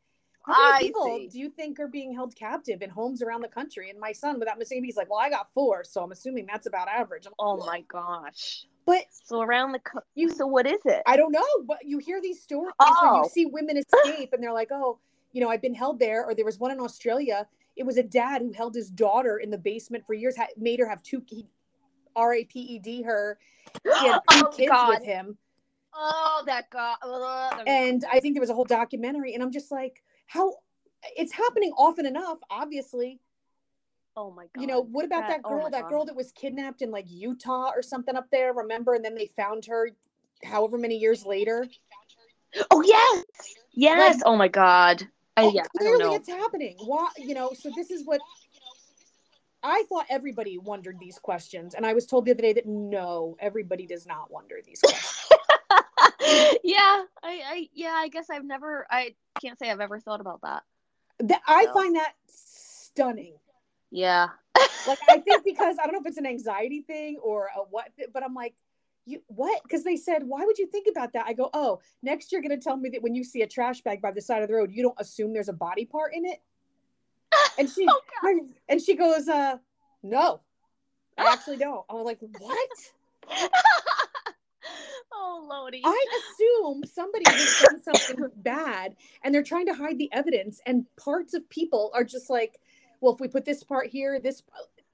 how 0.46 0.72
many 0.72 0.86
people 0.86 1.04
see. 1.04 1.28
do 1.28 1.38
you 1.38 1.50
think 1.50 1.78
are 1.80 1.88
being 1.88 2.14
held 2.14 2.34
captive 2.36 2.82
in 2.82 2.90
homes 2.90 3.22
around 3.22 3.40
the 3.42 3.48
country? 3.48 3.90
And 3.90 3.98
my 3.98 4.12
son, 4.12 4.38
without 4.38 4.58
missing, 4.58 4.82
he's 4.84 4.96
like, 4.96 5.10
well, 5.10 5.18
I 5.18 5.28
got 5.30 5.52
four, 5.52 5.84
so 5.84 6.02
I'm 6.02 6.12
assuming 6.12 6.46
that's 6.46 6.66
about 6.66 6.88
average. 6.88 7.24
Like, 7.26 7.34
Oh 7.38 7.56
my 7.58 7.82
gosh. 7.82 8.66
But 8.86 9.04
So 9.10 9.42
around 9.42 9.72
the 9.72 9.80
co- 9.80 10.00
You- 10.14 10.30
so 10.30 10.46
what 10.46 10.66
is 10.66 10.80
it? 10.86 11.02
I 11.06 11.16
don't 11.18 11.32
know. 11.32 11.44
But 11.66 11.78
you 11.84 11.98
hear 11.98 12.20
these 12.22 12.40
stories 12.42 12.72
where 12.78 12.88
Oh. 13.02 13.22
you 13.24 13.28
see 13.28 13.44
women 13.46 13.76
escape, 13.76 14.32
and 14.32 14.42
they're 14.42 14.52
like, 14.54 14.68
oh, 14.72 14.98
you 15.32 15.42
know, 15.42 15.50
I've 15.50 15.60
been 15.60 15.74
held 15.74 15.98
there. 15.98 16.24
Or 16.24 16.34
there 16.34 16.46
was 16.46 16.58
one 16.58 16.70
in 16.70 16.80
Australia. 16.80 17.46
It 17.78 17.86
was 17.86 17.96
a 17.96 18.02
dad 18.02 18.42
who 18.42 18.52
held 18.52 18.74
his 18.74 18.90
daughter 18.90 19.38
in 19.38 19.50
the 19.50 19.58
basement 19.58 20.04
for 20.06 20.14
years, 20.14 20.36
had, 20.36 20.48
made 20.56 20.80
her 20.80 20.88
have 20.88 21.02
two. 21.02 21.22
He, 21.26 21.46
R 22.16 22.34
A 22.34 22.44
P 22.44 22.60
E 22.60 22.78
D 22.78 23.02
her. 23.02 23.38
He 23.84 24.06
had 24.08 24.20
oh, 24.30 24.34
two 24.34 24.46
Oh, 24.46 24.50
kids 24.50 24.68
God. 24.70 24.88
with 24.88 25.04
him. 25.04 25.38
Oh, 25.94 26.42
that 26.46 26.66
ugh, 26.74 27.62
and 27.66 28.04
I 28.10 28.20
think 28.20 28.34
there 28.34 28.40
was 28.40 28.50
a 28.50 28.54
whole 28.54 28.64
documentary, 28.64 29.34
and 29.34 29.42
I'm 29.42 29.50
just 29.50 29.72
like, 29.72 30.02
how 30.26 30.54
it's 31.16 31.32
happening 31.32 31.72
often 31.76 32.06
enough, 32.06 32.38
obviously. 32.50 33.20
Oh 34.16 34.30
my 34.30 34.46
god. 34.54 34.60
You 34.60 34.66
know, 34.66 34.80
what 34.82 35.04
about 35.04 35.28
that, 35.28 35.40
oh 35.44 35.50
girl? 35.50 35.62
my 35.64 35.70
that 35.70 35.82
God. 35.82 35.90
girl 35.90 36.04
that 36.06 36.16
was 36.16 36.32
kidnapped 36.32 36.82
in 36.82 36.90
like 36.90 37.06
Utah 37.08 37.70
or 37.74 37.82
something 37.82 38.16
up 38.16 38.28
there, 38.30 38.52
remember? 38.52 38.94
And 38.94 39.04
then 39.04 39.14
they 39.14 39.26
found 39.36 39.64
her 39.66 39.90
however 40.44 40.78
many 40.78 40.96
years 40.96 41.24
later. 41.24 41.66
Oh 42.70 42.82
yes. 42.82 43.24
Yes. 43.72 44.16
Like- 44.16 44.22
oh 44.26 44.36
my 44.36 44.48
god. 44.48 45.06
I, 45.38 45.44
Oh, 45.44 45.52
yeah, 45.54 45.62
clearly 45.76 46.04
know. 46.04 46.14
it's 46.14 46.28
happening. 46.28 46.76
Why 46.84 47.08
you 47.16 47.34
know, 47.34 47.52
so 47.54 47.70
this 47.76 47.90
is 47.90 48.04
what 48.04 48.20
I 49.62 49.84
thought 49.88 50.06
everybody 50.08 50.58
wondered 50.58 50.98
these 50.98 51.18
questions. 51.18 51.74
And 51.74 51.86
I 51.86 51.92
was 51.92 52.06
told 52.06 52.24
the 52.24 52.32
other 52.32 52.42
day 52.42 52.52
that 52.54 52.66
no, 52.66 53.36
everybody 53.40 53.86
does 53.86 54.06
not 54.06 54.30
wonder 54.30 54.56
these 54.64 54.80
questions. 54.80 55.28
yeah, 56.64 57.02
I, 57.22 57.42
I 57.46 57.68
yeah, 57.72 57.94
I 57.96 58.08
guess 58.08 58.30
I've 58.30 58.44
never 58.44 58.86
I 58.90 59.14
can't 59.40 59.58
say 59.58 59.70
I've 59.70 59.80
ever 59.80 60.00
thought 60.00 60.20
about 60.20 60.40
that. 60.42 60.62
That- 61.20 61.42
I 61.46 61.66
find 61.72 61.94
that 61.96 62.14
stunning. 62.28 63.34
Yeah. 63.90 64.28
like 64.88 64.98
I 65.08 65.18
think 65.18 65.44
because 65.44 65.76
I 65.80 65.84
don't 65.84 65.92
know 65.92 66.00
if 66.00 66.06
it's 66.06 66.18
an 66.18 66.26
anxiety 66.26 66.82
thing 66.82 67.18
or 67.22 67.48
a 67.56 67.60
what, 67.60 67.88
but 68.12 68.24
I'm 68.24 68.34
like, 68.34 68.54
you 69.08 69.22
what? 69.28 69.62
Because 69.62 69.84
they 69.84 69.96
said, 69.96 70.22
why 70.24 70.44
would 70.44 70.58
you 70.58 70.66
think 70.66 70.86
about 70.90 71.12
that? 71.14 71.24
I 71.26 71.32
go, 71.32 71.48
oh, 71.54 71.80
next 72.02 72.30
you're 72.30 72.42
gonna 72.42 72.58
tell 72.58 72.76
me 72.76 72.90
that 72.90 73.02
when 73.02 73.14
you 73.14 73.24
see 73.24 73.42
a 73.42 73.46
trash 73.46 73.80
bag 73.80 74.02
by 74.02 74.10
the 74.10 74.20
side 74.20 74.42
of 74.42 74.48
the 74.48 74.54
road, 74.54 74.70
you 74.70 74.82
don't 74.82 74.94
assume 74.98 75.32
there's 75.32 75.48
a 75.48 75.54
body 75.54 75.84
part 75.84 76.14
in 76.14 76.24
it. 76.24 76.40
And 77.58 77.68
she 77.68 77.86
Oh, 77.88 78.00
God. 78.22 78.54
and 78.68 78.80
she 78.80 78.94
goes, 78.94 79.28
uh, 79.28 79.56
no, 80.02 80.40
I 81.16 81.32
actually 81.32 81.56
don't. 81.56 81.84
I 81.90 81.94
was 81.94 82.04
like, 82.04 82.20
what? 82.38 82.68
oh 85.12 85.46
lordy. 85.50 85.82
I 85.84 86.04
assume 86.18 86.84
somebody 86.84 87.24
has 87.26 87.62
done 87.62 87.82
something 87.82 88.30
bad 88.36 88.94
and 89.24 89.34
they're 89.34 89.42
trying 89.42 89.66
to 89.66 89.74
hide 89.74 89.98
the 89.98 90.10
evidence, 90.12 90.60
and 90.66 90.84
parts 90.96 91.34
of 91.34 91.48
people 91.48 91.90
are 91.94 92.04
just 92.04 92.30
like, 92.30 92.60
well, 93.00 93.12
if 93.14 93.20
we 93.20 93.28
put 93.28 93.44
this 93.44 93.64
part 93.64 93.88
here, 93.88 94.20
this. 94.20 94.42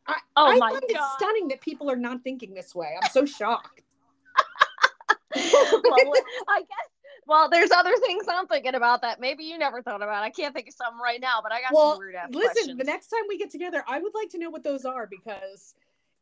I, 0.07 0.16
Oh 0.37 0.46
I 0.46 0.59
my 0.59 0.70
find 0.70 0.85
it 0.87 0.98
stunning 1.16 1.48
that 1.48 1.61
people 1.62 1.90
are 1.90 1.96
not 1.96 2.22
thinking 2.22 2.53
this 2.53 2.74
way. 2.74 2.94
I'm 3.03 3.09
so 3.11 3.24
shocked. 3.24 3.84
well, 5.85 6.14
I 6.49 6.61
guess. 6.61 6.88
Well, 7.27 7.49
there's 7.49 7.70
other 7.70 7.97
things 7.97 8.25
I'm 8.29 8.47
thinking 8.47 8.75
about 8.75 9.01
that 9.01 9.18
maybe 9.18 9.44
you 9.44 9.57
never 9.57 9.81
thought 9.81 10.03
about. 10.03 10.23
I 10.23 10.31
can't 10.31 10.55
think 10.55 10.68
of 10.68 10.75
something 10.75 11.01
right 11.03 11.20
now, 11.20 11.40
but 11.42 11.53
I 11.53 11.62
got 11.62 11.73
well, 11.73 11.92
some 11.92 11.99
weird 12.01 12.14
ass 12.16 12.29
listen, 12.31 12.53
questions. 12.53 12.79
the 12.79 12.85
next 12.85 13.09
time 13.09 13.23
we 13.29 13.38
get 13.38 13.51
together, 13.51 13.83
I 13.88 13.99
would 13.99 14.12
like 14.14 14.29
to 14.31 14.38
know 14.38 14.51
what 14.51 14.62
those 14.62 14.85
are 14.85 15.07
because. 15.07 15.75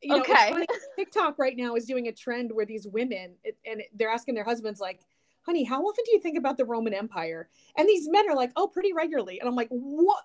You 0.05 0.17
know, 0.17 0.23
Okay. 0.23 0.51
funny, 0.51 0.67
TikTok 0.97 1.39
right 1.39 1.57
now 1.57 1.77
is 1.77 1.85
doing 1.85 2.09
a 2.09 2.13
trend 2.13 2.51
where 2.53 2.67
these 2.67 2.89
women 2.89 3.35
it, 3.45 3.57
and 3.65 3.85
they're 3.95 4.11
asking 4.11 4.35
their 4.35 4.43
husbands 4.43 4.81
like, 4.81 4.99
"Honey, 5.43 5.63
how 5.63 5.81
often 5.85 6.03
do 6.05 6.11
you 6.11 6.19
think 6.19 6.37
about 6.37 6.57
the 6.57 6.65
Roman 6.65 6.93
Empire?" 6.93 7.49
And 7.77 7.89
these 7.89 8.09
men 8.09 8.29
are 8.29 8.35
like, 8.35 8.51
"Oh, 8.57 8.67
pretty 8.67 8.93
regularly." 8.93 9.39
And 9.39 9.49
I'm 9.49 9.55
like, 9.55 9.69
"What? 9.71 10.25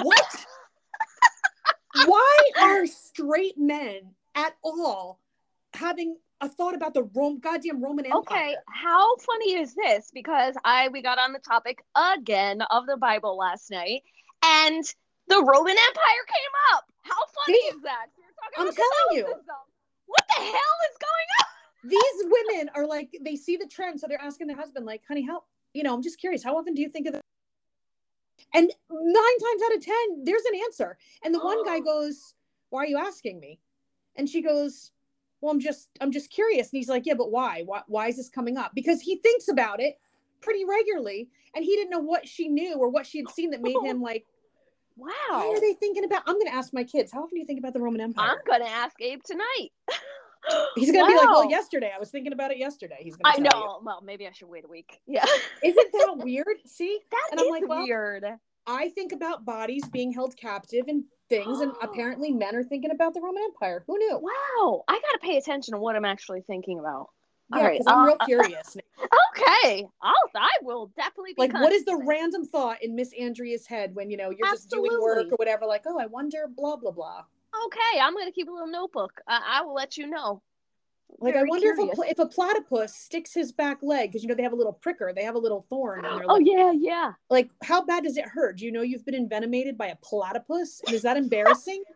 What? 0.00 0.46
Why 2.06 2.38
are 2.60 2.86
straight 2.86 3.58
men 3.58 4.14
at 4.36 4.54
all 4.62 5.18
having 5.74 6.16
a 6.40 6.48
thought 6.48 6.74
about 6.74 6.94
the 6.94 7.02
Rome, 7.14 7.38
goddamn 7.38 7.82
Roman 7.82 8.06
Empire?" 8.06 8.20
Okay, 8.20 8.56
how 8.68 9.16
funny 9.16 9.54
is 9.54 9.74
this? 9.74 10.10
Because 10.12 10.54
I 10.64 10.88
we 10.88 11.02
got 11.02 11.18
on 11.18 11.32
the 11.32 11.38
topic 11.38 11.82
again 11.96 12.62
of 12.70 12.86
the 12.86 12.96
Bible 12.96 13.36
last 13.36 13.70
night, 13.70 14.02
and 14.42 14.84
the 15.28 15.42
Roman 15.42 15.76
Empire 15.76 16.24
came 16.26 16.74
up. 16.74 16.84
How 17.02 17.16
funny 17.46 17.58
See? 17.58 17.66
is 17.76 17.82
that? 17.82 18.06
We 18.16 18.24
were 18.24 18.32
talking 18.36 18.68
I'm 18.68 18.74
telling 18.74 19.18
you. 19.18 19.34
What 20.06 20.24
the 20.28 20.42
hell 20.42 20.76
is 20.90 20.96
going 20.98 21.28
on? 21.38 21.50
These 21.88 22.26
women 22.26 22.70
are 22.74 22.84
like, 22.84 23.16
they 23.22 23.36
see 23.36 23.56
the 23.56 23.66
trend, 23.66 24.00
so 24.00 24.08
they're 24.08 24.20
asking 24.20 24.48
their 24.48 24.56
husband, 24.56 24.84
like, 24.86 25.02
"Honey, 25.06 25.22
how? 25.22 25.44
You 25.72 25.84
know, 25.84 25.94
I'm 25.94 26.02
just 26.02 26.18
curious. 26.18 26.42
How 26.42 26.56
often 26.56 26.74
do 26.74 26.82
you 26.82 26.88
think 26.88 27.06
of 27.06 27.12
the?" 27.14 27.20
And 28.52 28.70
nine 28.90 29.38
times 29.38 29.62
out 29.64 29.76
of 29.76 29.84
ten, 29.84 30.24
there's 30.24 30.44
an 30.44 30.60
answer. 30.64 30.98
And 31.22 31.32
the 31.34 31.38
one 31.38 31.64
guy 31.64 31.78
goes, 31.92 32.34
"Why 32.70 32.82
are 32.82 32.86
you 32.86 32.98
asking 32.98 33.38
me?" 33.40 33.60
And 34.16 34.28
she 34.28 34.42
goes, 34.42 34.90
"Well, 35.40 35.52
I'm 35.52 35.60
just, 35.60 35.90
I'm 36.00 36.12
just 36.12 36.30
curious." 36.30 36.70
And 36.72 36.78
he's 36.78 36.88
like, 36.88 37.06
"Yeah, 37.06 37.14
but 37.14 37.30
why? 37.30 37.62
Why, 37.64 37.82
why 37.86 38.08
is 38.08 38.16
this 38.16 38.28
coming 38.28 38.56
up?" 38.56 38.72
Because 38.74 39.00
he 39.00 39.16
thinks 39.16 39.48
about 39.48 39.80
it 39.80 39.98
pretty 40.40 40.64
regularly, 40.64 41.28
and 41.54 41.64
he 41.64 41.76
didn't 41.76 41.90
know 41.90 41.98
what 42.00 42.26
she 42.26 42.48
knew 42.48 42.76
or 42.76 42.88
what 42.88 43.06
she 43.06 43.18
had 43.18 43.28
seen 43.30 43.50
that 43.50 43.60
made 43.62 43.76
him 43.82 44.00
oh. 44.00 44.04
like, 44.04 44.26
Wow. 44.96 45.10
"Why 45.30 45.46
are 45.56 45.60
they 45.60 45.74
thinking 45.74 46.04
about?" 46.04 46.22
I'm 46.26 46.34
going 46.34 46.46
to 46.46 46.54
ask 46.54 46.72
my 46.72 46.84
kids, 46.84 47.12
"How 47.12 47.22
often 47.22 47.36
do 47.36 47.40
you 47.40 47.46
think 47.46 47.58
about 47.58 47.72
the 47.72 47.80
Roman 47.80 48.00
Empire?" 48.00 48.30
I'm 48.30 48.38
gonna 48.46 48.70
ask 48.70 49.00
Abe 49.00 49.22
tonight. 49.22 49.70
He's 50.74 50.90
going 50.90 51.04
to 51.04 51.10
be 51.10 51.16
like, 51.16 51.28
"Well, 51.28 51.50
yesterday 51.50 51.92
I 51.94 51.98
was 51.98 52.10
thinking 52.10 52.32
about 52.32 52.50
it 52.50 52.58
yesterday." 52.58 52.98
He's 53.00 53.16
going 53.16 53.32
I 53.32 53.36
to 53.36 53.42
you. 53.42 53.48
know. 53.50 53.80
Well, 53.82 54.00
maybe 54.02 54.26
I 54.26 54.32
should 54.32 54.48
wait 54.48 54.64
a 54.64 54.68
week. 54.68 55.00
Yeah. 55.06 55.24
Isn't 55.62 55.92
that 55.92 56.14
weird? 56.18 56.46
See, 56.66 56.98
That 57.10 57.28
And 57.32 57.40
I'm 57.40 57.46
is 57.46 57.50
like, 57.50 57.68
well, 57.68 57.82
weird. 57.82 58.24
I 58.66 58.88
think 58.90 59.12
about 59.12 59.44
bodies 59.44 59.88
being 59.88 60.12
held 60.12 60.36
captive 60.36 60.86
and 60.88 61.04
things, 61.28 61.60
and 61.60 61.72
apparently 61.82 62.32
men 62.32 62.54
are 62.56 62.62
thinking 62.62 62.90
about 62.90 63.14
the 63.14 63.20
Roman 63.20 63.42
Empire. 63.44 63.84
Who 63.86 63.98
knew? 63.98 64.18
Wow. 64.18 64.84
I 64.88 64.94
gotta 64.94 65.18
pay 65.22 65.36
attention 65.38 65.74
to 65.74 65.80
what 65.80 65.96
I'm 65.96 66.04
actually 66.04 66.42
thinking 66.42 66.78
about. 66.78 67.08
All 67.52 67.58
Yeah, 67.58 67.66
right, 67.66 67.72
because 67.72 67.86
I'm 67.86 68.00
uh, 68.00 68.06
real 68.06 68.16
uh, 68.20 68.26
curious. 68.26 68.76
Okay, 69.32 69.86
I'll 70.02 70.14
I 70.36 70.50
will 70.62 70.92
definitely 70.96 71.32
be 71.34 71.40
like, 71.42 71.54
what 71.54 71.72
is 71.72 71.84
the 71.84 71.96
random 72.06 72.44
thought 72.44 72.82
in 72.82 72.94
Miss 72.94 73.12
Andrea's 73.18 73.66
head 73.66 73.94
when 73.94 74.10
you 74.10 74.16
know 74.16 74.30
you're 74.30 74.46
just 74.48 74.70
doing 74.70 74.90
work 75.00 75.26
or 75.32 75.36
whatever? 75.36 75.66
Like, 75.66 75.82
oh, 75.86 75.98
I 75.98 76.06
wonder, 76.06 76.46
blah 76.54 76.76
blah 76.76 76.90
blah. 76.90 77.24
Okay, 77.66 78.00
I'm 78.00 78.14
gonna 78.14 78.32
keep 78.32 78.48
a 78.48 78.52
little 78.52 78.68
notebook. 78.68 79.20
I, 79.26 79.58
I 79.60 79.62
will 79.64 79.74
let 79.74 79.96
you 79.96 80.06
know. 80.06 80.42
Like, 81.18 81.34
I 81.34 81.38
Very 81.38 81.48
wonder 81.48 81.68
if 81.68 81.98
a, 81.98 82.10
if 82.10 82.18
a 82.18 82.26
platypus 82.26 82.94
sticks 82.94 83.34
his 83.34 83.52
back 83.52 83.78
leg 83.82 84.10
because 84.10 84.22
you 84.22 84.28
know 84.28 84.34
they 84.34 84.42
have 84.42 84.52
a 84.52 84.56
little 84.56 84.72
pricker, 84.72 85.12
they 85.14 85.24
have 85.24 85.34
a 85.34 85.38
little 85.38 85.66
thorn. 85.68 86.04
In 86.04 86.16
their 86.16 86.24
Oh 86.28 86.38
yeah, 86.38 86.72
yeah. 86.72 87.12
Like, 87.28 87.50
how 87.62 87.84
bad 87.84 88.04
does 88.04 88.16
it 88.16 88.24
hurt? 88.24 88.58
Do 88.58 88.64
you 88.64 88.72
know 88.72 88.82
you've 88.82 89.04
been 89.04 89.14
envenomated 89.14 89.76
by 89.76 89.88
a 89.88 89.96
platypus? 89.96 90.80
And 90.86 90.94
is 90.94 91.02
that 91.02 91.16
embarrassing? 91.16 91.82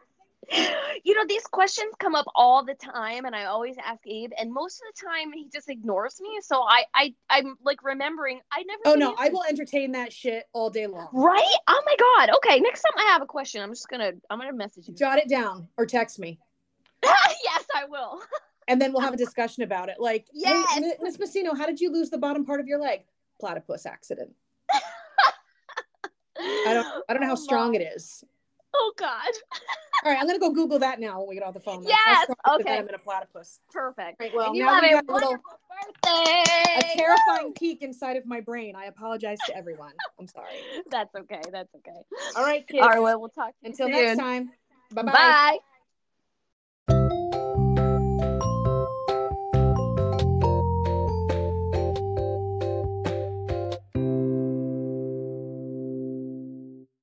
You 1.04 1.14
know, 1.14 1.24
these 1.26 1.44
questions 1.44 1.94
come 1.98 2.14
up 2.14 2.26
all 2.34 2.64
the 2.64 2.74
time, 2.74 3.24
and 3.24 3.34
I 3.34 3.44
always 3.44 3.76
ask 3.82 4.00
Abe, 4.06 4.30
and 4.38 4.52
most 4.52 4.80
of 4.80 4.94
the 4.94 5.06
time 5.06 5.32
he 5.32 5.48
just 5.48 5.68
ignores 5.68 6.20
me. 6.20 6.38
So 6.42 6.62
I, 6.62 6.84
I, 6.94 7.14
I'm 7.30 7.56
like 7.64 7.82
remembering 7.82 8.40
I 8.52 8.62
never. 8.62 8.82
oh 8.84 8.94
no, 8.94 9.14
I 9.18 9.30
will 9.30 9.42
entertain 9.42 9.92
that 9.92 10.12
shit 10.12 10.44
all 10.52 10.70
day 10.70 10.86
long. 10.86 11.08
Right? 11.12 11.56
Oh 11.66 11.82
my 11.84 11.96
god. 11.98 12.36
Okay, 12.36 12.60
next 12.60 12.82
time 12.82 13.06
I 13.06 13.10
have 13.10 13.22
a 13.22 13.26
question, 13.26 13.62
I'm 13.62 13.70
just 13.70 13.88
gonna, 13.88 14.12
I'm 14.30 14.38
gonna 14.38 14.52
message 14.52 14.88
you. 14.88 14.94
Jot 14.94 15.18
it 15.18 15.28
down 15.28 15.68
or 15.76 15.86
text 15.86 16.18
me. 16.18 16.38
yes, 17.02 17.64
I 17.74 17.84
will. 17.88 18.20
and 18.68 18.80
then 18.80 18.92
we'll 18.92 19.00
uh, 19.02 19.04
have 19.04 19.14
a 19.14 19.18
discussion 19.18 19.62
about 19.62 19.88
it. 19.88 19.96
Like, 19.98 20.26
Yes. 20.32 20.72
hey, 20.74 20.92
Miss 21.00 21.16
Messino, 21.16 21.56
how 21.56 21.66
did 21.66 21.80
you 21.80 21.90
lose 21.92 22.10
the 22.10 22.18
bottom 22.18 22.44
part 22.44 22.60
of 22.60 22.66
your 22.66 22.78
leg? 22.80 23.00
Platypus 23.40 23.86
accident. 23.86 24.32
I 26.36 26.72
don't, 26.74 26.86
I 27.08 27.12
don't 27.12 27.20
know 27.20 27.28
how 27.28 27.32
Oh, 27.34 27.36
strong 27.36 27.74
it 27.74 27.82
is. 27.82 28.24
Oh 28.76 28.92
god. 28.98 29.32
All 30.04 30.10
right, 30.10 30.18
I'm 30.20 30.26
gonna 30.26 30.38
go 30.40 30.50
Google 30.50 30.80
that 30.80 30.98
now 30.98 31.20
when 31.20 31.28
we 31.28 31.34
get 31.36 31.44
off 31.44 31.54
the 31.54 31.60
phone. 31.60 31.84
Yes, 31.84 31.96
how 32.06 32.22
strong 32.24 32.28
is 32.28 32.36
the 32.44 32.50
okay. 32.54 32.62
venom 32.64 32.88
in 32.88 32.94
a 32.96 32.98
platypus. 32.98 33.60
Perfect. 33.72 34.18
Right, 34.20 34.32
well, 34.34 34.54
you 34.54 34.64
now 34.64 34.80
we 34.80 34.88
a 34.88 34.92
got 34.94 35.04
a 35.08 35.12
little- 35.14 35.30
birthday. 35.30 36.42
A 36.78 36.96
terrifying 36.98 37.52
peek 37.52 37.82
inside 37.82 38.16
of 38.16 38.26
my 38.26 38.40
brain. 38.40 38.74
I 38.76 38.86
apologize 38.86 39.38
to 39.46 39.56
everyone. 39.56 39.92
I'm 40.18 40.26
sorry. 40.26 40.54
That's 40.90 41.14
okay. 41.14 41.40
That's 41.52 41.72
okay. 41.76 42.00
All 42.36 42.42
right, 42.42 42.66
kids. 42.66 42.82
All 42.82 42.88
right. 42.88 43.00
Well, 43.02 43.20
we'll 43.20 43.28
talk 43.28 43.54
Until 43.62 43.86
soon. 43.86 43.92
next 43.92 44.18
time. 44.18 44.50
Bye-bye. 44.92 45.12
Bye. 45.12 45.58